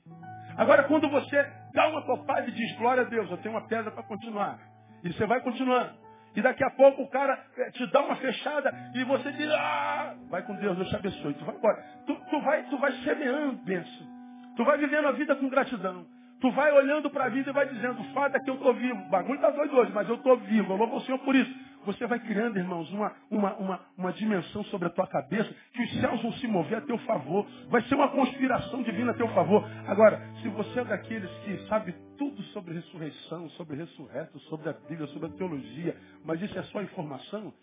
Agora, 0.59 0.84
quando 0.84 1.09
você 1.09 1.42
dá 1.72 1.88
uma 1.88 2.03
topada 2.03 2.47
e 2.49 2.53
diz, 2.53 2.76
glória 2.76 3.03
a 3.03 3.07
Deus, 3.07 3.30
eu 3.30 3.38
tenho 3.38 3.55
uma 3.55 3.66
pedra 3.66 3.90
para 3.90 4.03
continuar. 4.03 4.59
E 5.03 5.11
você 5.11 5.24
vai 5.24 5.40
continuando. 5.40 5.94
E 6.34 6.42
daqui 6.42 6.62
a 6.62 6.70
pouco 6.72 7.03
o 7.03 7.09
cara 7.09 7.42
eh, 7.57 7.70
te 7.70 7.90
dá 7.90 8.03
uma 8.03 8.16
fechada 8.16 8.70
e 8.94 9.03
você 9.05 9.32
diz, 9.32 9.51
ah, 9.53 10.14
vai 10.28 10.42
com 10.42 10.55
Deus, 10.57 10.76
Deus 10.76 10.90
te 10.90 10.97
abençoe. 10.97 11.32
Tu 11.32 11.47
vai 11.47 11.55
embora. 11.57 11.82
Tu, 12.07 12.14
tu, 12.14 12.40
vai, 12.42 12.62
tu 12.64 12.76
vai 12.76 12.92
semeando 12.92 13.57
bênção. 13.64 14.07
Tu 14.55 14.62
vai 14.66 14.76
vivendo 14.76 15.09
a 15.09 15.12
vida 15.12 15.34
com 15.34 15.49
gratidão. 15.49 16.05
Tu 16.42 16.51
vai 16.51 16.70
olhando 16.72 17.09
para 17.09 17.24
a 17.24 17.28
vida 17.30 17.49
e 17.49 17.55
vai 17.55 17.66
dizendo, 17.66 18.03
o 18.03 18.12
fato 18.12 18.36
é 18.36 18.40
que 18.40 18.51
eu 18.51 18.57
estou 18.57 18.74
vivo. 18.74 19.01
O 19.01 19.09
bagulho 19.09 19.36
está 19.36 19.49
doido 19.49 19.74
hoje, 19.78 19.92
mas 19.94 20.07
eu 20.07 20.16
estou 20.16 20.36
vivo. 20.36 20.74
Eu 20.74 20.76
louvo 20.76 20.97
o 20.97 21.01
Senhor 21.01 21.18
por 21.20 21.34
isso. 21.34 21.65
Você 21.87 22.07
vai 22.07 22.18
criando, 22.18 22.59
irmãos, 22.59 22.91
uma, 22.91 23.12
uma, 23.30 23.55
uma, 23.55 23.80
uma 23.97 24.12
dimensão 24.12 24.64
sobre 24.64 24.89
a 24.89 24.91
tua 24.91 25.07
cabeça 25.07 25.49
que 25.72 25.82
os 25.82 26.01
céus 26.01 26.20
vão 26.20 26.32
se 26.32 26.47
mover 26.49 26.78
a 26.78 26.80
teu 26.80 26.99
favor. 26.99 27.47
Vai 27.68 27.80
ser 27.82 27.95
uma 27.95 28.09
conspiração 28.09 28.82
divina 28.82 29.12
a 29.12 29.14
teu 29.14 29.28
favor. 29.28 29.64
Agora, 29.87 30.20
se 30.43 30.49
você 30.49 30.80
é 30.80 30.84
daqueles 30.84 31.30
que 31.45 31.68
sabe 31.68 31.95
tudo 32.18 32.43
sobre 32.45 32.74
ressurreição, 32.74 33.49
sobre 33.51 33.76
ressurreto, 33.76 34.39
sobre 34.41 34.68
a 34.68 34.72
Bíblia, 34.72 35.07
sobre 35.09 35.28
a 35.28 35.32
teologia, 35.32 35.97
mas 36.24 36.43
isso 36.43 36.59
é 36.59 36.62
só 36.64 36.82
informação, 36.82 37.55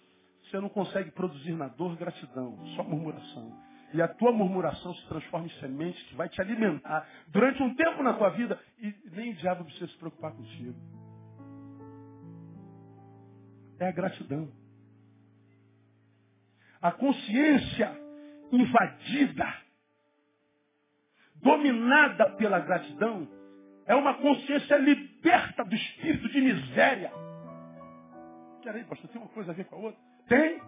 você 0.43 0.59
não 0.59 0.69
consegue 0.69 1.11
produzir 1.11 1.53
na 1.53 1.67
dor 1.67 1.95
gratidão, 1.97 2.57
só 2.75 2.83
murmuração. 2.83 3.51
E 3.93 4.01
a 4.01 4.07
tua 4.07 4.31
murmuração 4.31 4.93
se 4.95 5.07
transforma 5.07 5.45
em 5.45 5.59
semente 5.59 6.03
que 6.05 6.15
vai 6.15 6.27
te 6.27 6.41
alimentar 6.41 7.07
durante 7.27 7.61
um 7.61 7.75
tempo 7.75 8.01
na 8.01 8.13
tua 8.13 8.29
vida 8.29 8.59
e 8.79 8.93
nem 9.11 9.31
o 9.31 9.35
diabo 9.35 9.65
precisa 9.65 9.87
se 9.87 9.97
preocupar 9.97 10.31
contigo. 10.31 11.02
É 13.79 13.87
a 13.87 13.91
gratidão. 13.91 14.51
A 16.81 16.91
consciência 16.91 17.91
invadida, 18.51 19.53
dominada 21.35 22.29
pela 22.31 22.59
gratidão, 22.59 23.27
é 23.85 23.95
uma 23.95 24.13
consciência 24.15 24.77
liberta 24.77 25.63
do 25.63 25.75
espírito 25.75 26.29
de 26.29 26.41
miséria. 26.41 27.11
Peraí, 28.63 28.83
pastor, 28.85 29.09
tem 29.09 29.21
uma 29.21 29.29
coisa 29.29 29.51
a 29.51 29.53
ver 29.53 29.65
com 29.65 29.75
a 29.75 29.79
outra? 29.79 29.99
Tem. 30.27 30.61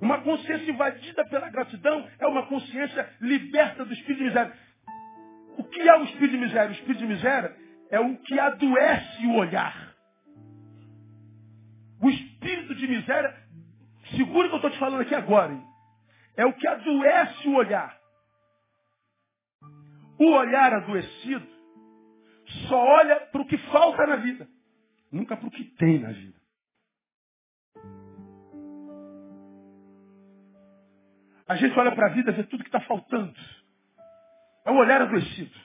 Uma 0.00 0.22
consciência 0.22 0.70
invadida 0.70 1.24
pela 1.28 1.50
gratidão 1.50 2.08
é 2.18 2.26
uma 2.26 2.46
consciência 2.46 3.08
liberta 3.20 3.84
do 3.84 3.92
espírito 3.92 4.18
de 4.18 4.24
miséria. 4.24 4.52
O 5.58 5.64
que 5.64 5.80
é 5.80 5.98
o 5.98 6.04
espírito 6.04 6.30
de 6.32 6.38
miséria? 6.38 6.70
O 6.70 6.72
espírito 6.72 6.98
de 7.00 7.06
miséria 7.06 7.56
é 7.90 8.00
o 8.00 8.16
que 8.16 8.38
adoece 8.38 9.26
o 9.26 9.34
olhar. 9.34 9.89
Miséria, 12.90 13.34
segura 14.16 14.48
que 14.48 14.54
eu 14.54 14.56
estou 14.56 14.70
te 14.70 14.78
falando 14.78 15.00
aqui 15.00 15.14
agora, 15.14 15.52
hein? 15.52 15.70
é 16.36 16.46
o 16.46 16.54
que 16.54 16.66
adoece 16.66 17.48
o 17.48 17.54
olhar. 17.54 17.98
O 20.18 20.32
olhar 20.32 20.72
adoecido 20.74 21.46
só 22.68 22.76
olha 22.76 23.20
para 23.26 23.40
o 23.40 23.46
que 23.46 23.56
falta 23.58 24.06
na 24.06 24.16
vida, 24.16 24.48
nunca 25.10 25.36
para 25.36 25.46
o 25.46 25.50
que 25.50 25.64
tem 25.76 25.98
na 25.98 26.12
vida. 26.12 26.40
A 31.46 31.56
gente 31.56 31.76
olha 31.78 31.92
para 31.94 32.06
a 32.06 32.10
vida 32.10 32.30
e 32.30 32.34
vê 32.34 32.44
tudo 32.44 32.62
que 32.62 32.68
está 32.68 32.80
faltando. 32.80 33.34
É 34.64 34.70
o 34.70 34.76
olhar 34.76 35.02
adoecido. 35.02 35.58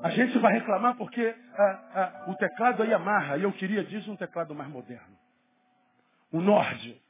A 0.00 0.10
gente 0.10 0.38
vai 0.38 0.52
reclamar 0.52 0.96
porque 0.96 1.34
ah, 1.54 2.24
ah, 2.24 2.30
o 2.30 2.36
teclado 2.36 2.82
aí 2.82 2.92
amarra, 2.92 3.36
e 3.36 3.42
eu 3.42 3.52
queria, 3.52 3.84
diz, 3.84 4.06
um 4.08 4.16
teclado 4.16 4.54
mais 4.54 4.70
moderno. 4.70 5.21
O 6.32 6.40
Nord. 6.40 7.00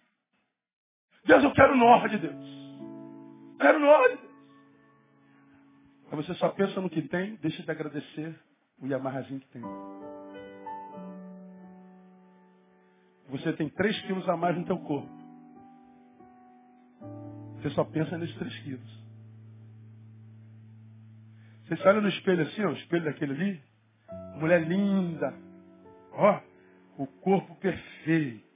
Deus, 1.25 1.45
eu 1.45 1.53
quero 1.53 1.75
o 1.75 1.77
Nord, 1.77 2.18
Deus. 2.18 2.47
Quero 3.61 3.79
o 3.79 3.81
Nord. 3.81 4.18
Mas 6.11 6.27
você 6.27 6.35
só 6.35 6.49
pensa 6.51 6.81
no 6.81 6.91
que 6.91 7.03
tem, 7.03 7.37
deixa 7.37 7.62
de 7.62 7.70
agradecer 7.70 8.39
o 8.81 8.87
Yamahazinho 8.87 9.41
que 9.41 9.49
tem. 9.49 9.62
Você 13.31 13.53
tem 13.55 13.68
3 13.70 14.03
quilos 14.03 14.29
a 14.29 14.37
mais 14.37 14.57
no 14.59 14.66
teu 14.66 14.79
corpo. 14.81 15.09
Você 17.57 17.70
só 17.70 17.85
pensa 17.85 18.18
nesses 18.18 18.37
três 18.37 18.59
quilos. 18.59 19.03
Você 21.64 21.77
se 21.77 21.89
olha 21.89 22.01
no 22.01 22.09
espelho 22.09 22.43
assim, 22.43 22.64
ó, 22.64 22.70
o 22.70 22.75
espelho 22.75 23.05
daquele 23.05 23.33
ali, 23.33 23.62
mulher 24.37 24.66
linda, 24.66 25.33
ó, 26.12 26.41
o 26.99 27.07
corpo 27.07 27.55
perfeito. 27.55 28.52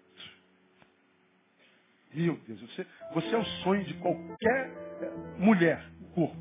Meu 2.15 2.37
Deus, 2.47 2.61
você, 2.61 2.87
você 3.13 3.35
é 3.35 3.39
o 3.39 3.45
sonho 3.63 3.85
de 3.85 3.95
qualquer 3.95 4.71
eh, 5.03 5.13
mulher, 5.39 5.85
o 6.01 6.05
corpo. 6.15 6.37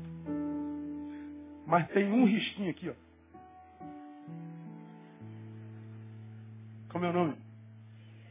Mas 1.66 1.88
tem 1.88 2.10
um 2.10 2.24
risquinho 2.24 2.70
aqui, 2.70 2.88
ó. 2.88 2.94
Como 6.90 7.04
é 7.04 7.10
o 7.10 7.12
nome? 7.12 7.36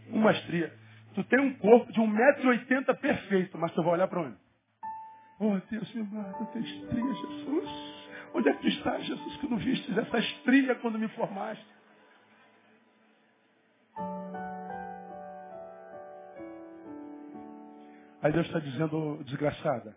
Uma 0.09 0.31
estria. 0.31 0.73
Tu 1.13 1.23
tem 1.25 1.39
um 1.39 1.53
corpo 1.55 1.91
de 1.91 1.99
1,80m 1.99 2.97
perfeito, 2.99 3.57
mas 3.57 3.71
tu 3.73 3.83
vai 3.83 3.93
olhar 3.93 4.07
para 4.07 4.21
onde? 4.21 4.37
Oh 5.39 5.57
Deus, 5.69 5.93
me 5.93 6.03
mata, 6.03 6.45
tem 6.45 6.61
estria, 6.61 7.13
Jesus. 7.13 7.69
Onde 8.33 8.49
é 8.49 8.53
que 8.53 8.61
tu 8.61 8.67
estás, 8.67 9.05
Jesus, 9.05 9.37
que 9.37 9.47
não 9.47 9.57
vistes 9.57 9.97
essa 9.97 10.17
estria 10.17 10.75
quando 10.75 10.97
me 10.97 11.07
formaste? 11.09 11.65
Aí 18.25 18.31
Deus 18.31 18.47
está 18.47 18.57
dizendo, 18.57 19.23
desgraçada, 19.23 19.95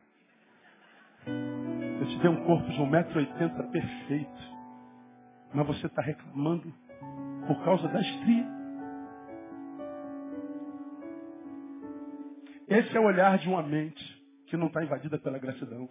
eu 1.26 2.06
te 2.08 2.18
dei 2.18 2.30
um 2.30 2.44
corpo 2.44 2.68
de 2.68 2.78
1,80m 2.78 3.70
perfeito, 3.70 4.42
mas 5.54 5.66
você 5.66 5.86
está 5.86 6.02
reclamando 6.02 6.70
por 7.46 7.64
causa 7.64 7.88
da 7.88 7.98
estria. 7.98 8.46
Esse 12.68 12.94
é 12.94 13.00
o 13.00 13.04
olhar 13.04 13.38
de 13.38 13.48
uma 13.48 13.62
mente 13.62 14.22
que 14.48 14.58
não 14.58 14.66
está 14.66 14.84
invadida 14.84 15.18
pela 15.18 15.38
gratidão. 15.38 15.88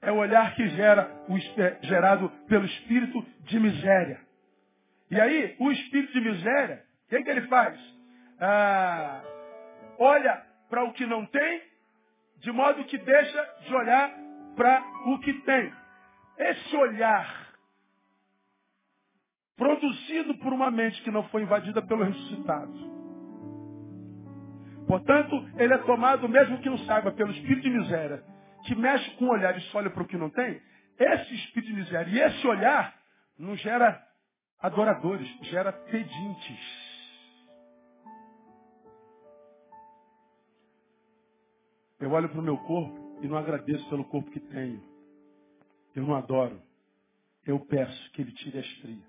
É 0.00 0.10
o 0.10 0.16
olhar 0.16 0.54
que 0.54 0.66
gera 0.70 1.10
o, 1.28 1.36
é, 1.36 1.78
gerado 1.82 2.30
pelo 2.48 2.64
espírito 2.64 3.22
de 3.40 3.60
miséria. 3.60 4.22
E 5.10 5.20
aí, 5.20 5.54
o 5.60 5.70
espírito 5.70 6.14
de 6.14 6.20
miséria, 6.22 6.82
o 7.04 7.08
que, 7.10 7.22
que 7.22 7.28
ele 7.28 7.46
faz? 7.46 7.78
Ah, 8.40 9.22
olha 9.98 10.46
para 10.70 10.82
o 10.84 10.92
que 10.94 11.04
não 11.04 11.26
tem, 11.26 11.73
de 12.44 12.52
modo 12.52 12.84
que 12.84 12.98
deixa 12.98 13.54
de 13.66 13.74
olhar 13.74 14.14
para 14.54 14.82
o 15.06 15.18
que 15.20 15.32
tem. 15.32 15.72
Esse 16.38 16.76
olhar, 16.76 17.48
produzido 19.56 20.36
por 20.38 20.52
uma 20.52 20.70
mente 20.70 21.02
que 21.02 21.10
não 21.10 21.24
foi 21.28 21.42
invadida 21.42 21.80
pelo 21.82 22.04
ressuscitado, 22.04 22.94
Portanto, 24.86 25.34
ele 25.56 25.72
é 25.72 25.78
tomado, 25.78 26.28
mesmo 26.28 26.58
que 26.58 26.68
não 26.68 26.78
saiba, 26.80 27.10
pelo 27.10 27.32
espírito 27.32 27.62
de 27.62 27.70
miséria, 27.70 28.22
que 28.66 28.74
mexe 28.74 29.10
com 29.12 29.24
o 29.24 29.30
olhar 29.30 29.56
e 29.56 29.60
só 29.62 29.78
olha 29.78 29.90
para 29.90 30.02
o 30.02 30.06
que 30.06 30.16
não 30.16 30.28
tem. 30.28 30.60
Esse 30.98 31.34
espírito 31.34 31.72
de 31.72 31.80
miséria 31.80 32.10
e 32.10 32.20
esse 32.20 32.46
olhar 32.46 32.94
não 33.38 33.56
gera 33.56 34.00
adoradores, 34.60 35.26
gera 35.44 35.72
pedintes. 35.72 36.83
Eu 42.04 42.12
olho 42.12 42.28
para 42.28 42.38
o 42.38 42.42
meu 42.42 42.58
corpo 42.58 43.18
e 43.22 43.26
não 43.26 43.38
agradeço 43.38 43.88
pelo 43.88 44.04
corpo 44.04 44.30
que 44.30 44.38
tenho. 44.38 44.78
Eu 45.96 46.02
não 46.02 46.14
adoro. 46.14 46.60
Eu 47.46 47.58
peço 47.58 48.12
que 48.12 48.20
ele 48.20 48.30
tire 48.32 48.58
a 48.58 48.60
estria. 48.60 49.02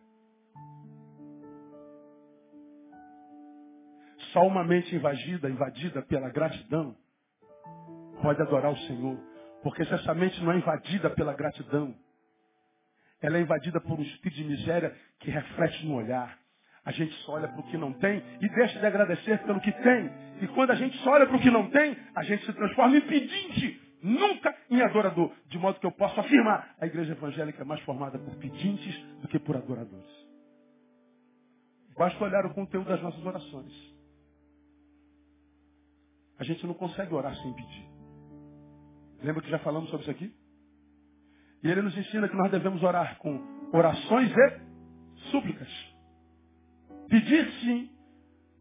Só 4.31 4.47
uma 4.47 4.63
mente 4.63 4.95
invadida, 4.95 5.49
invadida 5.49 6.01
pela 6.03 6.29
gratidão, 6.29 6.95
pode 8.21 8.41
adorar 8.41 8.71
o 8.71 8.77
Senhor. 8.77 9.19
Porque 9.61 9.83
se 9.83 9.93
essa 9.93 10.13
mente 10.13 10.41
não 10.41 10.53
é 10.53 10.57
invadida 10.57 11.09
pela 11.09 11.33
gratidão, 11.33 11.93
ela 13.19 13.37
é 13.37 13.41
invadida 13.41 13.81
por 13.81 13.99
um 13.99 14.03
espírito 14.03 14.37
de 14.37 14.45
miséria 14.45 14.95
que 15.19 15.29
reflete 15.29 15.85
no 15.85 15.95
olhar. 15.95 16.39
A 16.85 16.91
gente 16.91 17.13
só 17.23 17.33
olha 17.33 17.47
para 17.47 17.59
o 17.59 17.63
que 17.63 17.77
não 17.77 17.91
tem 17.93 18.21
e 18.39 18.49
deixa 18.49 18.79
de 18.79 18.85
agradecer 18.85 19.39
pelo 19.43 19.59
que 19.59 19.71
tem. 19.71 20.11
E 20.41 20.47
quando 20.49 20.71
a 20.71 20.75
gente 20.75 20.95
só 20.99 21.11
olha 21.11 21.25
para 21.25 21.35
o 21.35 21.41
que 21.41 21.49
não 21.49 21.69
tem, 21.71 21.97
a 22.15 22.23
gente 22.23 22.45
se 22.45 22.53
transforma 22.53 22.95
em 22.95 23.01
pedinte, 23.01 23.81
nunca 24.03 24.55
em 24.69 24.81
adorador. 24.81 25.31
De 25.47 25.57
modo 25.57 25.79
que 25.79 25.85
eu 25.85 25.91
posso 25.91 26.19
afirmar, 26.19 26.75
a 26.79 26.85
igreja 26.85 27.13
evangélica 27.13 27.63
é 27.63 27.65
mais 27.65 27.81
formada 27.81 28.19
por 28.19 28.35
pedintes 28.35 28.95
do 29.21 29.27
que 29.27 29.39
por 29.39 29.57
adoradores. 29.57 30.25
Basta 31.97 32.23
olhar 32.23 32.45
o 32.45 32.53
conteúdo 32.53 32.87
das 32.87 33.01
nossas 33.01 33.25
orações. 33.25 33.73
A 36.37 36.43
gente 36.43 36.67
não 36.67 36.73
consegue 36.73 37.13
orar 37.13 37.35
sem 37.35 37.53
pedir. 37.53 37.85
Lembra 39.23 39.41
que 39.41 39.49
já 39.49 39.57
falamos 39.59 39.89
sobre 39.89 40.03
isso 40.03 40.11
aqui? 40.11 40.31
E 41.63 41.71
ele 41.71 41.81
nos 41.81 41.97
ensina 41.97 42.27
que 42.27 42.35
nós 42.35 42.51
devemos 42.51 42.83
orar 42.83 43.17
com 43.17 43.41
orações 43.73 44.31
e 44.31 45.29
súplicas. 45.31 45.94
Pedir 47.09 47.51
sim, 47.61 47.89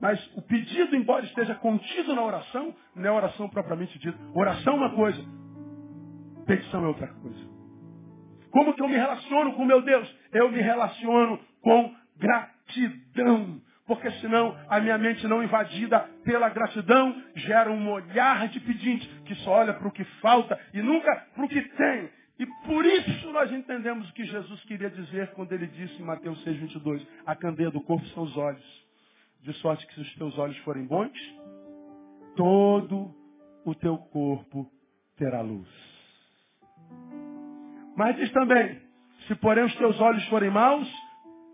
mas 0.01 0.21
o 0.37 0.43
pedido, 0.43 0.95
embora 0.97 1.25
esteja 1.25 1.55
contido 1.57 2.15
na 2.15 2.23
oração, 2.23 2.75
não 2.95 3.07
é 3.07 3.11
oração 3.11 3.49
propriamente 3.49 3.99
dita. 3.99 4.19
Oração 4.35 4.75
é 4.75 4.77
uma 4.77 4.95
coisa, 4.95 5.23
petição 6.47 6.85
é 6.85 6.89
outra 6.89 7.09
coisa. 7.09 7.55
Como 8.51 8.75
que 8.75 8.83
eu 8.83 8.89
me 8.89 8.97
relaciono 8.97 9.55
com 9.55 9.65
meu 9.65 9.83
Deus? 9.83 10.15
Eu 10.33 10.51
me 10.51 10.61
relaciono 10.61 11.39
com 11.61 11.95
gratidão 12.17 13.61
porque 13.87 14.11
senão 14.13 14.57
a 14.69 14.81
minha 14.81 14.97
mente 14.97 15.27
não 15.27 15.43
invadida 15.43 16.01
pela 16.25 16.49
gratidão 16.49 17.23
gera 17.37 17.71
um 17.71 17.91
olhar 17.91 18.49
de 18.49 18.61
pedinte 18.61 19.07
que 19.27 19.35
só 19.37 19.51
olha 19.53 19.75
para 19.75 19.89
o 19.89 19.93
que 19.93 20.05
falta 20.21 20.59
e 20.73 20.81
nunca 20.81 21.15
para 21.35 21.45
o 21.45 21.49
que 21.49 21.61
tem. 21.61 22.11
E 22.39 22.47
por 22.67 22.85
isso 22.85 23.31
nós 23.31 23.53
entendemos 23.53 24.09
o 24.11 24.13
que 24.13 24.25
Jesus 24.25 24.65
queria 24.65 24.91
dizer 24.91 25.31
quando 25.33 25.53
ele 25.53 25.67
disse 25.69 26.03
em 26.03 26.05
Mateus 26.05 26.43
6, 26.43 26.57
22, 26.59 27.07
a 27.25 27.37
candeia 27.37 27.71
do 27.71 27.81
corpo 27.81 28.05
são 28.09 28.25
os 28.25 28.37
olhos. 28.37 28.85
De 29.43 29.53
sorte 29.55 29.87
que 29.87 29.95
se 29.95 30.01
os 30.01 30.15
teus 30.15 30.39
olhos 30.39 30.57
forem 30.59 30.85
bons, 30.85 31.13
todo 32.35 33.15
o 33.65 33.75
teu 33.75 33.97
corpo 33.99 34.69
terá 35.17 35.43
luz. 35.43 35.69
Mas 37.97 38.17
diz 38.17 38.33
também, 38.33 38.81
se 39.29 39.35
porém 39.37 39.65
os 39.65 39.75
teus 39.77 40.01
olhos 40.01 40.25
forem 40.27 40.51
maus, 40.51 40.91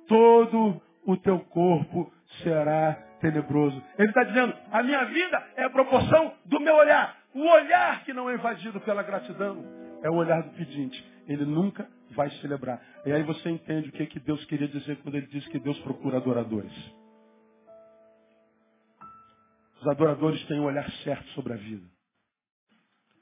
todo 0.08 0.80
o 1.04 1.16
teu 1.18 1.40
corpo 1.40 2.10
será 2.42 2.94
tenebroso. 3.20 3.82
Ele 3.98 4.08
está 4.08 4.24
dizendo, 4.24 4.54
a 4.72 4.82
minha 4.82 5.04
vida 5.04 5.46
é 5.56 5.64
a 5.64 5.70
proporção 5.70 6.32
do 6.46 6.58
meu 6.58 6.74
olhar. 6.74 7.18
O 7.34 7.46
olhar 7.46 8.02
que 8.04 8.14
não 8.14 8.30
é 8.30 8.34
invadido 8.34 8.80
pela 8.80 9.02
gratidão 9.02 9.79
é 10.02 10.10
o 10.10 10.14
olhar 10.14 10.42
do 10.42 10.50
pedinte. 10.50 11.04
Ele 11.26 11.44
nunca 11.44 11.88
vai 12.10 12.30
celebrar. 12.40 12.80
E 13.04 13.12
aí 13.12 13.22
você 13.22 13.50
entende 13.50 13.88
o 13.88 13.92
que, 13.92 14.06
que 14.06 14.20
Deus 14.20 14.44
queria 14.46 14.68
dizer 14.68 14.96
quando 14.98 15.16
ele 15.16 15.26
disse 15.26 15.48
que 15.48 15.58
Deus 15.58 15.78
procura 15.80 16.16
adoradores. 16.16 16.72
Os 19.80 19.88
adoradores 19.88 20.44
têm 20.46 20.58
o 20.58 20.62
um 20.62 20.66
olhar 20.66 20.90
certo 21.04 21.26
sobre 21.30 21.54
a 21.54 21.56
vida. 21.56 21.86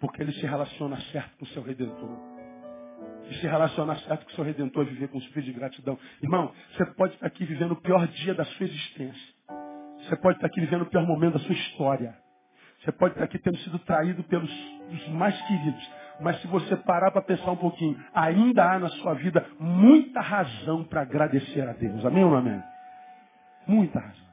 Porque 0.00 0.22
ele 0.22 0.32
se 0.32 0.46
relaciona 0.46 1.00
certo 1.12 1.36
com 1.38 1.44
o 1.44 1.48
seu 1.48 1.62
Redentor 1.62 2.38
e 3.30 3.34
se 3.34 3.46
relacionar 3.46 3.98
certo 4.00 4.24
com 4.24 4.32
o 4.32 4.34
seu 4.34 4.44
Redentor 4.44 4.86
e 4.86 4.90
viver 4.90 5.08
com 5.08 5.18
o 5.18 5.20
espírito 5.20 5.52
de 5.52 5.58
gratidão. 5.58 5.98
Irmão, 6.22 6.52
você 6.72 6.86
pode 6.94 7.14
estar 7.14 7.26
aqui 7.26 7.44
vivendo 7.44 7.72
o 7.72 7.76
pior 7.80 8.06
dia 8.08 8.34
da 8.34 8.44
sua 8.44 8.66
existência. 8.66 9.34
Você 9.98 10.16
pode 10.16 10.38
estar 10.38 10.46
aqui 10.46 10.60
vivendo 10.60 10.82
o 10.82 10.86
pior 10.86 11.06
momento 11.06 11.34
da 11.34 11.40
sua 11.40 11.54
história. 11.54 12.16
Você 12.80 12.92
pode 12.92 13.14
estar 13.14 13.24
aqui 13.24 13.38
tendo 13.38 13.58
sido 13.58 13.78
traído 13.80 14.22
pelos 14.24 14.50
mais 15.10 15.40
queridos. 15.46 15.90
Mas 16.20 16.40
se 16.40 16.46
você 16.48 16.76
parar 16.76 17.10
para 17.10 17.22
pensar 17.22 17.50
um 17.50 17.56
pouquinho, 17.56 17.98
ainda 18.12 18.72
há 18.72 18.78
na 18.78 18.88
sua 18.88 19.14
vida 19.14 19.46
muita 19.58 20.20
razão 20.20 20.84
para 20.84 21.02
agradecer 21.02 21.68
a 21.68 21.72
Deus. 21.72 22.04
Amém 22.04 22.24
ou 22.24 22.30
não 22.30 22.38
amém? 22.38 22.62
Muita 23.66 24.00
razão. 24.00 24.28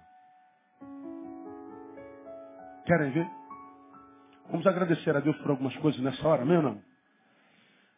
Querem 2.85 3.11
ver? 3.11 3.27
Vamos 4.49 4.65
agradecer 4.65 5.15
a 5.15 5.19
Deus 5.19 5.37
por 5.37 5.51
algumas 5.51 5.75
coisas 5.77 5.99
nessa 6.01 6.27
hora, 6.27 6.43
amém 6.43 6.57
ou 6.57 6.63
não? 6.63 6.81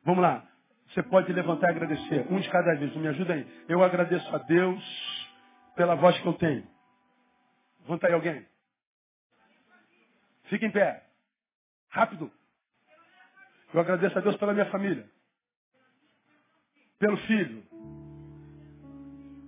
Vamos 0.04 0.22
lá. 0.22 0.44
Você 0.90 1.04
pode 1.04 1.32
levantar 1.34 1.68
e 1.68 1.72
agradecer. 1.72 2.26
Um 2.32 2.40
de 2.40 2.50
cada 2.50 2.76
vez. 2.76 2.96
Me 2.96 3.08
ajuda 3.10 3.34
aí. 3.34 3.66
Eu 3.68 3.84
agradeço 3.84 4.34
a 4.34 4.40
Deus 4.40 5.28
pela 5.76 5.96
voz 5.96 6.18
que 6.20 6.26
eu 6.26 6.34
tenho. 6.34 6.66
Levanta 7.82 8.08
aí 8.08 8.14
alguém. 8.14 8.46
Fica 10.46 10.66
em 10.66 10.72
pé. 10.72 11.04
Rápido. 11.90 12.32
Eu 13.78 13.82
agradeço 13.82 14.18
a 14.18 14.22
Deus 14.22 14.36
pela 14.38 14.54
minha 14.54 14.70
família. 14.72 15.10
Pelo 17.00 17.18
filho. 17.18 17.64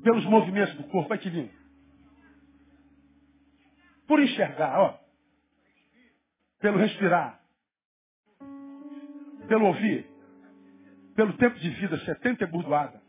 Pelos 0.04 0.26
movimentos 0.26 0.76
do 0.76 0.84
corpo. 0.86 1.10
Vai 1.10 1.18
que 1.18 1.30
lindo. 1.30 1.54
Por 4.08 4.22
enxergar, 4.22 4.80
ó. 4.80 5.00
Pelo 6.60 6.78
respirar. 6.78 7.40
Pelo 9.48 9.66
ouvir 9.66 10.20
pelo 11.20 11.34
tempo 11.34 11.60
de 11.60 11.70
vida 11.72 11.98
70 11.98 12.48
burdoada. 12.48 13.02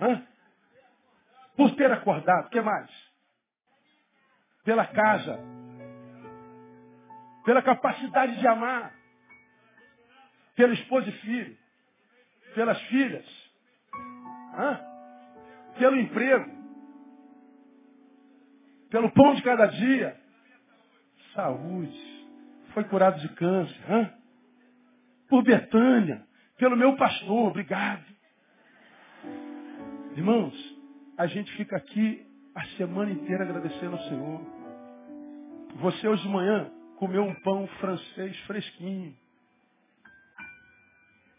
Hã? 0.00 0.24
Por 1.56 1.74
ter 1.74 1.90
acordado, 1.90 2.46
o 2.46 2.50
que 2.50 2.60
mais? 2.60 2.88
Pela 4.62 4.86
casa. 4.86 5.40
Pela 7.44 7.60
capacidade 7.62 8.38
de 8.38 8.46
amar. 8.46 8.94
Pela 10.56 10.74
esposa 10.74 11.08
e 11.08 11.12
filho. 11.12 11.56
Pelas 12.54 12.80
filhas. 12.82 13.26
Hã? 14.54 14.80
Pelo 15.78 15.96
emprego. 15.96 16.50
Pelo 18.90 19.10
pão 19.12 19.34
de 19.34 19.42
cada 19.42 19.66
dia. 19.66 20.20
Saúde. 21.34 22.26
Foi 22.72 22.84
curado 22.84 23.20
de 23.20 23.28
câncer. 23.34 23.92
Hã? 23.92 24.12
Por 25.28 25.42
Betânia 25.42 26.26
pelo 26.58 26.76
meu 26.76 26.96
pastor, 26.96 27.48
obrigado. 27.48 28.04
Irmãos, 30.16 30.54
a 31.18 31.26
gente 31.26 31.52
fica 31.52 31.76
aqui 31.76 32.26
a 32.54 32.64
semana 32.78 33.10
inteira 33.10 33.44
agradecendo 33.44 33.94
ao 33.96 34.02
Senhor. 34.04 34.40
Você 35.76 36.08
hoje 36.08 36.22
de 36.22 36.28
manhã 36.28 36.70
comeu 36.96 37.22
um 37.22 37.34
pão 37.42 37.66
francês 37.78 38.34
fresquinho, 38.46 39.14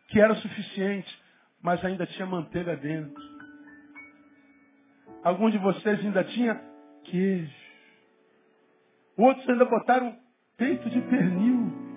que 0.07 0.19
era 0.19 0.35
suficiente, 0.35 1.23
mas 1.61 1.83
ainda 1.83 2.05
tinha 2.05 2.25
manteiga 2.25 2.75
dentro. 2.75 3.21
Alguns 5.23 5.51
de 5.51 5.57
vocês 5.57 5.99
ainda 5.99 6.23
tinha 6.23 6.61
queijo. 7.03 7.51
Outros 9.17 9.49
ainda 9.49 9.65
botaram 9.65 10.15
peito 10.57 10.89
de 10.89 11.01
pernil. 11.01 11.87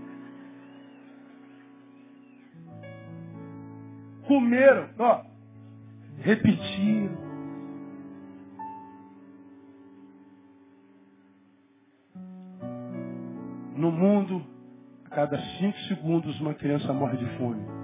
comeram, 4.31 4.89
ó, 5.01 5.25
repetiram. 6.19 7.19
No 13.75 13.91
mundo, 13.91 14.47
a 15.07 15.09
cada 15.09 15.37
cinco 15.59 15.77
segundos, 15.89 16.41
uma 16.41 16.55
criança 16.55 16.93
morre 16.93 17.17
de 17.17 17.27
fome. 17.39 17.80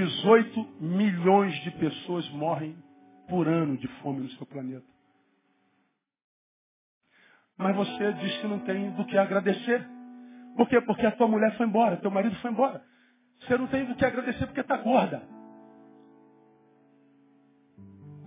Dezoito 0.00 0.66
milhões 0.80 1.54
de 1.62 1.70
pessoas 1.72 2.26
morrem 2.30 2.74
por 3.28 3.46
ano 3.46 3.76
de 3.76 3.86
fome 4.00 4.20
no 4.22 4.30
seu 4.30 4.46
planeta. 4.46 4.86
Mas 7.58 7.76
você 7.76 8.12
diz 8.14 8.38
que 8.38 8.46
não 8.46 8.60
tem 8.60 8.92
do 8.92 9.04
que 9.04 9.18
agradecer. 9.18 9.86
Por 10.56 10.66
quê? 10.70 10.80
Porque 10.80 11.04
a 11.04 11.12
tua 11.12 11.28
mulher 11.28 11.54
foi 11.58 11.66
embora, 11.66 11.98
teu 11.98 12.10
marido 12.10 12.34
foi 12.36 12.50
embora. 12.50 12.82
Você 13.40 13.58
não 13.58 13.66
tem 13.66 13.82
o 13.90 13.94
que 13.94 14.04
agradecer 14.06 14.46
porque 14.46 14.62
está 14.62 14.78
gorda. 14.78 15.22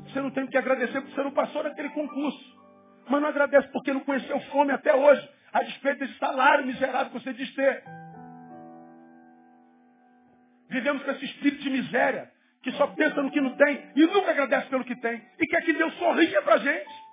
Você 0.04 0.22
não 0.22 0.30
tem 0.30 0.44
o 0.44 0.48
que 0.48 0.58
agradecer 0.58 1.02
porque 1.02 1.16
você 1.16 1.24
não 1.24 1.32
passou 1.32 1.64
naquele 1.64 1.90
concurso. 1.90 2.62
Mas 3.10 3.20
não 3.20 3.30
agradece 3.30 3.68
porque 3.70 3.92
não 3.92 4.02
conheceu 4.02 4.40
fome 4.52 4.72
até 4.72 4.94
hoje, 4.94 5.28
a 5.52 5.64
despeito 5.64 6.02
desse 6.02 6.20
salário 6.20 6.68
miserável 6.68 7.12
que 7.12 7.20
você 7.20 7.34
diz 7.34 7.52
ter. 7.56 7.84
Vivemos 10.70 11.04
com 11.04 11.12
esse 11.12 11.26
espírito 11.26 11.62
de 11.62 11.70
miséria, 11.70 12.32
que 12.62 12.72
só 12.74 12.88
pensa 12.88 13.22
no 13.22 13.32
que 13.32 13.42
não 13.42 13.56
tem 13.56 13.92
e 13.96 14.06
nunca 14.08 14.32
agradece 14.32 14.68
pelo 14.68 14.84
que 14.84 14.96
tem. 14.96 15.22
E 15.40 15.46
quer 15.46 15.62
que 15.62 15.74
Deus 15.74 15.94
sorria 15.96 16.42
para 16.42 16.56
a 16.56 16.58
gente. 16.58 17.04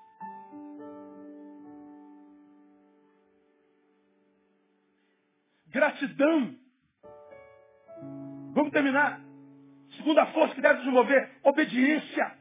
Gratidão. 5.68 6.54
Vamos 8.54 8.72
terminar. 8.72 9.20
Segunda 9.96 10.26
força 10.26 10.54
que 10.54 10.60
deve 10.60 10.80
desenvolver, 10.80 11.30
obediência. 11.42 12.40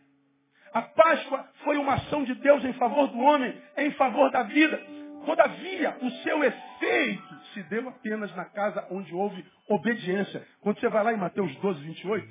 A 0.73 0.81
Páscoa 0.81 1.49
foi 1.63 1.77
uma 1.77 1.95
ação 1.95 2.23
de 2.23 2.35
Deus 2.35 2.63
em 2.63 2.73
favor 2.73 3.07
do 3.07 3.17
homem, 3.19 3.59
em 3.77 3.91
favor 3.91 4.31
da 4.31 4.43
vida. 4.43 4.79
Todavia, 5.25 5.97
o 6.01 6.09
seu 6.23 6.43
efeito 6.43 7.39
se 7.53 7.63
deu 7.63 7.87
apenas 7.89 8.33
na 8.35 8.45
casa 8.45 8.87
onde 8.91 9.13
houve 9.13 9.45
obediência. 9.67 10.45
Quando 10.61 10.79
você 10.79 10.89
vai 10.89 11.03
lá 11.03 11.13
em 11.13 11.17
Mateus 11.17 11.53
12, 11.57 11.81
28, 11.81 12.27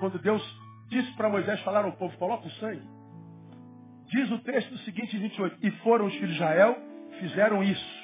quando 0.00 0.18
Deus 0.18 0.42
disse 0.88 1.12
para 1.16 1.28
Moisés 1.28 1.60
falar 1.60 1.84
ao 1.84 1.92
povo, 1.92 2.16
coloca 2.18 2.46
o 2.46 2.50
sangue. 2.52 2.86
Diz 4.06 4.30
o 4.30 4.38
texto 4.38 4.76
seguinte, 4.78 5.16
28, 5.16 5.58
e 5.62 5.70
foram 5.82 6.06
os 6.06 6.14
filhos 6.14 6.30
de 6.30 6.36
Israel, 6.36 6.76
fizeram 7.18 7.62
isso 7.62 8.02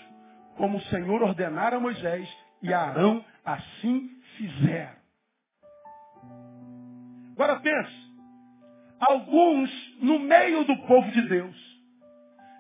como 0.57 0.79
o 0.79 0.83
Senhor 0.83 1.23
ordenara 1.23 1.77
a 1.77 1.81
Moisés, 1.81 2.29
e 2.63 2.75
Arão 2.75 3.25
assim 3.45 4.11
fizeram. 4.37 4.99
Agora 7.33 7.61
pense, 7.61 8.13
alguns 8.99 9.71
no 10.03 10.19
meio 10.19 10.65
do 10.65 10.77
povo 10.79 11.11
de 11.13 11.23
Deus 11.23 11.68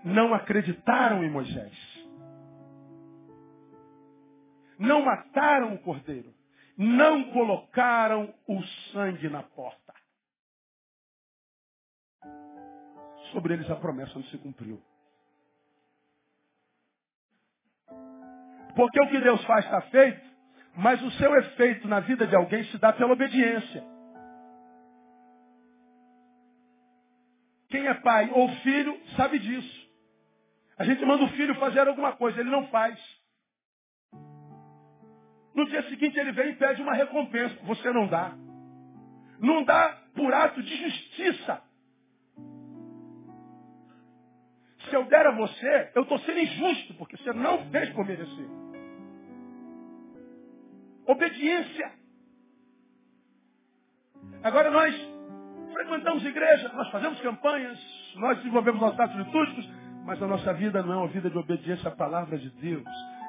não 0.05 0.35
acreditaram 0.35 1.25
em 1.25 1.31
Moisés. 1.31 1.77
Não 4.79 5.05
mataram 5.05 5.75
o 5.75 5.79
cordeiro. 5.79 6.33
Não 6.77 7.33
colocaram 7.33 8.33
o 8.47 8.63
sangue 8.93 9.29
na 9.29 9.43
porta. 9.43 9.95
Sobre 13.33 13.55
eles 13.55 13.69
a 13.71 13.77
promessa 13.77 14.15
não 14.15 14.25
se 14.25 14.39
cumpriu. 14.39 14.81
Porque 18.77 19.01
o 19.01 19.09
que 19.09 19.21
Deus 19.21 19.45
faz 19.45 19.65
está 19.65 19.81
feito, 19.83 20.25
mas 20.77 21.03
o 21.03 21.11
seu 21.13 21.35
efeito 21.37 21.89
na 21.89 21.99
vida 21.99 22.29
de 22.29 22.37
alguém 22.37 22.63
se 22.67 22.79
dá 22.79 22.93
pela 22.93 23.13
obediência. 23.13 23.83
Quem 27.69 27.87
é 27.87 27.95
pai 27.95 28.31
ou 28.33 28.49
filho 28.57 28.99
sabe 29.17 29.41
disso. 29.41 29.78
A 30.79 30.85
gente 30.85 31.05
manda 31.05 31.25
o 31.25 31.29
filho 31.31 31.55
fazer 31.57 31.87
alguma 31.89 32.13
coisa, 32.13 32.41
ele 32.41 32.51
não 32.51 32.69
faz. 32.69 32.99
No 35.55 35.67
dia 35.67 35.83
seguinte 35.89 36.17
ele 36.17 36.31
vem 36.31 36.51
e 36.51 36.57
pede 36.57 36.81
uma 36.81 36.95
recompensa, 36.95 37.57
você 37.65 37.93
não 37.93 38.07
dá. 38.07 38.33
Não 39.41 39.65
dá 39.65 39.99
por 40.15 40.33
ato 40.33 40.63
de 40.63 40.77
justiça. 40.77 41.63
Se 44.89 44.95
eu 44.95 45.05
der 45.07 45.27
a 45.27 45.33
você, 45.33 45.91
eu 45.97 46.03
estou 46.03 46.19
sendo 46.21 46.39
injusto, 46.39 46.95
porque 46.95 47.17
você 47.17 47.33
não 47.33 47.69
fez 47.71 47.91
por 47.91 48.07
merecer. 48.07 48.47
Obediência. 51.07 51.93
Agora 54.45 54.71
nós 54.71 54.95
frequentamos 55.73 56.25
igreja, 56.25 56.69
nós 56.73 56.89
fazemos 56.91 57.21
campanhas, 57.21 57.79
nós 58.17 58.39
desenvolvemos 58.39 58.81
nossos 58.81 59.01
atos 59.01 59.17
litúrgicos, 59.17 59.69
mas 60.09 60.23
a 60.23 60.27
nossa 60.27 60.55
vida 60.55 60.83
não 60.83 60.95
é 60.95 60.97
uma 60.97 61.09
vida 61.09 61.29
de 61.29 61.37
obediência 61.37 61.89
à 61.89 61.91
palavra 61.91 62.39
de 62.39 62.49
Deus. 62.63 62.83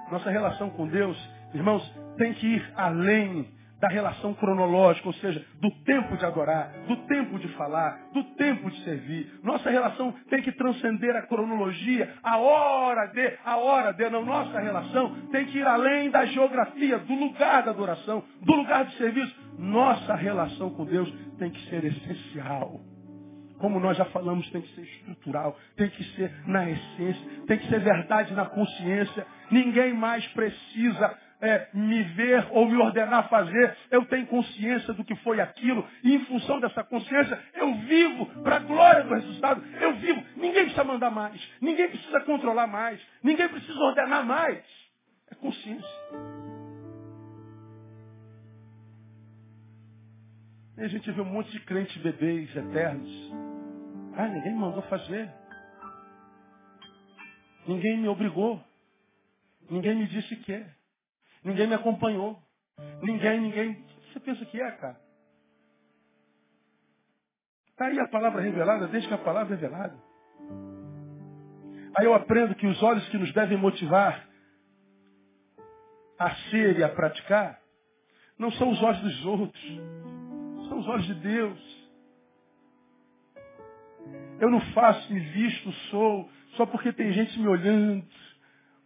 Nossa 0.09 0.29
relação 0.29 0.69
com 0.69 0.87
Deus, 0.87 1.17
irmãos, 1.53 1.83
tem 2.17 2.33
que 2.33 2.47
ir 2.47 2.73
além 2.73 3.49
da 3.81 3.89
relação 3.89 4.33
cronológica, 4.33 5.05
ou 5.05 5.13
seja, 5.15 5.45
do 5.59 5.69
tempo 5.83 6.15
de 6.15 6.25
adorar, 6.25 6.71
do 6.87 6.95
tempo 7.05 7.37
de 7.37 7.49
falar, 7.49 7.99
do 8.13 8.23
tempo 8.35 8.71
de 8.71 8.81
servir. 8.85 9.29
Nossa 9.43 9.69
relação 9.69 10.13
tem 10.29 10.41
que 10.41 10.53
transcender 10.53 11.13
a 11.17 11.23
cronologia, 11.23 12.13
a 12.23 12.37
hora 12.37 13.07
de, 13.07 13.37
a 13.43 13.57
hora 13.57 13.91
de, 13.91 14.09
não, 14.09 14.23
nossa 14.23 14.57
relação 14.57 15.27
tem 15.33 15.47
que 15.47 15.57
ir 15.57 15.67
além 15.67 16.09
da 16.09 16.25
geografia, 16.27 16.97
do 16.97 17.13
lugar 17.13 17.63
da 17.63 17.71
adoração, 17.71 18.23
do 18.41 18.55
lugar 18.55 18.85
de 18.85 18.95
serviço. 18.95 19.35
Nossa 19.57 20.15
relação 20.15 20.69
com 20.69 20.85
Deus 20.85 21.13
tem 21.37 21.51
que 21.51 21.69
ser 21.69 21.83
essencial. 21.83 22.79
Como 23.59 23.79
nós 23.79 23.97
já 23.97 24.05
falamos, 24.05 24.49
tem 24.51 24.61
que 24.61 24.73
ser 24.73 24.81
estrutural, 24.81 25.57
tem 25.75 25.89
que 25.89 26.03
ser 26.15 26.31
na 26.47 26.69
essência, 26.69 27.45
tem 27.45 27.57
que 27.57 27.67
ser 27.67 27.79
verdade 27.79 28.33
na 28.33 28.45
consciência. 28.45 29.25
Ninguém 29.51 29.93
mais 29.93 30.25
precisa 30.29 31.17
é, 31.41 31.67
me 31.73 32.03
ver 32.03 32.47
ou 32.51 32.67
me 32.67 32.77
ordenar 32.77 33.29
fazer, 33.29 33.77
eu 33.91 34.05
tenho 34.05 34.27
consciência 34.27 34.93
do 34.93 35.03
que 35.03 35.15
foi 35.17 35.39
aquilo, 35.39 35.87
e 36.03 36.15
em 36.15 36.25
função 36.25 36.59
dessa 36.59 36.83
consciência, 36.83 37.39
eu 37.55 37.73
vivo 37.75 38.25
para 38.43 38.57
a 38.57 38.59
glória 38.59 39.03
do 39.03 39.13
resultado. 39.13 39.63
Eu 39.79 39.93
vivo. 39.95 40.23
Ninguém 40.35 40.63
precisa 40.63 40.83
mandar 40.83 41.11
mais, 41.11 41.41
ninguém 41.61 41.89
precisa 41.89 42.19
controlar 42.21 42.67
mais, 42.67 42.99
ninguém 43.23 43.47
precisa 43.47 43.79
ordenar 43.79 44.25
mais. 44.25 44.63
É 45.31 45.35
consciência. 45.35 45.89
E 50.77 50.81
a 50.81 50.87
gente 50.87 51.11
vê 51.11 51.21
um 51.21 51.25
monte 51.25 51.51
de 51.51 51.59
crentes 51.59 52.01
bebês 52.01 52.55
eternos. 52.55 53.48
Ah, 54.19 54.27
ninguém 54.27 54.51
me 54.51 54.59
mandou 54.59 54.81
fazer. 54.81 55.33
Ninguém 57.65 57.99
me 57.99 58.09
obrigou. 58.09 58.61
Ninguém 59.69 59.95
me 59.95 60.07
disse 60.07 60.35
que 60.35 60.51
é. 60.51 60.69
Ninguém 61.41 61.67
me 61.67 61.75
acompanhou. 61.75 62.37
Ninguém, 63.01 63.39
ninguém. 63.39 63.71
O 63.71 63.75
que 63.75 64.11
você 64.11 64.19
pensa 64.19 64.45
que 64.47 64.61
é, 64.61 64.71
cara? 64.71 64.99
Está 67.69 67.85
aí 67.85 67.97
a 67.97 68.09
palavra 68.09 68.41
revelada, 68.41 68.89
desde 68.89 69.07
que 69.07 69.13
a 69.13 69.19
palavra 69.19 69.53
é 69.53 69.57
revelada. 69.57 69.97
Aí 71.97 72.05
eu 72.05 72.13
aprendo 72.13 72.55
que 72.55 72.67
os 72.67 72.83
olhos 72.83 73.07
que 73.07 73.17
nos 73.17 73.31
devem 73.33 73.57
motivar 73.57 74.27
a 76.19 76.35
ser 76.49 76.77
e 76.77 76.83
a 76.83 76.89
praticar 76.89 77.57
não 78.37 78.51
são 78.51 78.69
os 78.69 78.83
olhos 78.83 78.99
dos 78.99 79.25
outros, 79.25 79.63
são 80.67 80.79
os 80.79 80.87
olhos 80.89 81.05
de 81.05 81.13
Deus. 81.13 81.78
Eu 84.39 84.49
não 84.49 84.61
faço, 84.73 85.13
me 85.13 85.19
visto, 85.19 85.71
sou, 85.89 86.29
só 86.55 86.65
porque 86.65 86.93
tem 86.93 87.11
gente 87.11 87.39
me 87.39 87.47
olhando, 87.47 88.03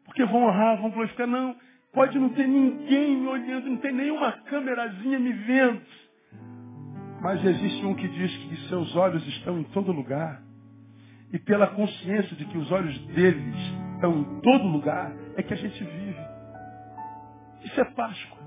porque 0.05 0.26
vão 0.26 0.45
honrar, 0.45 0.82
vão 0.82 0.89
glorificar. 0.89 1.28
Não, 1.28 1.55
Pode 1.93 2.17
não 2.17 2.30
ter 2.30 2.47
ninguém 2.47 3.17
me 3.17 3.28
olhando, 3.28 3.69
não 3.69 3.78
tem 3.78 3.93
nenhuma 3.93 4.32
câmerazinha 4.32 5.19
me 5.19 5.32
vendo. 5.32 5.82
Mas 7.21 7.45
existe 7.45 7.86
um 7.86 7.93
que 7.93 8.07
diz 8.07 8.36
que 8.36 8.67
seus 8.67 8.95
olhos 8.95 9.26
estão 9.28 9.59
em 9.59 9.63
todo 9.65 9.91
lugar. 9.91 10.41
E 11.32 11.38
pela 11.38 11.67
consciência 11.67 12.36
de 12.36 12.45
que 12.45 12.57
os 12.57 12.71
olhos 12.71 12.97
deles 13.07 13.55
estão 13.93 14.19
em 14.19 14.41
todo 14.41 14.67
lugar, 14.67 15.13
é 15.38 15.43
que 15.43 15.53
a 15.53 15.57
gente 15.57 15.84
vive. 15.84 16.17
Isso 17.63 17.80
é 17.80 17.86
Páscoa. 17.86 18.39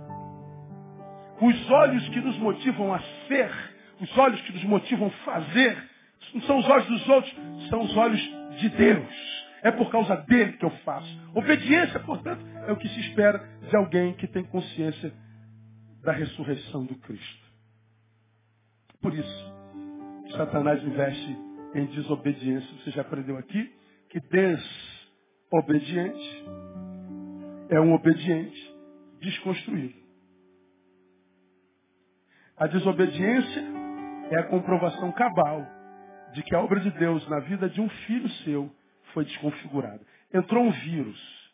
Os 1.41 1.71
olhos 1.71 2.09
que 2.09 2.21
nos 2.21 2.37
motivam 2.39 2.93
a 2.93 2.99
ser, 3.29 3.51
os 4.01 4.19
olhos 4.19 4.41
que 4.41 4.53
nos 4.53 4.65
motivam 4.65 5.07
a 5.07 5.25
fazer, 5.25 5.79
não 6.35 6.43
são 6.43 6.59
os 6.59 6.69
olhos 6.69 6.87
dos 6.87 7.09
outros, 7.09 7.35
são 7.69 7.81
os 7.83 7.97
olhos 7.97 8.21
de 8.59 8.69
Deus. 8.71 9.37
É 9.63 9.71
por 9.71 9.91
causa 9.91 10.17
dele 10.17 10.53
que 10.53 10.65
eu 10.65 10.71
faço. 10.85 11.09
Obediência, 11.35 11.99
portanto, 12.01 12.45
é 12.67 12.73
o 12.73 12.77
que 12.77 12.89
se 12.89 13.01
espera 13.01 13.39
de 13.69 13.77
alguém 13.77 14.15
que 14.15 14.27
tem 14.27 14.45
consciência 14.45 15.13
da 16.03 16.13
ressurreição 16.13 16.85
do 16.85 16.95
Cristo. 16.97 17.47
Por 19.01 19.13
isso, 19.15 19.55
Satanás 20.37 20.83
investe 20.85 21.37
em 21.75 21.87
desobediência. 21.87 22.69
Você 22.79 22.91
já 22.93 23.01
aprendeu 23.03 23.37
aqui 23.37 23.73
que 24.11 24.21
desobediente 25.51 26.45
é 27.69 27.81
um 27.81 27.93
obediente 27.93 28.75
desconstruído. 29.21 30.07
A 32.57 32.67
desobediência 32.69 33.65
é 34.31 34.39
a 34.39 34.45
comprovação 34.45 35.13
cabal 35.13 35.76
de 36.33 36.43
que 36.43 36.55
a 36.55 36.61
obra 36.61 36.81
de 36.81 36.91
Deus 36.91 37.27
na 37.29 37.41
vida 37.41 37.69
de 37.69 37.81
um 37.81 37.89
filho 37.89 38.29
seu 38.45 38.71
foi 39.13 39.25
desconfigurado. 39.25 40.01
Entrou 40.33 40.65
um 40.65 40.71
vírus. 40.71 41.53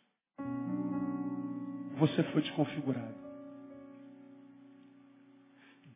Você 1.96 2.22
foi 2.24 2.42
desconfigurado. 2.42 3.14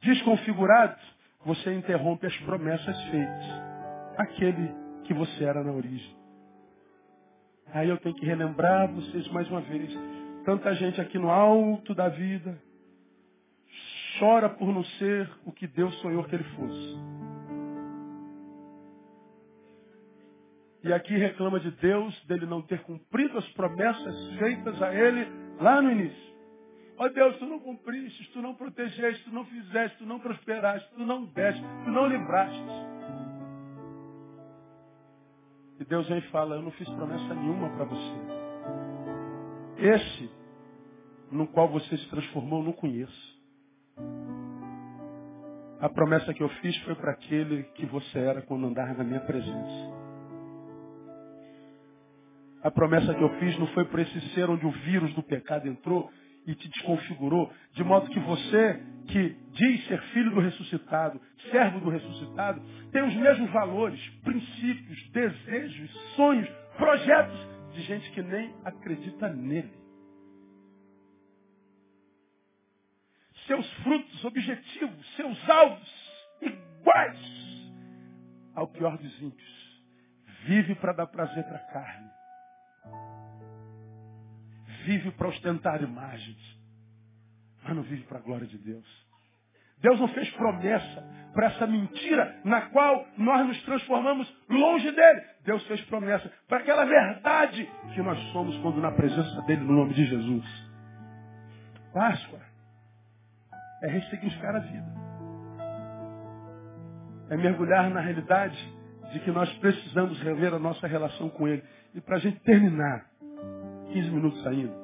Desconfigurado, 0.03 1.01
você 1.45 1.74
interrompe 1.74 2.27
as 2.27 2.37
promessas 2.39 3.03
feitas. 3.05 3.45
Aquele 4.16 4.72
que 5.05 5.14
você 5.14 5.45
era 5.45 5.64
na 5.64 5.72
origem. 5.72 6.16
Aí 7.72 7.89
eu 7.89 7.99
tenho 7.99 8.14
que 8.14 8.24
relembrar 8.24 8.93
vocês 8.93 9.27
mais 9.29 9.51
uma 9.51 9.61
vez. 9.61 9.91
Tanta 10.45 10.74
gente 10.74 11.01
aqui 11.01 11.18
no 11.18 11.29
alto 11.29 11.95
da 11.95 12.09
vida 12.09 12.57
chora 14.18 14.49
por 14.49 14.72
não 14.72 14.85
ser 14.85 15.29
o 15.45 15.53
que 15.53 15.66
Deus 15.66 15.95
sonhou 16.01 16.24
que 16.24 16.35
ele 16.35 16.45
fosse. 16.45 17.16
E 20.87 20.93
aqui 20.93 21.16
reclama 21.16 21.59
de 21.59 21.72
Deus, 21.72 22.24
dele 22.26 22.47
não 22.47 22.62
ter 22.62 22.80
cumprido 22.82 23.37
as 23.37 23.49
promessas 23.55 24.34
feitas 24.39 24.80
a 24.80 24.95
ele 24.95 25.26
lá 25.61 25.82
no 25.82 25.91
início. 25.91 26.37
Ó 26.97 27.07
oh 27.07 27.09
Deus, 27.09 27.37
tu 27.39 27.45
não 27.45 27.59
cumpriste, 27.59 28.30
tu 28.32 28.41
não 28.41 28.55
protegeste, 28.55 29.24
tu 29.24 29.34
não 29.34 29.45
fizeste, 29.47 29.99
tu 29.99 30.07
não 30.07 30.20
prosperaste, 30.20 30.89
tu 30.95 31.05
não 31.05 31.24
deste, 31.24 31.61
tu 31.61 31.91
não 31.91 32.07
livraste. 32.07 32.62
E 35.80 35.84
Deus 35.84 36.09
vem 36.09 36.18
e 36.18 36.30
fala, 36.30 36.55
eu 36.55 36.62
não 36.62 36.70
fiz 36.70 36.89
promessa 36.91 37.34
nenhuma 37.34 37.68
para 37.70 37.84
você. 37.84 38.16
Esse 39.78 40.30
no 41.32 41.49
qual 41.49 41.68
você 41.68 41.97
se 41.97 42.09
transformou, 42.11 42.61
eu 42.61 42.66
não 42.66 42.72
conheço. 42.72 43.37
A 45.80 45.89
promessa 45.89 46.32
que 46.32 46.45
eu 46.45 46.49
fiz 46.49 46.76
foi 46.84 46.95
para 46.95 47.11
aquele 47.11 47.64
que 47.74 47.84
você 47.87 48.20
era 48.20 48.41
quando 48.41 48.68
andava 48.68 48.95
na 48.95 49.03
minha 49.03 49.20
presença. 49.20 49.95
A 52.63 52.71
promessa 52.71 53.15
que 53.15 53.23
eu 53.23 53.29
fiz 53.39 53.59
não 53.59 53.67
foi 53.69 53.85
para 53.85 54.03
esse 54.03 54.21
ser 54.35 54.49
onde 54.49 54.67
o 54.67 54.71
vírus 54.71 55.13
do 55.15 55.23
pecado 55.23 55.69
entrou 55.69 56.11
e 56.47 56.55
te 56.55 56.69
desconfigurou, 56.69 57.53
de 57.73 57.83
modo 57.83 58.09
que 58.09 58.21
você, 58.21 58.81
que 59.09 59.37
diz 59.51 59.87
ser 59.87 60.01
filho 60.13 60.31
do 60.31 60.41
ressuscitado, 60.41 61.21
servo 61.51 61.81
do 61.81 61.91
ressuscitado, 61.91 62.61
tem 62.93 63.03
os 63.03 63.15
mesmos 63.15 63.51
valores, 63.51 64.01
princípios, 64.23 65.11
desejos, 65.11 65.91
sonhos, 66.15 66.49
projetos 66.77 67.37
de 67.73 67.83
gente 67.83 68.11
que 68.13 68.23
nem 68.23 68.55
acredita 68.65 69.29
nele. 69.29 69.75
Seus 73.47 73.69
frutos, 73.83 74.25
objetivos, 74.25 75.17
seus 75.17 75.51
alvos, 75.51 76.37
iguais 76.41 77.37
ao 78.55 78.69
pior 78.69 78.97
dos 78.99 79.21
ímpios. 79.21 79.83
Vive 80.47 80.75
para 80.77 80.93
dar 80.93 81.07
prazer 81.07 81.45
para 81.45 81.57
a 81.57 81.73
carne 81.73 82.16
vive 84.84 85.11
para 85.12 85.28
ostentar 85.28 85.82
imagens, 85.82 86.39
mas 87.62 87.74
não 87.74 87.82
vive 87.82 88.05
para 88.05 88.18
a 88.18 88.22
glória 88.22 88.47
de 88.47 88.57
Deus. 88.59 89.07
Deus 89.78 90.01
não 90.01 90.09
fez 90.09 90.30
promessa 90.30 91.05
para 91.34 91.49
essa 91.49 91.66
mentira 91.66 92.41
na 92.45 92.62
qual 92.70 93.07
nós 93.18 93.47
nos 93.47 93.62
transformamos 93.64 94.32
longe 94.49 94.91
dele. 94.91 95.22
Deus 95.45 95.66
fez 95.66 95.82
promessa 95.82 96.32
para 96.49 96.59
aquela 96.59 96.84
verdade 96.84 97.68
que 97.95 98.01
nós 98.01 98.18
somos 98.32 98.57
quando 98.59 98.80
na 98.80 98.93
presença 98.93 99.43
dele, 99.43 99.62
no 99.62 99.72
nome 99.72 99.93
de 99.93 100.07
Jesus. 100.07 100.45
Páscoa 101.93 102.41
é 103.82 103.89
ressignificar 103.89 104.57
a 104.57 104.61
vida. 104.61 105.07
É 107.28 107.37
mergulhar 107.37 107.91
na 107.91 108.01
realidade 108.01 108.76
de 109.17 109.25
que 109.25 109.31
nós 109.31 109.51
precisamos 109.59 110.21
rever 110.21 110.53
a 110.53 110.59
nossa 110.59 110.87
relação 110.87 111.31
com 111.31 111.49
Ele. 111.49 111.62
E 111.95 112.01
para 112.01 112.17
a 112.17 112.19
gente 112.19 112.39
terminar, 112.41 113.07
15 113.93 114.11
minutos 114.11 114.47
ainda. 114.47 114.75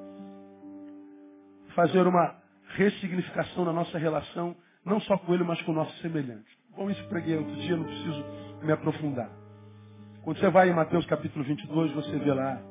Fazer 1.74 2.06
uma 2.06 2.34
ressignificação 2.74 3.64
na 3.64 3.72
nossa 3.72 3.98
relação, 3.98 4.56
não 4.84 5.00
só 5.00 5.18
com 5.18 5.34
ele, 5.34 5.44
mas 5.44 5.60
com 5.62 5.72
o 5.72 5.74
nosso 5.74 5.94
semelhante. 5.98 6.46
Bom, 6.74 6.90
isso 6.90 7.06
preguei 7.08 7.36
outro 7.36 7.54
dia, 7.56 7.76
não 7.76 7.84
preciso 7.84 8.24
me 8.62 8.72
aprofundar. 8.72 9.30
Quando 10.22 10.38
você 10.38 10.48
vai 10.48 10.70
em 10.70 10.74
Mateus 10.74 11.04
capítulo 11.06 11.44
22, 11.44 11.92
você 11.92 12.18
vê 12.18 12.32
lá 12.32 12.62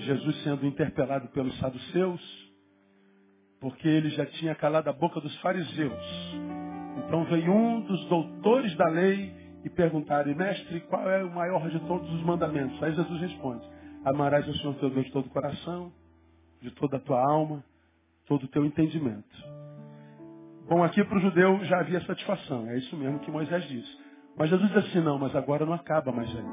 Jesus 0.00 0.42
sendo 0.42 0.66
interpelado 0.66 1.28
pelos 1.28 1.56
saduceus, 1.58 2.20
porque 3.60 3.86
ele 3.86 4.10
já 4.10 4.26
tinha 4.26 4.54
calado 4.54 4.90
a 4.90 4.92
boca 4.92 5.20
dos 5.20 5.36
fariseus. 5.40 6.34
Então 7.04 7.24
veio 7.24 7.52
um 7.52 7.80
dos 7.82 8.04
doutores 8.06 8.74
da 8.76 8.88
lei 8.88 9.39
e 9.64 9.68
perguntaram, 9.68 10.34
mestre, 10.34 10.80
qual 10.80 11.08
é 11.08 11.22
o 11.22 11.30
maior 11.30 11.68
de 11.68 11.78
todos 11.80 12.10
os 12.12 12.22
mandamentos? 12.22 12.82
Aí 12.82 12.94
Jesus 12.94 13.20
responde, 13.20 13.64
amarás 14.04 14.46
o 14.48 14.54
Senhor 14.58 14.74
teu 14.76 14.90
Deus 14.90 15.06
de 15.06 15.12
todo 15.12 15.26
o 15.26 15.30
coração, 15.30 15.92
de 16.60 16.70
toda 16.72 16.96
a 16.96 17.00
tua 17.00 17.20
alma, 17.20 17.64
todo 18.26 18.44
o 18.44 18.48
teu 18.48 18.64
entendimento. 18.64 19.60
Bom, 20.68 20.84
aqui 20.84 21.02
para 21.04 21.18
o 21.18 21.20
judeu 21.20 21.64
já 21.64 21.80
havia 21.80 22.00
satisfação. 22.06 22.66
É 22.68 22.78
isso 22.78 22.96
mesmo 22.96 23.18
que 23.20 23.30
Moisés 23.30 23.66
disse. 23.68 23.98
Mas 24.36 24.48
Jesus 24.48 24.70
disse 24.72 24.88
assim, 24.88 25.00
não, 25.00 25.18
mas 25.18 25.34
agora 25.34 25.66
não 25.66 25.72
acaba 25.72 26.12
mais 26.12 26.28
aí. 26.30 26.44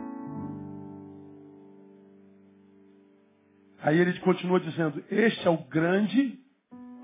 Aí 3.84 4.00
ele 4.00 4.20
continua 4.20 4.60
dizendo, 4.60 5.04
este 5.10 5.48
é 5.48 5.52
o 5.52 5.58
grande 5.58 6.40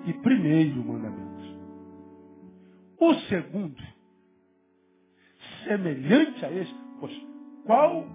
e 0.06 0.14
primeiro 0.14 0.84
mandamento. 0.84 1.43
O 2.99 3.14
segundo, 3.30 3.82
semelhante 5.64 6.45
a 6.45 6.51
este, 6.51 6.76
poxa, 6.99 7.22
qual 7.66 8.05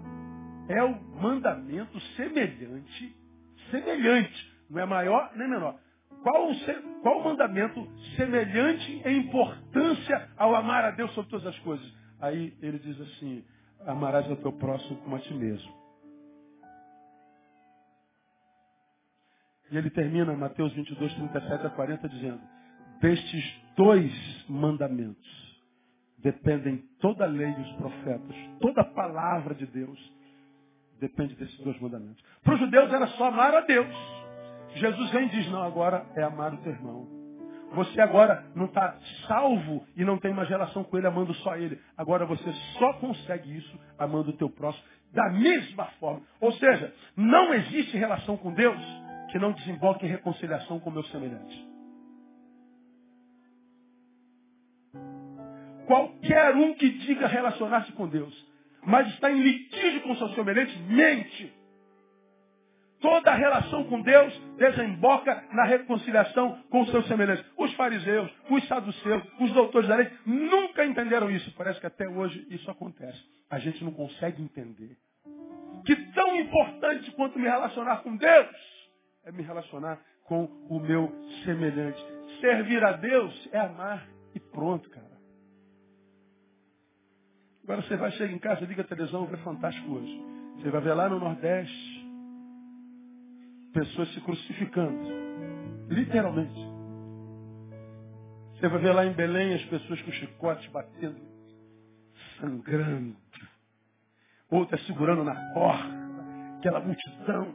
é 0.67 0.83
o 0.83 1.01
mandamento 1.21 1.99
semelhante, 2.15 3.15
semelhante, 3.71 4.53
não 4.69 4.81
é 4.81 4.85
maior 4.85 5.31
nem 5.35 5.49
menor, 5.49 5.79
qual, 6.23 6.49
qual 7.01 7.19
o 7.19 7.23
mandamento 7.23 7.87
semelhante 8.15 9.01
em 9.05 9.19
importância 9.19 10.29
ao 10.37 10.55
amar 10.55 10.85
a 10.85 10.91
Deus 10.91 11.11
sobre 11.13 11.29
todas 11.31 11.47
as 11.47 11.59
coisas? 11.59 11.93
Aí 12.19 12.55
ele 12.61 12.77
diz 12.79 12.99
assim, 12.99 13.43
amarás 13.85 14.29
ao 14.29 14.35
teu 14.37 14.51
próximo 14.51 14.97
como 14.97 15.15
a 15.15 15.19
ti 15.19 15.33
mesmo. 15.33 15.79
E 19.71 19.77
ele 19.77 19.89
termina, 19.91 20.33
Mateus 20.35 20.73
22, 20.73 21.13
37 21.13 21.67
a 21.67 21.69
40, 21.69 22.09
dizendo, 22.09 22.41
destes 22.99 23.61
dois 23.75 24.11
mandamentos 24.49 25.48
dependem 26.21 26.83
toda 26.99 27.25
a 27.25 27.27
lei 27.27 27.49
e 27.49 27.61
os 27.61 27.71
profetas, 27.73 28.35
toda 28.59 28.81
a 28.81 28.85
palavra 28.85 29.55
de 29.55 29.65
Deus 29.65 29.99
depende 30.99 31.35
desses 31.35 31.57
dois 31.59 31.79
mandamentos. 31.79 32.23
Para 32.43 32.55
os 32.55 32.59
judeus 32.59 32.91
era 32.91 33.07
só 33.07 33.27
amar 33.27 33.55
a 33.55 33.61
Deus. 33.61 33.95
Jesus 34.75 35.09
vem 35.11 35.27
e 35.27 35.29
diz, 35.29 35.49
não, 35.49 35.63
agora 35.63 36.05
é 36.15 36.23
amar 36.23 36.53
o 36.53 36.57
teu 36.57 36.73
irmão. 36.73 37.07
Você 37.73 38.01
agora 38.01 38.45
não 38.55 38.65
está 38.65 38.97
salvo 39.27 39.85
e 39.95 40.03
não 40.03 40.17
tem 40.17 40.33
mais 40.33 40.49
relação 40.49 40.83
com 40.83 40.97
ele 40.97 41.07
amando 41.07 41.33
só 41.35 41.55
ele. 41.55 41.79
Agora 41.95 42.25
você 42.25 42.51
só 42.77 42.93
consegue 42.93 43.57
isso 43.57 43.79
amando 43.97 44.31
o 44.31 44.37
teu 44.37 44.49
próximo 44.49 44.83
da 45.13 45.29
mesma 45.29 45.85
forma. 45.99 46.21
Ou 46.39 46.51
seja, 46.53 46.93
não 47.15 47.53
existe 47.53 47.97
relação 47.97 48.37
com 48.37 48.53
Deus 48.53 48.79
que 49.31 49.39
não 49.39 49.51
desemboque 49.53 50.05
em 50.05 50.09
reconciliação 50.09 50.79
com 50.79 50.89
o 50.89 50.93
meu 50.93 51.03
semelhante. 51.05 51.68
Qualquer 55.89 56.55
um 56.55 56.75
que 56.75 56.87
diga 56.87 57.25
relacionar-se 57.25 57.91
com 57.93 58.07
Deus, 58.07 58.31
mas 58.85 59.07
está 59.07 59.31
em 59.31 59.41
litígio 59.41 60.01
com 60.01 60.11
o 60.11 60.17
seu 60.17 60.29
semelhante, 60.35 60.77
mente. 60.83 61.51
Toda 63.01 63.33
relação 63.33 63.83
com 63.85 63.99
Deus 63.99 64.39
desemboca 64.55 65.47
na 65.51 65.63
reconciliação 65.63 66.61
com 66.69 66.85
seus 66.85 67.07
semelhantes. 67.07 67.43
Os 67.57 67.73
fariseus, 67.73 68.31
os 68.51 68.67
saduceus, 68.67 69.23
os 69.39 69.51
doutores 69.51 69.89
da 69.89 69.95
lei 69.95 70.11
nunca 70.27 70.85
entenderam 70.85 71.31
isso. 71.31 71.51
Parece 71.57 71.79
que 71.79 71.87
até 71.87 72.07
hoje 72.07 72.45
isso 72.51 72.69
acontece. 72.69 73.19
A 73.49 73.57
gente 73.57 73.83
não 73.83 73.91
consegue 73.91 74.43
entender. 74.43 74.95
Que 75.87 75.95
tão 76.13 76.35
importante 76.35 77.09
quanto 77.13 77.39
me 77.39 77.47
relacionar 77.47 78.03
com 78.03 78.15
Deus 78.15 78.55
é 79.25 79.31
me 79.31 79.41
relacionar 79.41 79.99
com 80.25 80.43
o 80.69 80.79
meu 80.79 81.11
semelhante. 81.43 81.99
Servir 82.41 82.83
a 82.83 82.91
Deus 82.91 83.49
é 83.51 83.57
amar 83.57 84.07
e 84.35 84.39
pronto, 84.39 84.87
cara. 84.91 85.08
Agora 87.69 87.83
você 87.83 87.95
vai 87.97 88.11
chegar 88.13 88.33
em 88.33 88.39
casa, 88.39 88.65
liga 88.65 88.81
a 88.81 88.83
televisão, 88.83 89.27
vê 89.27 89.37
fantástico 89.37 89.91
hoje. 89.91 90.19
Você 90.55 90.71
vai 90.71 90.81
ver 90.81 90.95
lá 90.95 91.07
no 91.07 91.19
Nordeste 91.19 92.09
pessoas 93.71 94.11
se 94.11 94.21
crucificando. 94.21 95.07
Literalmente. 95.87 96.59
Você 98.55 98.67
vai 98.67 98.79
ver 98.79 98.91
lá 98.91 99.05
em 99.05 99.13
Belém 99.13 99.53
as 99.53 99.63
pessoas 99.65 100.01
com 100.01 100.11
chicotes 100.13 100.67
batendo, 100.71 101.21
sangrando. 102.39 103.15
Outras 104.49 104.83
segurando 104.87 105.23
na 105.23 105.35
porta, 105.53 105.93
aquela 106.57 106.79
multidão, 106.79 107.53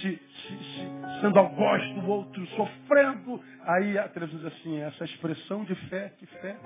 se, 0.00 0.16
se, 0.16 0.58
se, 0.58 1.20
sendo 1.20 1.40
algoz 1.40 1.82
do 1.94 2.06
outro, 2.08 2.46
sofrendo. 2.50 3.42
Aí 3.62 3.98
a 3.98 4.08
televisão 4.10 4.48
diz 4.48 4.56
assim, 4.60 4.78
essa 4.78 5.04
expressão 5.04 5.64
de 5.64 5.74
fé, 5.88 6.10
que 6.18 6.26
fé? 6.26 6.56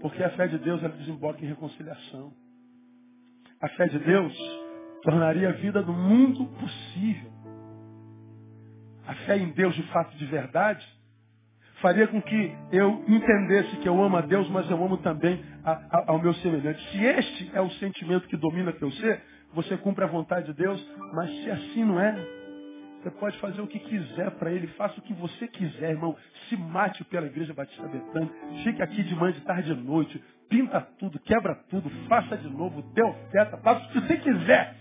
Porque 0.00 0.22
a 0.22 0.30
fé 0.30 0.46
de 0.46 0.58
Deus 0.58 0.82
ela 0.82 0.94
desemboca 0.94 1.44
em 1.44 1.48
reconciliação. 1.48 2.32
A 3.60 3.68
fé 3.70 3.86
de 3.88 3.98
Deus 3.98 4.34
tornaria 5.02 5.50
a 5.50 5.52
vida 5.52 5.82
do 5.82 5.92
mundo 5.92 6.46
possível. 6.58 7.30
A 9.06 9.14
fé 9.26 9.36
em 9.38 9.50
Deus 9.50 9.74
de 9.74 9.82
fato 9.84 10.16
de 10.16 10.24
verdade 10.26 10.86
faria 11.80 12.06
com 12.06 12.20
que 12.20 12.56
eu 12.72 13.04
entendesse 13.08 13.76
que 13.78 13.88
eu 13.88 14.02
amo 14.02 14.16
a 14.16 14.20
Deus, 14.20 14.48
mas 14.50 14.70
eu 14.70 14.82
amo 14.82 14.98
também 14.98 15.42
a, 15.64 15.72
a, 15.72 16.04
ao 16.08 16.18
meu 16.18 16.34
semelhante. 16.34 16.80
Se 16.90 17.04
este 17.04 17.50
é 17.54 17.60
o 17.60 17.70
sentimento 17.72 18.28
que 18.28 18.36
domina 18.36 18.72
teu 18.72 18.90
ser, 18.92 19.22
você 19.52 19.76
cumpre 19.76 20.04
a 20.04 20.08
vontade 20.08 20.46
de 20.46 20.54
Deus, 20.54 20.80
mas 21.12 21.30
se 21.42 21.50
assim 21.50 21.84
não 21.84 21.98
é, 21.98 22.14
você 23.02 23.10
pode 23.12 23.38
fazer 23.38 23.60
o 23.62 23.66
que 23.66 23.78
quiser 23.78 24.30
para 24.32 24.52
ele, 24.52 24.66
faça 24.68 24.98
o 24.98 25.02
que 25.02 25.14
você 25.14 25.48
quiser, 25.48 25.90
irmão. 25.90 26.16
Se 26.48 26.56
mate 26.56 27.02
pela 27.04 27.26
igreja 27.26 27.54
Batista 27.54 27.88
Betânia, 27.88 28.30
fique 28.62 28.82
aqui 28.82 29.02
de 29.02 29.14
manhã, 29.14 29.32
de 29.32 29.40
tarde, 29.40 29.74
de 29.74 29.80
noite, 29.80 30.22
pinta 30.48 30.80
tudo, 30.98 31.18
quebra 31.20 31.54
tudo, 31.70 31.88
faça 32.06 32.36
de 32.36 32.48
novo, 32.48 32.82
dê 32.92 33.02
oferta, 33.02 33.56
faça 33.58 33.86
o 33.86 33.92
que 33.92 34.00
você 34.00 34.16
quiser. 34.18 34.76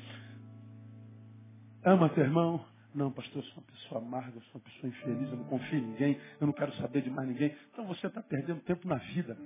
Ama 1.84 2.10
teu 2.10 2.26
irmão? 2.26 2.66
Não, 2.94 3.12
pastor, 3.12 3.38
eu 3.38 3.44
sou 3.44 3.64
uma 3.64 3.72
pessoa 3.72 4.02
amarga, 4.02 4.36
eu 4.36 4.42
sou 4.42 4.56
uma 4.56 4.62
pessoa 4.62 4.90
infeliz, 4.90 5.32
eu 5.32 5.38
não 5.38 5.46
confio 5.46 5.80
em 5.80 5.84
ninguém, 5.84 6.20
eu 6.42 6.48
não 6.48 6.54
quero 6.54 6.74
saber 6.74 7.02
de 7.02 7.10
mais 7.10 7.28
ninguém. 7.28 7.56
Então 7.72 7.86
você 7.86 8.08
está 8.08 8.22
perdendo 8.22 8.60
tempo 8.62 8.86
na 8.88 8.96
vida. 8.96 9.38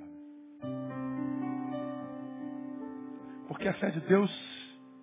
Porque 3.48 3.68
a 3.68 3.74
fé 3.74 3.92
de 3.92 4.00
Deus 4.02 4.32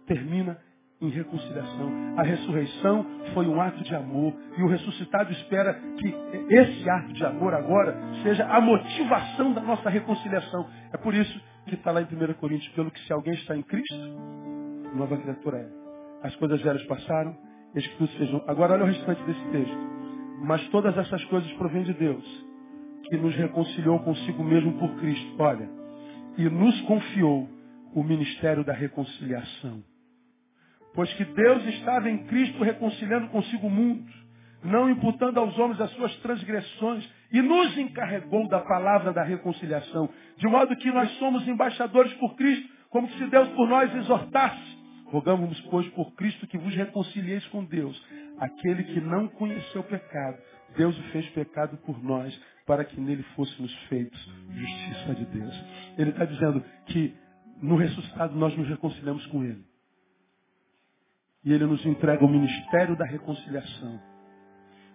termina 0.07 0.61
em 1.01 1.09
reconciliação. 1.09 1.91
A 2.17 2.23
ressurreição 2.23 3.07
foi 3.33 3.47
um 3.47 3.61
ato 3.61 3.83
de 3.83 3.95
amor 3.95 4.35
e 4.57 4.63
o 4.63 4.69
ressuscitado 4.69 5.33
espera 5.33 5.75
que 5.75 6.15
esse 6.51 6.91
ato 6.91 7.13
de 7.13 7.25
amor 7.25 7.55
agora 7.55 7.97
seja 8.23 8.45
a 8.47 8.61
motivação 8.61 9.53
da 9.53 9.63
nossa 9.63 9.89
reconciliação. 9.89 10.69
É 10.93 10.99
por 10.99 11.15
isso 11.15 11.41
que 11.67 11.75
está 11.75 11.91
lá 11.91 12.03
em 12.03 12.05
1 12.05 12.35
Coríntios, 12.35 12.73
pelo 12.75 12.91
que 12.91 13.01
se 13.07 13.13
alguém 13.13 13.35
está 13.35 13.57
em 13.57 13.63
Cristo, 13.63 13.97
nova 14.95 15.17
criatura 15.17 15.59
é. 15.59 16.27
As 16.27 16.37
coisas 16.37 16.61
velhas 16.61 16.83
passaram, 16.85 17.35
eis 17.75 17.87
que 17.87 17.97
tudo 17.97 18.11
sejam. 18.19 18.45
Agora 18.47 18.75
olha 18.75 18.85
o 18.85 18.87
restante 18.87 19.23
desse 19.23 19.45
texto. 19.51 19.91
Mas 20.43 20.67
todas 20.69 20.97
essas 20.97 21.25
coisas 21.27 21.51
provêm 21.53 21.83
de 21.83 21.95
Deus, 21.95 22.25
que 23.09 23.17
nos 23.17 23.35
reconciliou 23.37 24.01
consigo 24.01 24.43
mesmo 24.45 24.73
por 24.79 24.95
Cristo. 24.97 25.37
Olha, 25.39 25.69
e 26.37 26.45
nos 26.49 26.79
confiou 26.83 27.49
o 27.95 28.03
ministério 28.03 28.65
da 28.65 28.73
reconciliação. 28.73 29.83
Pois 31.01 31.11
que 31.15 31.25
Deus 31.25 31.65
estava 31.65 32.11
em 32.11 32.19
Cristo 32.27 32.63
reconciliando 32.63 33.29
consigo 33.29 33.69
o 33.69 33.71
mundo, 33.71 34.05
não 34.63 34.91
imputando 34.91 35.41
aos 35.41 35.59
homens 35.59 35.81
as 35.81 35.91
suas 35.93 36.15
transgressões, 36.17 37.11
e 37.33 37.41
nos 37.41 37.79
encarregou 37.79 38.47
da 38.49 38.61
palavra 38.61 39.11
da 39.11 39.23
reconciliação, 39.23 40.11
de 40.37 40.47
modo 40.47 40.77
que 40.77 40.93
nós 40.93 41.11
somos 41.13 41.49
embaixadores 41.49 42.13
por 42.19 42.37
Cristo, 42.37 42.69
como 42.91 43.09
se 43.13 43.27
Deus 43.29 43.49
por 43.49 43.67
nós 43.67 43.95
exortasse 43.95 44.79
Rogamos, 45.07 45.59
pois, 45.71 45.89
por 45.89 46.13
Cristo 46.13 46.47
que 46.47 46.59
vos 46.59 46.75
reconcilieis 46.75 47.47
com 47.47 47.65
Deus. 47.65 47.99
Aquele 48.39 48.85
que 48.85 49.01
não 49.01 49.27
conheceu 49.27 49.83
pecado, 49.83 50.37
Deus 50.77 50.99
o 50.99 51.03
fez 51.13 51.27
pecado 51.31 51.79
por 51.79 52.05
nós, 52.05 52.39
para 52.67 52.85
que 52.85 53.01
nele 53.01 53.23
fôssemos 53.35 53.75
feitos 53.89 54.21
justiça 54.53 55.15
de 55.15 55.25
Deus. 55.25 55.65
Ele 55.97 56.11
está 56.11 56.27
dizendo 56.27 56.63
que 56.89 57.15
no 57.63 57.77
ressuscitado 57.77 58.37
nós 58.37 58.55
nos 58.55 58.69
reconciliamos 58.69 59.25
com 59.29 59.43
Ele. 59.43 59.70
E 61.45 61.53
Ele 61.53 61.67
nos 61.67 61.85
entrega 61.87 62.25
o 62.25 62.29
ministério 62.29 62.97
da 62.97 63.05
reconciliação. 63.05 64.01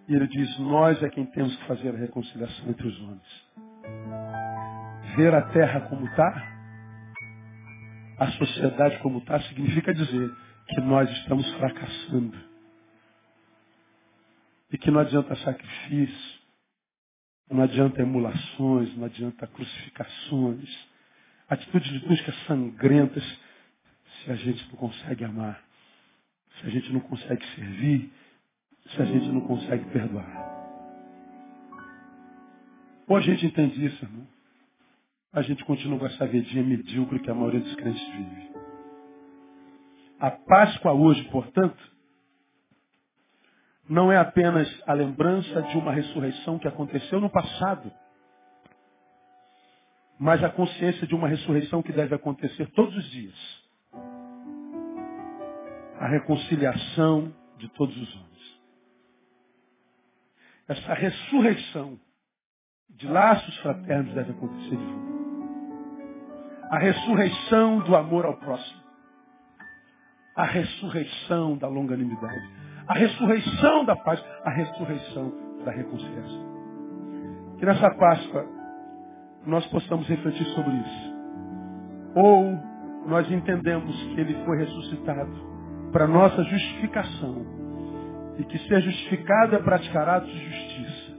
E 0.08 0.14
Ele 0.14 0.26
diz, 0.28 0.58
nós 0.60 1.02
é 1.02 1.08
quem 1.10 1.26
temos 1.26 1.54
que 1.56 1.66
fazer 1.66 1.94
a 1.94 1.98
reconciliação 1.98 2.68
entre 2.68 2.86
os 2.86 3.00
homens. 3.00 3.46
Ver 5.16 5.34
a 5.34 5.42
terra 5.50 5.80
como 5.88 6.06
está, 6.06 6.56
a 8.18 8.26
sociedade 8.32 8.98
como 9.00 9.18
está, 9.18 9.40
significa 9.42 9.92
dizer 9.92 10.30
que 10.68 10.80
nós 10.82 11.10
estamos 11.10 11.50
fracassando. 11.54 12.38
E 14.72 14.78
que 14.78 14.90
não 14.90 15.00
adianta 15.00 15.34
sacrifício, 15.36 16.36
Não 17.50 17.62
adianta 17.62 18.02
emulações, 18.02 18.96
não 18.96 19.04
adianta 19.04 19.46
crucificações, 19.46 20.88
atitudes 21.48 21.88
litúrgicas 21.92 22.34
sangrentas, 22.46 23.24
se 24.24 24.32
a 24.32 24.34
gente 24.34 24.68
não 24.68 24.76
consegue 24.76 25.24
amar, 25.24 25.62
se 26.60 26.66
a 26.66 26.70
gente 26.70 26.92
não 26.92 27.00
consegue 27.00 27.44
servir, 27.54 28.12
se 28.88 29.02
a 29.02 29.04
gente 29.04 29.28
não 29.28 29.40
consegue 29.42 29.84
perdoar. 29.90 30.56
Ou 33.06 33.16
a 33.16 33.20
gente 33.20 33.46
entende 33.46 33.84
isso, 33.84 34.04
irmão. 34.04 34.26
A 35.32 35.42
gente 35.42 35.64
continua 35.64 35.98
com 35.98 36.06
essa 36.06 36.26
vidinha 36.26 36.64
medíocre 36.64 37.20
que 37.20 37.30
a 37.30 37.34
maioria 37.34 37.60
dos 37.60 37.74
crentes 37.74 38.02
vive. 38.08 38.50
A 40.18 40.30
Páscoa 40.30 40.92
hoje, 40.92 41.22
portanto, 41.24 41.78
não 43.88 44.10
é 44.10 44.16
apenas 44.16 44.68
a 44.86 44.92
lembrança 44.94 45.62
de 45.62 45.76
uma 45.76 45.92
ressurreição 45.92 46.58
que 46.58 46.66
aconteceu 46.66 47.20
no 47.20 47.30
passado, 47.30 47.92
mas 50.18 50.42
a 50.42 50.48
consciência 50.48 51.06
de 51.06 51.14
uma 51.14 51.28
ressurreição 51.28 51.82
que 51.82 51.92
deve 51.92 52.14
acontecer 52.14 52.66
todos 52.72 52.96
os 52.96 53.10
dias. 53.10 53.65
A 56.00 56.06
reconciliação 56.08 57.32
de 57.58 57.68
todos 57.70 57.96
os 57.96 58.14
homens. 58.14 58.26
Essa 60.68 60.94
ressurreição 60.94 61.98
de 62.90 63.06
laços 63.06 63.56
fraternos 63.58 64.12
deve 64.14 64.32
acontecer 64.32 64.76
de 64.76 64.76
novo. 64.76 65.06
A 66.70 66.78
ressurreição 66.78 67.78
do 67.80 67.94
amor 67.94 68.26
ao 68.26 68.36
próximo. 68.36 68.82
A 70.34 70.44
ressurreição 70.44 71.56
da 71.56 71.68
longanimidade. 71.68 72.50
A 72.88 72.94
ressurreição 72.94 73.84
da 73.84 73.96
paz. 73.96 74.22
A 74.44 74.50
ressurreição 74.50 75.32
da 75.64 75.70
reconciliação. 75.70 76.56
Que 77.58 77.64
nessa 77.64 77.90
Páscoa 77.94 78.46
nós 79.46 79.64
possamos 79.68 80.06
refletir 80.08 80.44
sobre 80.46 80.74
isso. 80.74 81.16
Ou 82.16 82.58
nós 83.06 83.30
entendemos 83.30 83.96
que 84.08 84.20
ele 84.20 84.34
foi 84.44 84.58
ressuscitado 84.58 85.55
para 85.96 86.06
nossa 86.06 86.44
justificação. 86.44 87.46
E 88.38 88.44
que 88.44 88.58
ser 88.68 88.82
justificado 88.82 89.56
é 89.56 89.58
praticar 89.60 90.06
atos 90.06 90.30
de 90.30 90.44
justiça 90.44 91.16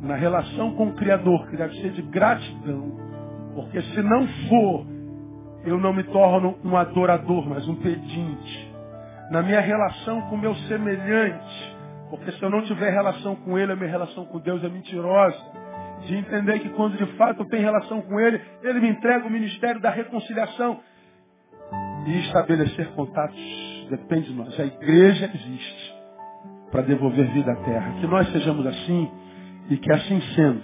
na 0.00 0.14
relação 0.14 0.76
com 0.76 0.86
o 0.86 0.94
Criador, 0.94 1.50
que 1.50 1.56
deve 1.56 1.74
ser 1.80 1.90
de 1.90 2.02
gratidão, 2.02 2.96
porque 3.56 3.82
se 3.82 4.00
não 4.00 4.28
for, 4.48 4.86
eu 5.64 5.80
não 5.80 5.92
me 5.92 6.04
torno 6.04 6.56
um 6.64 6.76
adorador, 6.76 7.44
mas 7.48 7.66
um 7.66 7.74
pedinte. 7.74 8.72
Na 9.32 9.42
minha 9.42 9.60
relação 9.60 10.20
com 10.28 10.36
o 10.36 10.38
meu 10.38 10.54
semelhante, 10.54 11.76
porque 12.08 12.30
se 12.30 12.40
eu 12.40 12.50
não 12.50 12.62
tiver 12.62 12.90
relação 12.90 13.34
com 13.34 13.58
ele, 13.58 13.72
a 13.72 13.76
minha 13.76 13.90
relação 13.90 14.24
com 14.26 14.38
Deus 14.38 14.62
é 14.62 14.68
mentirosa. 14.68 15.44
De 16.06 16.14
entender 16.14 16.60
que 16.60 16.68
quando 16.68 16.96
de 16.96 17.06
fato 17.16 17.42
eu 17.42 17.48
tenho 17.48 17.64
relação 17.64 18.00
com 18.02 18.20
ele, 18.20 18.40
ele 18.62 18.78
me 18.78 18.90
entrega 18.90 19.26
o 19.26 19.30
ministério 19.30 19.80
da 19.80 19.90
reconciliação. 19.90 20.78
E 22.06 22.20
estabelecer 22.20 22.92
contatos 22.92 23.67
depende 23.88 24.28
de 24.28 24.34
nós. 24.34 24.58
A 24.58 24.64
igreja 24.64 25.30
existe 25.34 25.94
para 26.70 26.82
devolver 26.82 27.26
vida 27.32 27.52
à 27.52 27.56
terra. 27.56 28.00
Que 28.00 28.06
nós 28.06 28.30
sejamos 28.32 28.66
assim 28.66 29.10
e 29.70 29.76
que 29.76 29.92
assim 29.92 30.20
sendo, 30.34 30.62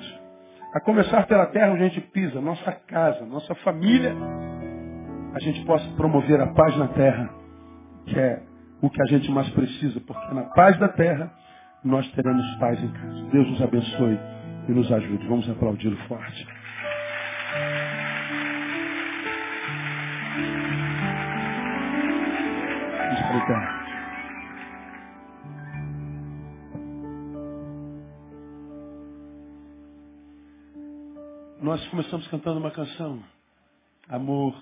a 0.75 0.81
começar 0.81 1.27
pela 1.27 1.47
terra 1.47 1.73
onde 1.73 1.85
a 1.85 1.89
gente 1.89 2.01
pisa, 2.01 2.41
nossa 2.41 2.73
casa, 2.73 3.25
nossa 3.27 3.55
família, 3.57 4.15
a 5.35 5.39
gente 5.41 5.65
possa 5.65 5.87
promover 5.97 6.41
a 6.41 6.49
paz 6.49 6.77
na 6.77 6.89
terra, 6.89 7.31
que 8.07 8.19
é 8.19 8.43
o 8.81 8.91
que 8.91 9.03
a 9.03 9.07
gente 9.07 9.31
mais 9.31 9.49
precisa, 9.51 10.01
porque 10.01 10.35
na 10.35 10.45
paz 10.45 10.79
da 10.79 10.89
terra 10.89 11.31
nós 11.85 12.11
teremos 12.13 12.45
paz 12.57 12.83
em 12.83 12.89
casa. 12.89 13.25
Deus 13.31 13.51
nos 13.51 13.63
abençoe 13.63 14.19
e 14.69 14.73
nos 14.73 14.91
ajude. 14.91 15.27
Vamos 15.27 15.49
aplaudi-lo 15.49 15.97
forte. 16.09 16.47
Nós 31.61 31.85
começamos 31.89 32.29
cantando 32.29 32.61
uma 32.61 32.71
canção. 32.71 33.21
Amor 34.09 34.55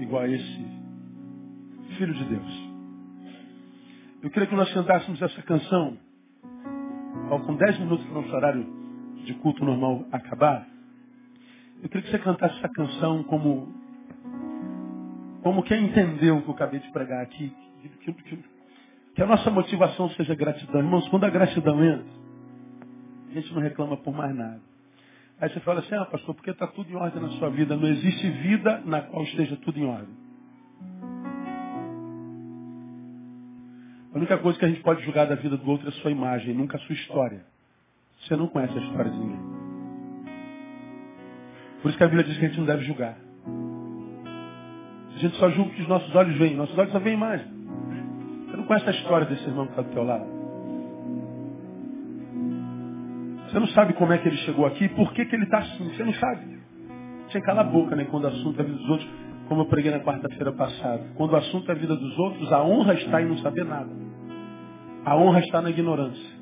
igual 0.00 0.22
a 0.22 0.28
esse 0.28 0.80
Filho 1.96 2.14
de 2.14 2.24
Deus. 2.24 2.70
Eu 4.22 4.30
queria 4.30 4.48
que 4.48 4.56
nós 4.56 4.72
cantássemos 4.74 5.22
essa 5.22 5.42
canção 5.42 5.96
com 7.46 7.54
10 7.54 7.78
minutos 7.78 8.06
para 8.06 8.18
o 8.18 8.22
nosso 8.22 8.34
horário 8.34 8.66
de 9.24 9.34
culto 9.34 9.64
normal 9.64 10.04
acabar. 10.10 10.66
Eu 11.80 11.88
queria 11.88 12.02
que 12.02 12.10
você 12.10 12.18
cantasse 12.18 12.58
essa 12.58 12.68
canção 12.70 13.22
como 13.22 13.79
como 15.42 15.62
quem 15.62 15.84
entendeu 15.84 16.38
o 16.38 16.42
que 16.42 16.48
eu 16.48 16.54
acabei 16.54 16.80
de 16.80 16.90
pregar 16.90 17.22
aqui. 17.22 17.52
Que, 19.14 19.22
a 19.22 19.26
nossa 19.26 19.50
motivação 19.50 20.08
seja 20.10 20.34
gratidão. 20.34 20.80
Irmãos, 20.80 21.08
quando 21.08 21.24
a 21.24 21.30
gratidão 21.30 21.82
entra, 21.82 22.06
a 23.30 23.34
gente 23.34 23.52
não 23.54 23.62
reclama 23.62 23.96
por 23.96 24.14
mais 24.14 24.34
nada. 24.34 24.60
Aí 25.40 25.48
você 25.48 25.60
fala 25.60 25.80
assim, 25.80 25.94
ah 25.94 26.04
pastor, 26.04 26.34
porque 26.34 26.50
está 26.50 26.66
tudo 26.66 26.90
em 26.90 26.96
ordem 26.96 27.22
na 27.22 27.30
sua 27.30 27.48
vida. 27.48 27.76
Não 27.76 27.88
existe 27.88 28.30
vida 28.30 28.82
na 28.84 29.00
qual 29.00 29.24
esteja 29.24 29.56
tudo 29.56 29.78
em 29.78 29.86
ordem. 29.86 30.14
A 34.12 34.18
única 34.18 34.36
coisa 34.38 34.58
que 34.58 34.64
a 34.64 34.68
gente 34.68 34.82
pode 34.82 35.02
julgar 35.04 35.26
da 35.26 35.36
vida 35.36 35.56
do 35.56 35.70
outro 35.70 35.86
é 35.86 35.90
a 35.90 35.94
sua 36.02 36.10
imagem, 36.10 36.52
nunca 36.52 36.76
a 36.76 36.80
sua 36.80 36.94
história. 36.94 37.44
Você 38.20 38.36
não 38.36 38.48
conhece 38.48 38.76
a 38.76 38.82
história 38.82 39.10
de 39.10 39.18
ninguém. 39.18 39.40
Por 41.80 41.88
isso 41.88 41.96
que 41.96 42.04
a 42.04 42.08
Bíblia 42.08 42.24
diz 42.24 42.36
que 42.36 42.44
a 42.44 42.48
gente 42.48 42.58
não 42.58 42.66
deve 42.66 42.84
julgar. 42.84 43.16
Gente 45.20 45.36
só 45.36 45.50
julga 45.50 45.70
o 45.70 45.74
que 45.74 45.82
os 45.82 45.88
nossos 45.88 46.14
olhos 46.14 46.36
veem. 46.38 46.56
Nossos 46.56 46.76
olhos 46.78 46.92
só 46.92 46.98
veem 46.98 47.14
imagem. 47.14 47.46
Você 48.46 48.56
não 48.56 48.64
conhece 48.64 48.88
a 48.88 48.92
história 48.92 49.26
desse 49.26 49.44
irmão 49.44 49.66
que 49.66 49.72
está 49.72 49.82
do 49.82 49.90
teu 49.90 50.02
lado. 50.02 50.24
Você 53.46 53.58
não 53.60 53.66
sabe 53.68 53.92
como 53.94 54.12
é 54.12 54.18
que 54.18 54.28
ele 54.28 54.36
chegou 54.38 54.64
aqui, 54.64 54.88
por 54.88 55.12
que, 55.12 55.26
que 55.26 55.36
ele 55.36 55.44
está 55.44 55.58
assim. 55.58 55.90
Você 55.90 56.04
não 56.04 56.14
sabe. 56.14 56.58
Que 57.28 57.40
calar 57.42 57.66
a 57.66 57.68
boca, 57.68 57.94
né? 57.94 58.06
Quando 58.10 58.24
o 58.24 58.28
assunto 58.28 58.58
é 58.58 58.62
a 58.62 58.66
vida 58.66 58.78
dos 58.78 58.88
outros, 58.88 59.10
como 59.46 59.60
eu 59.62 59.66
preguei 59.66 59.90
na 59.90 60.00
quarta-feira 60.00 60.52
passada. 60.52 61.04
Quando 61.16 61.32
o 61.32 61.36
assunto 61.36 61.70
é 61.70 61.74
a 61.74 61.78
vida 61.78 61.94
dos 61.94 62.18
outros, 62.18 62.50
a 62.52 62.64
honra 62.64 62.94
está 62.94 63.20
em 63.20 63.26
não 63.26 63.36
saber 63.38 63.64
nada. 63.64 63.90
A 65.04 65.16
honra 65.16 65.40
está 65.40 65.60
na 65.60 65.70
ignorância. 65.70 66.40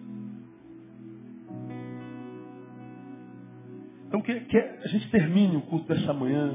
Então 4.07 4.22
que, 4.22 4.41
que 4.41 4.57
a 4.57 4.89
gente 4.89 5.11
termine 5.11 5.57
o 5.57 5.62
culto 5.62 5.89
dessa 5.89 6.14
manhã 6.14 6.55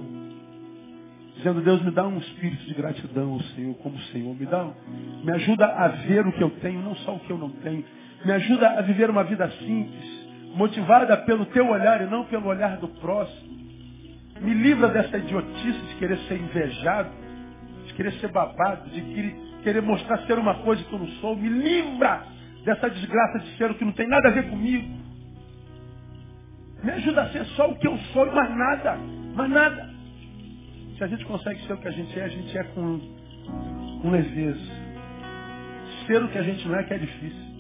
dizendo, 1.44 1.62
Deus, 1.62 1.82
me 1.84 1.92
dá 1.92 2.08
um 2.08 2.18
espírito 2.18 2.64
de 2.64 2.74
gratidão, 2.74 3.40
Senhor, 3.56 3.76
como 3.76 4.00
Senhor. 4.14 4.34
Me 4.34 4.46
dá, 4.46 4.72
me 5.24 5.32
ajuda 5.34 5.66
a 5.66 5.90
ver 5.90 6.26
o 6.26 6.32
que 6.32 6.42
eu 6.42 6.50
tenho, 6.62 6.82
não 6.82 6.96
só 6.98 7.16
o 7.16 7.20
que 7.20 7.30
eu 7.30 7.38
não 7.38 7.50
tenho. 7.50 7.84
Me 8.24 8.32
ajuda 8.32 8.70
a 8.80 8.82
viver 8.82 9.10
uma 9.10 9.24
vida 9.26 9.50
simples 9.52 10.24
motivada 10.56 11.18
pelo 11.18 11.46
teu 11.48 11.68
olhar 11.68 12.02
e 12.02 12.06
não 12.06 12.26
pelo 12.26 12.48
olhar 12.48 12.78
do 12.78 12.88
próximo. 12.88 13.54
Me 14.40 14.54
livra 14.54 14.88
dessa 14.88 15.18
idiotice 15.18 15.80
de 15.80 15.96
querer 15.96 16.18
ser 16.20 16.40
invejado, 16.40 17.10
de 17.88 17.94
querer 17.94 18.14
ser 18.14 18.30
babado, 18.30 18.90
de 18.90 19.02
querer 19.64 19.82
mostrar 19.82 20.20
ser 20.20 20.38
uma 20.38 20.56
coisa 20.56 20.84
que 20.84 20.94
eu 20.94 21.00
não 21.00 21.08
sou. 21.20 21.36
Me 21.36 21.50
livra 21.50 22.24
dessa 22.64 22.90
desgraça 22.90 23.40
de 23.40 23.58
ser 23.58 23.72
o 23.72 23.76
que 23.76 23.84
não 23.84 23.94
tem 23.94 24.08
nada 24.08 24.30
a 24.30 24.32
ver 24.32 24.50
comigo. 24.50 25.04
Me 26.84 26.92
ajuda 26.92 27.24
a 27.24 27.30
ser 27.30 27.46
só 27.48 27.70
o 27.70 27.76
que 27.76 27.88
eu 27.88 27.98
sou 28.14 28.28
e 28.28 28.32
mais 28.32 28.56
nada, 28.56 28.98
mais 29.36 29.50
nada. 29.50 29.93
A 31.04 31.08
gente 31.08 31.26
consegue 31.26 31.60
ser 31.68 31.74
o 31.74 31.78
que 31.78 31.88
a 31.88 31.92
gente 31.92 32.18
é, 32.18 32.24
a 32.24 32.28
gente 32.30 32.58
é 32.58 32.64
com, 32.64 33.00
com 34.02 34.10
leveza. 34.10 34.72
Ser 36.08 36.24
o 36.24 36.30
que 36.30 36.38
a 36.38 36.44
gente 36.44 36.66
não 36.66 36.80
é 36.80 36.84
que 36.84 36.94
é 36.94 36.98
difícil. 36.98 37.54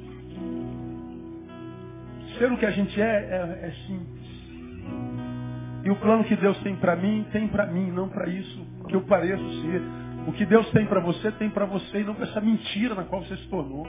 Ser 2.37 2.49
o 2.49 2.57
que 2.57 2.65
a 2.65 2.71
gente 2.71 3.01
é, 3.01 3.05
é, 3.05 3.67
é 3.67 3.71
simples. 3.85 4.23
E 5.83 5.89
o 5.89 5.95
plano 5.97 6.23
que 6.23 6.37
Deus 6.37 6.57
tem 6.59 6.73
para 6.77 6.95
mim, 6.95 7.25
tem 7.33 7.49
para 7.49 7.65
mim, 7.65 7.91
não 7.91 8.07
para 8.07 8.29
isso 8.29 8.65
que 8.87 8.95
eu 8.95 9.01
pareço 9.01 9.43
ser. 9.61 9.81
O 10.25 10.31
que 10.31 10.45
Deus 10.45 10.69
tem 10.71 10.85
para 10.85 11.01
você, 11.01 11.29
tem 11.33 11.49
para 11.49 11.65
você 11.65 11.99
e 11.99 12.03
não 12.05 12.15
para 12.15 12.23
essa 12.23 12.39
mentira 12.39 12.95
na 12.95 13.03
qual 13.03 13.21
você 13.23 13.35
se 13.35 13.49
tornou. 13.49 13.85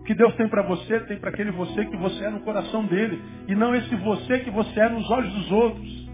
O 0.00 0.04
que 0.04 0.14
Deus 0.14 0.34
tem 0.34 0.46
para 0.48 0.62
você, 0.62 1.00
tem 1.00 1.18
para 1.18 1.30
aquele 1.30 1.50
você 1.50 1.86
que 1.86 1.96
você 1.96 2.24
é 2.24 2.30
no 2.30 2.40
coração 2.40 2.84
dele. 2.84 3.22
E 3.46 3.54
não 3.54 3.74
esse 3.74 3.96
você 3.96 4.40
que 4.40 4.50
você 4.50 4.80
é 4.80 4.90
nos 4.90 5.10
olhos 5.10 5.32
dos 5.32 5.50
outros. 5.50 6.07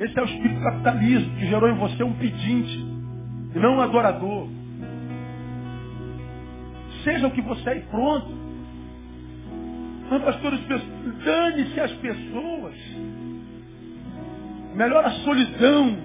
Esse 0.00 0.18
é 0.18 0.22
o 0.22 0.24
espírito 0.24 0.60
capitalismo 0.60 1.36
que 1.36 1.46
gerou 1.46 1.68
em 1.68 1.74
você 1.76 2.02
um 2.02 2.14
pedinte, 2.14 2.78
e 3.54 3.58
não 3.58 3.76
um 3.76 3.80
adorador. 3.80 4.48
Seja 7.04 7.26
o 7.26 7.30
que 7.30 7.42
você 7.42 7.70
é 7.70 7.76
e 7.78 7.80
pronto. 7.82 8.44
Mas, 10.10 10.22
pastor, 10.22 10.52
dane-se 11.24 11.80
as 11.80 11.92
pessoas. 11.92 12.74
Melhor 14.74 15.04
a 15.04 15.10
solidão. 15.10 15.96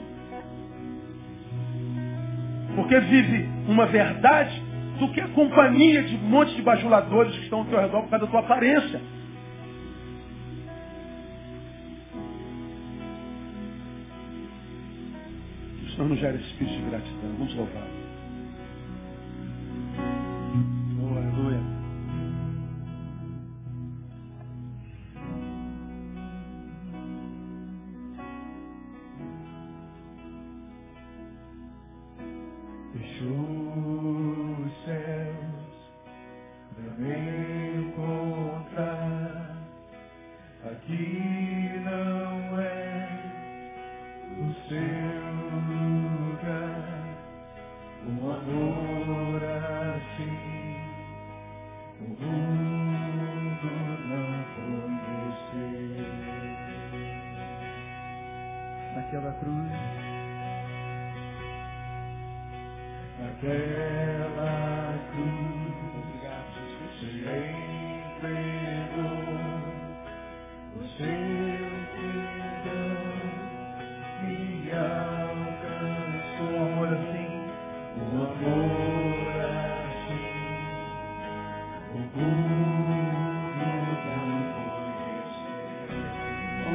Porque 2.76 3.00
vive 3.00 3.50
uma 3.68 3.88
verdade 3.88 4.62
do 5.00 5.10
que 5.10 5.22
a 5.22 5.28
companhia 5.30 6.04
de 6.04 6.16
um 6.16 6.30
monte 6.30 6.56
de 6.56 6.62
bajuladores 6.62 7.36
que 7.36 7.44
estão 7.44 7.60
ao 7.60 7.66
teu 7.66 7.80
redor 7.80 8.02
por 8.04 8.10
causa 8.10 8.26
da 8.26 8.32
tua 8.32 8.42
aparência. 8.42 9.02
nós 16.00 16.10
nos 16.10 16.20
esse 16.36 16.48
espírito 16.52 16.78
de 16.78 16.90
gratidão. 16.90 17.36
Vamos 17.38 17.56
louvá-lo. 17.56 18.09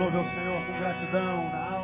louve 0.04 0.18
ao 0.18 0.24
Senhor 0.34 0.66
com 0.66 0.72
gratidão 0.78 1.48
na 1.48 1.70
alma. 1.70 1.83